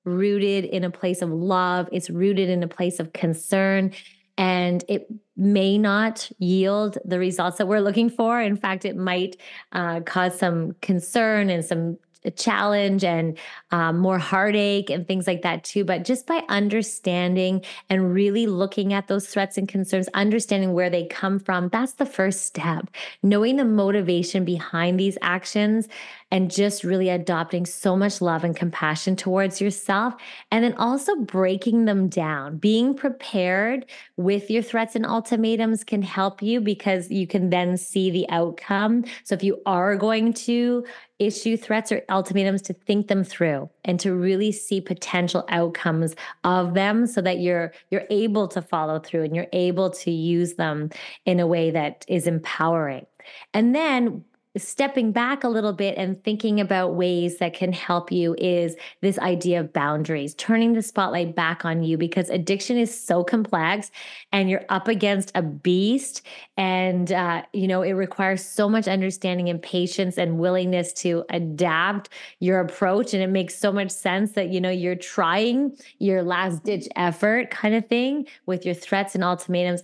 rooted 0.06 0.66
in 0.66 0.86
a 0.86 0.90
place 0.90 1.22
of 1.22 1.30
love, 1.30 1.90
it's 1.92 2.10
rooted 2.10 2.50
in 2.50 2.64
a 2.64 2.68
place 2.68 3.00
of 3.00 3.12
concern, 3.12 3.92
and 4.38 4.84
it 4.88 5.08
may 5.36 5.78
not 5.78 6.32
yield 6.40 6.98
the 7.04 7.20
results 7.20 7.58
that 7.58 7.68
we're 7.68 7.82
looking 7.82 8.10
for. 8.10 8.42
In 8.42 8.56
fact, 8.56 8.86
it 8.86 8.96
might 8.96 9.36
uh, 9.74 10.00
cause 10.02 10.40
some 10.40 10.76
concern 10.82 11.50
and 11.50 11.64
some 11.64 11.98
challenge 12.36 13.04
and 13.04 13.38
um, 13.72 13.98
more 14.00 14.18
heartache 14.18 14.90
and 14.90 15.08
things 15.08 15.28
like 15.28 15.42
that 15.42 15.64
too. 15.64 15.84
But 15.84 16.04
just 16.04 16.28
by 16.28 16.44
understanding 16.50 17.64
and 17.90 18.14
really 18.14 18.48
looking 18.48 18.94
at 18.94 19.08
those 19.08 19.28
threats 19.28 19.58
and 19.58 19.68
concerns, 19.68 20.10
understanding 20.14 20.74
where 20.74 20.90
they 20.90 21.06
come 21.06 21.40
from, 21.40 21.70
that's 21.70 21.94
the 21.94 22.06
first 22.06 22.46
step. 22.46 22.90
Knowing 23.24 23.56
the 23.56 23.66
motivation 23.66 24.46
behind 24.46 25.00
these 25.00 25.18
actions 25.22 25.88
and 26.32 26.52
just 26.52 26.84
really 26.84 27.10
adopting 27.10 27.66
so 27.66 27.96
much 27.98 28.22
love 28.22 28.44
and 28.44 28.56
compassion 28.56 29.16
towards 29.16 29.60
yourself. 29.60 30.14
And 30.52 30.64
then 30.64 30.74
also 30.76 31.16
breaking 31.16 31.86
them 31.86 32.08
down. 32.08 32.58
Being 32.58 32.94
prepared 32.94 33.86
with 34.18 34.50
your 34.52 34.62
threats 34.62 34.96
and 34.96 35.06
ultimatums 35.06 35.84
can 35.84 36.02
help 36.02 36.42
you 36.42 36.62
because 36.62 37.10
you 37.10 37.26
can 37.26 37.50
then 37.50 37.78
see 37.78 38.12
the 38.12 38.30
outcome. 38.30 39.06
So 39.24 39.36
if 39.36 39.44
you 39.44 39.62
are 39.66 39.96
going 39.96 40.34
to 40.34 40.86
issue 41.20 41.58
threats 41.58 41.92
or 41.92 42.02
ultimatums 42.10 42.62
to 42.64 42.74
think 42.74 43.08
them 43.08 43.24
through 43.24 43.70
and 43.84 44.00
to 44.00 44.14
really 44.14 44.52
see 44.52 44.80
potential 44.80 45.46
outcomes 45.50 46.16
of 46.46 46.74
them 46.74 47.06
so 47.06 47.22
that 47.22 47.40
you're 47.40 47.74
you're 47.92 48.06
able 48.10 48.48
to 48.48 48.62
follow 48.62 49.00
through 49.00 49.24
and 49.24 49.36
you're 49.36 49.48
able 49.52 49.90
to 49.90 50.12
use 50.12 50.54
them 50.54 50.90
in 51.26 51.40
a 51.40 51.48
way 51.48 51.72
that 51.72 52.06
is 52.08 52.26
empowering. 52.26 53.06
And 53.54 53.76
then 53.76 54.24
stepping 54.58 55.12
back 55.12 55.44
a 55.44 55.48
little 55.48 55.74
bit 55.74 55.96
and 55.98 56.22
thinking 56.24 56.60
about 56.60 56.96
ways 56.96 57.38
that 57.38 57.54
can 57.54 57.72
help 57.72 58.12
you 58.12 58.36
is 58.40 58.76
this 59.02 59.20
idea 59.20 59.60
of 59.60 59.72
boundaries, 59.72 60.34
turning 60.36 60.74
the 60.74 60.82
spotlight 60.82 61.36
back 61.36 61.66
on 61.66 61.84
you 61.84 61.98
because 61.98 62.30
addiction 62.30 62.78
is 62.78 63.06
so 63.06 63.24
complex 63.24 63.92
and 64.32 64.50
you're 64.50 64.66
up 64.70 64.88
against 64.88 65.32
a 65.36 65.44
beast. 65.44 66.24
And, 66.58 67.12
uh, 67.12 67.44
you 67.54 67.68
know, 67.68 67.84
it 67.84 67.92
requires 67.92 68.44
so 68.44 68.68
much 68.68 68.88
understanding 68.88 69.50
and 69.50 69.62
patience 69.62 70.18
and 70.18 70.40
willingness 70.40 70.94
to 70.94 71.24
adapt 71.30 72.10
your 72.40 72.60
approach. 72.60 73.14
And 73.14 73.22
it 73.22 73.30
makes 73.30 73.56
so 73.56 73.72
much 73.72 73.92
sense 73.92 74.32
that, 74.32 74.50
you 74.50 74.60
know, 74.60 74.72
you're 74.72 74.96
trying 74.96 75.78
your 76.00 76.24
last 76.24 76.64
ditch 76.64 76.88
effort 76.96 77.52
kind 77.52 77.76
of 77.76 77.88
thing 77.88 78.26
with 78.48 78.66
your 78.66 78.76
threats 78.76 79.14
and 79.14 79.24
ultimatums 79.24 79.84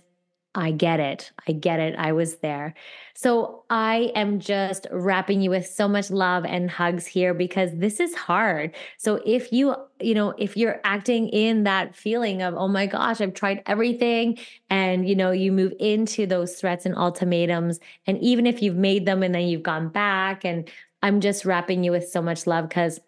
I 0.56 0.70
get 0.70 1.00
it. 1.00 1.32
I 1.46 1.52
get 1.52 1.80
it. 1.80 1.94
I 1.98 2.12
was 2.12 2.36
there. 2.36 2.74
So 3.14 3.64
I 3.68 4.10
am 4.14 4.40
just 4.40 4.86
wrapping 4.90 5.42
you 5.42 5.50
with 5.50 5.66
so 5.66 5.86
much 5.86 6.10
love 6.10 6.46
and 6.46 6.70
hugs 6.70 7.06
here 7.06 7.34
because 7.34 7.70
this 7.74 8.00
is 8.00 8.14
hard. 8.14 8.74
So 8.96 9.20
if 9.26 9.52
you, 9.52 9.76
you 10.00 10.14
know, 10.14 10.32
if 10.38 10.56
you're 10.56 10.80
acting 10.82 11.28
in 11.28 11.64
that 11.64 11.94
feeling 11.94 12.40
of, 12.40 12.54
oh 12.54 12.68
my 12.68 12.86
gosh, 12.86 13.20
I've 13.20 13.34
tried 13.34 13.62
everything, 13.66 14.38
and, 14.70 15.06
you 15.06 15.14
know, 15.14 15.30
you 15.30 15.52
move 15.52 15.74
into 15.78 16.26
those 16.26 16.54
threats 16.54 16.86
and 16.86 16.96
ultimatums, 16.96 17.78
and 18.06 18.18
even 18.22 18.46
if 18.46 18.62
you've 18.62 18.76
made 18.76 19.04
them 19.04 19.22
and 19.22 19.34
then 19.34 19.46
you've 19.46 19.62
gone 19.62 19.90
back, 19.90 20.42
and 20.42 20.70
I'm 21.02 21.20
just 21.20 21.44
wrapping 21.44 21.84
you 21.84 21.90
with 21.90 22.08
so 22.08 22.22
much 22.22 22.46
love 22.46 22.68
because 22.68 22.98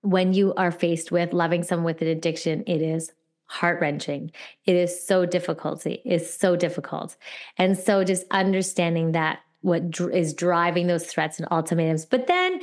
when 0.00 0.32
you 0.32 0.54
are 0.54 0.72
faced 0.72 1.12
with 1.12 1.34
loving 1.34 1.62
someone 1.64 1.84
with 1.84 2.00
an 2.00 2.08
addiction, 2.08 2.64
it 2.66 2.80
is 2.80 3.12
heart 3.52 3.80
wrenching. 3.82 4.32
It 4.64 4.76
is 4.76 5.06
so 5.06 5.26
difficult. 5.26 5.82
It's 5.86 6.32
so 6.32 6.56
difficult. 6.56 7.16
And 7.58 7.76
so 7.76 8.02
just 8.02 8.24
understanding 8.30 9.12
that 9.12 9.40
what 9.60 9.90
dr- 9.90 10.14
is 10.14 10.32
driving 10.32 10.86
those 10.86 11.06
threats 11.06 11.38
and 11.38 11.46
ultimatums, 11.50 12.06
but 12.06 12.26
then 12.26 12.62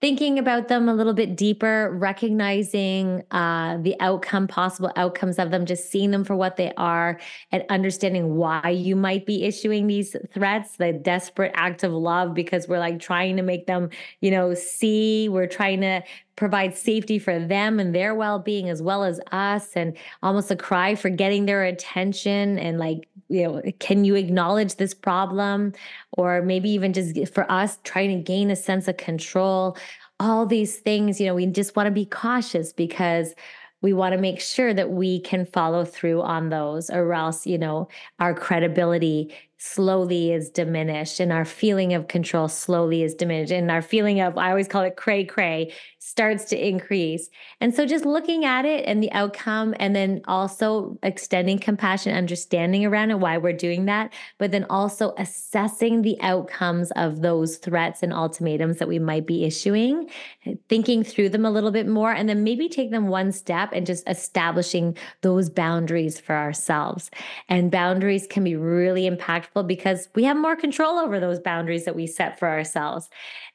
thinking 0.00 0.38
about 0.38 0.68
them 0.68 0.88
a 0.88 0.94
little 0.94 1.12
bit 1.12 1.36
deeper, 1.36 1.94
recognizing 1.94 3.22
uh, 3.32 3.76
the 3.82 3.94
outcome, 4.00 4.48
possible 4.48 4.90
outcomes 4.96 5.38
of 5.38 5.50
them, 5.50 5.66
just 5.66 5.90
seeing 5.90 6.10
them 6.10 6.24
for 6.24 6.34
what 6.34 6.56
they 6.56 6.72
are, 6.78 7.20
and 7.52 7.62
understanding 7.68 8.36
why 8.36 8.70
you 8.70 8.96
might 8.96 9.26
be 9.26 9.44
issuing 9.44 9.86
these 9.86 10.16
threats, 10.32 10.76
the 10.76 10.94
desperate 10.94 11.52
act 11.54 11.84
of 11.84 11.92
love, 11.92 12.32
because 12.32 12.66
we're 12.66 12.78
like 12.78 12.98
trying 12.98 13.36
to 13.36 13.42
make 13.42 13.66
them, 13.66 13.90
you 14.22 14.30
know, 14.30 14.54
see, 14.54 15.28
we're 15.28 15.46
trying 15.46 15.82
to 15.82 16.02
provide 16.40 16.74
safety 16.74 17.18
for 17.18 17.38
them 17.38 17.78
and 17.78 17.94
their 17.94 18.14
well-being 18.14 18.70
as 18.70 18.80
well 18.80 19.04
as 19.04 19.20
us 19.30 19.72
and 19.76 19.94
almost 20.22 20.50
a 20.50 20.56
cry 20.56 20.94
for 20.94 21.10
getting 21.10 21.44
their 21.44 21.64
attention 21.64 22.58
and 22.58 22.78
like 22.78 23.06
you 23.28 23.42
know 23.42 23.60
can 23.78 24.06
you 24.06 24.14
acknowledge 24.14 24.76
this 24.76 24.94
problem? 24.94 25.74
Or 26.12 26.40
maybe 26.40 26.70
even 26.70 26.94
just 26.94 27.34
for 27.34 27.44
us 27.52 27.78
trying 27.84 28.16
to 28.16 28.24
gain 28.24 28.50
a 28.50 28.56
sense 28.56 28.88
of 28.88 28.96
control. 28.96 29.76
All 30.18 30.46
these 30.46 30.78
things 30.78 31.20
you 31.20 31.26
know 31.26 31.34
we 31.34 31.44
just 31.44 31.76
want 31.76 31.88
to 31.88 31.90
be 31.90 32.06
cautious 32.06 32.72
because 32.72 33.34
we 33.82 33.92
want 33.92 34.14
to 34.14 34.18
make 34.18 34.40
sure 34.40 34.72
that 34.72 34.92
we 34.92 35.20
can 35.20 35.44
follow 35.44 35.84
through 35.84 36.22
on 36.22 36.48
those 36.48 36.88
or 36.88 37.12
else 37.12 37.46
you 37.46 37.58
know 37.58 37.86
our 38.18 38.32
credibility 38.32 39.30
slowly 39.62 40.32
is 40.32 40.48
diminished 40.48 41.20
and 41.20 41.30
our 41.30 41.44
feeling 41.44 41.92
of 41.92 42.08
control 42.08 42.48
slowly 42.48 43.02
is 43.02 43.14
diminished 43.14 43.52
and 43.52 43.70
our 43.70 43.82
feeling 43.82 44.18
of 44.18 44.38
i 44.38 44.48
always 44.48 44.66
call 44.66 44.82
it 44.82 44.96
cray 44.96 45.22
cray 45.22 45.70
starts 46.02 46.46
to 46.46 46.68
increase. 46.68 47.28
And 47.60 47.74
so 47.74 47.84
just 47.84 48.06
looking 48.06 48.46
at 48.46 48.64
it 48.64 48.84
and 48.86 49.02
the 49.02 49.12
outcome 49.12 49.74
and 49.78 49.94
then 49.94 50.22
also 50.26 50.98
extending 51.02 51.58
compassion 51.58 52.14
understanding 52.16 52.86
around 52.86 53.10
it 53.10 53.20
why 53.20 53.36
we're 53.36 53.52
doing 53.52 53.84
that 53.84 54.12
but 54.38 54.50
then 54.50 54.64
also 54.70 55.12
assessing 55.18 56.00
the 56.00 56.18
outcomes 56.22 56.90
of 56.92 57.20
those 57.20 57.58
threats 57.58 58.02
and 58.02 58.14
ultimatums 58.14 58.78
that 58.78 58.88
we 58.88 58.98
might 58.98 59.26
be 59.26 59.44
issuing 59.44 60.08
thinking 60.68 61.04
through 61.04 61.28
them 61.28 61.44
a 61.44 61.50
little 61.50 61.70
bit 61.70 61.86
more 61.86 62.12
and 62.12 62.28
then 62.28 62.42
maybe 62.42 62.68
take 62.68 62.90
them 62.90 63.08
one 63.08 63.30
step 63.30 63.68
and 63.72 63.86
just 63.86 64.08
establishing 64.08 64.96
those 65.20 65.50
boundaries 65.50 66.18
for 66.18 66.34
ourselves. 66.34 67.10
And 67.48 67.70
boundaries 67.70 68.26
can 68.26 68.44
be 68.44 68.56
really 68.56 69.08
impactful 69.08 69.49
impactful 69.54 69.66
because 69.66 70.08
we 70.14 70.24
have 70.24 70.36
more 70.36 70.56
control 70.56 70.98
over 70.98 71.20
those 71.20 71.38
boundaries 71.38 71.84
that 71.84 71.96
we 71.96 72.06
set 72.06 72.38
for 72.38 72.48
ourselves 72.48 73.08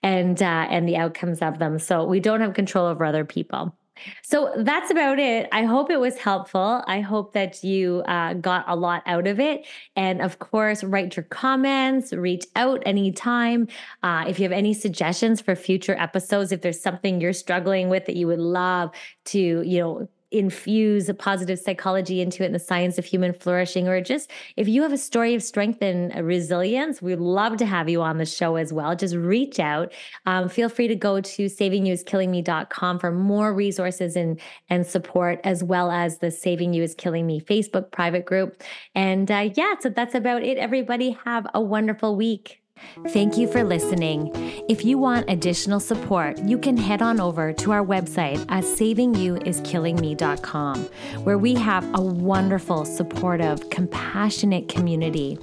and 0.03 0.41
uh, 0.41 0.67
and 0.69 0.87
the 0.87 0.97
outcomes 0.97 1.39
of 1.39 1.59
them. 1.59 1.79
So 1.79 2.05
we 2.05 2.19
don't 2.19 2.41
have 2.41 2.53
control 2.53 2.85
over 2.85 3.05
other 3.05 3.25
people. 3.25 3.75
So 4.23 4.51
that's 4.57 4.91
about 4.91 5.19
it. 5.19 5.47
I 5.53 5.63
hope 5.63 5.89
it 5.89 6.01
was 6.01 6.17
helpful. 6.17 6.83
I 6.85 6.99
hope 6.99 7.31
that 7.31 7.63
you 7.63 8.03
uh, 8.07 8.33
got 8.33 8.65
a 8.67 8.75
lot 8.75 9.03
out 9.05 9.25
of 9.25 9.39
it. 9.39 9.65
And 9.95 10.21
of 10.21 10.39
course, 10.39 10.83
write 10.83 11.15
your 11.15 11.23
comments, 11.23 12.11
reach 12.11 12.43
out 12.57 12.83
anytime. 12.85 13.69
Uh, 14.03 14.25
if 14.27 14.37
you 14.37 14.43
have 14.43 14.51
any 14.51 14.73
suggestions 14.73 15.39
for 15.39 15.55
future 15.55 15.95
episodes, 15.97 16.51
if 16.51 16.61
there's 16.61 16.81
something 16.81 17.21
you're 17.21 17.31
struggling 17.31 17.87
with 17.87 18.05
that 18.07 18.17
you 18.17 18.27
would 18.27 18.39
love 18.39 18.91
to, 19.25 19.39
you 19.61 19.79
know, 19.79 20.09
infuse 20.35 21.09
a 21.09 21.13
positive 21.13 21.59
psychology 21.59 22.21
into 22.21 22.43
it 22.43 22.47
and 22.47 22.55
the 22.55 22.59
science 22.59 22.97
of 22.97 23.05
human 23.05 23.33
flourishing, 23.33 23.87
or 23.87 24.01
just 24.01 24.29
if 24.55 24.67
you 24.67 24.81
have 24.81 24.91
a 24.91 24.97
story 24.97 25.33
of 25.33 25.41
strength 25.41 25.81
and 25.81 26.13
resilience, 26.25 27.01
we'd 27.01 27.19
love 27.19 27.57
to 27.57 27.65
have 27.65 27.89
you 27.89 28.01
on 28.01 28.17
the 28.17 28.25
show 28.25 28.55
as 28.55 28.73
well. 28.73 28.95
Just 28.95 29.15
reach 29.15 29.59
out. 29.59 29.93
Um, 30.25 30.49
feel 30.49 30.69
free 30.69 30.87
to 30.87 30.95
go 30.95 31.21
to 31.21 31.45
savingyouiskillingme.com 31.45 32.99
for 32.99 33.11
more 33.11 33.53
resources 33.53 34.15
and, 34.15 34.39
and 34.69 34.85
support, 34.85 35.39
as 35.43 35.63
well 35.63 35.91
as 35.91 36.19
the 36.19 36.31
Saving 36.31 36.73
You 36.73 36.83
is 36.83 36.95
Killing 36.95 37.25
Me 37.25 37.39
Facebook 37.39 37.91
private 37.91 38.25
group. 38.25 38.61
And 38.93 39.31
uh, 39.31 39.49
yeah, 39.55 39.75
so 39.79 39.89
that's 39.89 40.15
about 40.15 40.43
it, 40.43 40.57
everybody. 40.57 41.17
Have 41.25 41.47
a 41.53 41.61
wonderful 41.61 42.15
week. 42.15 42.64
Thank 43.09 43.37
you 43.37 43.51
for 43.51 43.63
listening. 43.63 44.31
If 44.69 44.85
you 44.85 44.97
want 44.97 45.29
additional 45.29 45.79
support, 45.79 46.39
you 46.39 46.57
can 46.57 46.75
head 46.77 47.01
on 47.01 47.21
over 47.21 47.53
to 47.53 47.71
our 47.71 47.85
website 47.85 48.39
at 48.49 48.63
savingyouiskillingme.com, 48.63 50.83
where 51.23 51.37
we 51.37 51.53
have 51.55 51.83
a 51.93 52.01
wonderful, 52.01 52.85
supportive, 52.85 53.69
compassionate 53.69 54.69
community. 54.69 55.37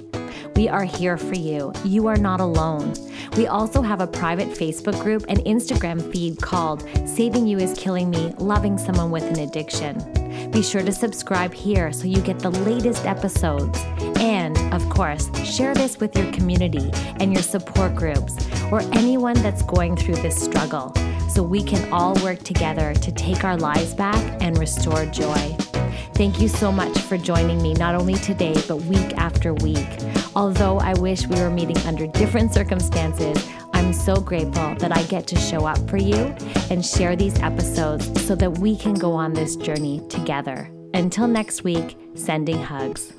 We 0.55 0.67
are 0.67 0.83
here 0.83 1.17
for 1.17 1.35
you. 1.35 1.73
You 1.83 2.07
are 2.07 2.17
not 2.17 2.39
alone. 2.39 2.93
We 3.37 3.47
also 3.47 3.81
have 3.81 4.01
a 4.01 4.07
private 4.07 4.49
Facebook 4.49 5.01
group 5.01 5.25
and 5.27 5.39
Instagram 5.39 6.11
feed 6.11 6.41
called 6.41 6.87
Saving 7.07 7.47
You 7.47 7.57
is 7.57 7.77
Killing 7.77 8.09
Me 8.09 8.33
Loving 8.37 8.77
Someone 8.77 9.11
with 9.11 9.23
an 9.23 9.39
Addiction. 9.39 9.97
Be 10.51 10.61
sure 10.61 10.83
to 10.83 10.91
subscribe 10.91 11.53
here 11.53 11.91
so 11.91 12.05
you 12.05 12.21
get 12.21 12.39
the 12.39 12.51
latest 12.51 13.05
episodes. 13.05 13.79
And, 14.17 14.57
of 14.73 14.87
course, 14.89 15.29
share 15.43 15.73
this 15.73 15.99
with 15.99 16.15
your 16.15 16.31
community 16.31 16.91
and 17.19 17.33
your 17.33 17.43
support 17.43 17.95
groups 17.95 18.35
or 18.71 18.81
anyone 18.93 19.35
that's 19.41 19.63
going 19.63 19.95
through 19.95 20.15
this 20.15 20.41
struggle 20.41 20.93
so 21.33 21.41
we 21.41 21.63
can 21.63 21.91
all 21.91 22.13
work 22.23 22.39
together 22.43 22.93
to 22.93 23.11
take 23.11 23.43
our 23.43 23.57
lives 23.57 23.93
back 23.95 24.41
and 24.41 24.57
restore 24.57 25.05
joy. 25.07 25.57
Thank 26.13 26.39
you 26.39 26.47
so 26.47 26.71
much 26.71 26.95
for 26.99 27.17
joining 27.17 27.61
me, 27.61 27.73
not 27.73 27.95
only 27.95 28.13
today, 28.15 28.53
but 28.67 28.77
week 28.83 29.17
after 29.17 29.55
week. 29.55 29.87
Although 30.35 30.77
I 30.77 30.93
wish 30.93 31.25
we 31.27 31.39
were 31.39 31.49
meeting 31.49 31.77
under 31.87 32.05
different 32.05 32.53
circumstances, 32.53 33.49
I'm 33.73 33.93
so 33.93 34.21
grateful 34.21 34.75
that 34.75 34.95
I 34.95 35.01
get 35.03 35.25
to 35.27 35.35
show 35.35 35.65
up 35.65 35.89
for 35.89 35.97
you 35.97 36.35
and 36.69 36.85
share 36.85 37.15
these 37.15 37.39
episodes 37.39 38.05
so 38.25 38.35
that 38.35 38.59
we 38.59 38.77
can 38.77 38.93
go 38.93 39.13
on 39.13 39.33
this 39.33 39.55
journey 39.55 40.03
together. 40.09 40.69
Until 40.93 41.27
next 41.27 41.63
week, 41.63 41.97
sending 42.13 42.61
hugs. 42.61 43.11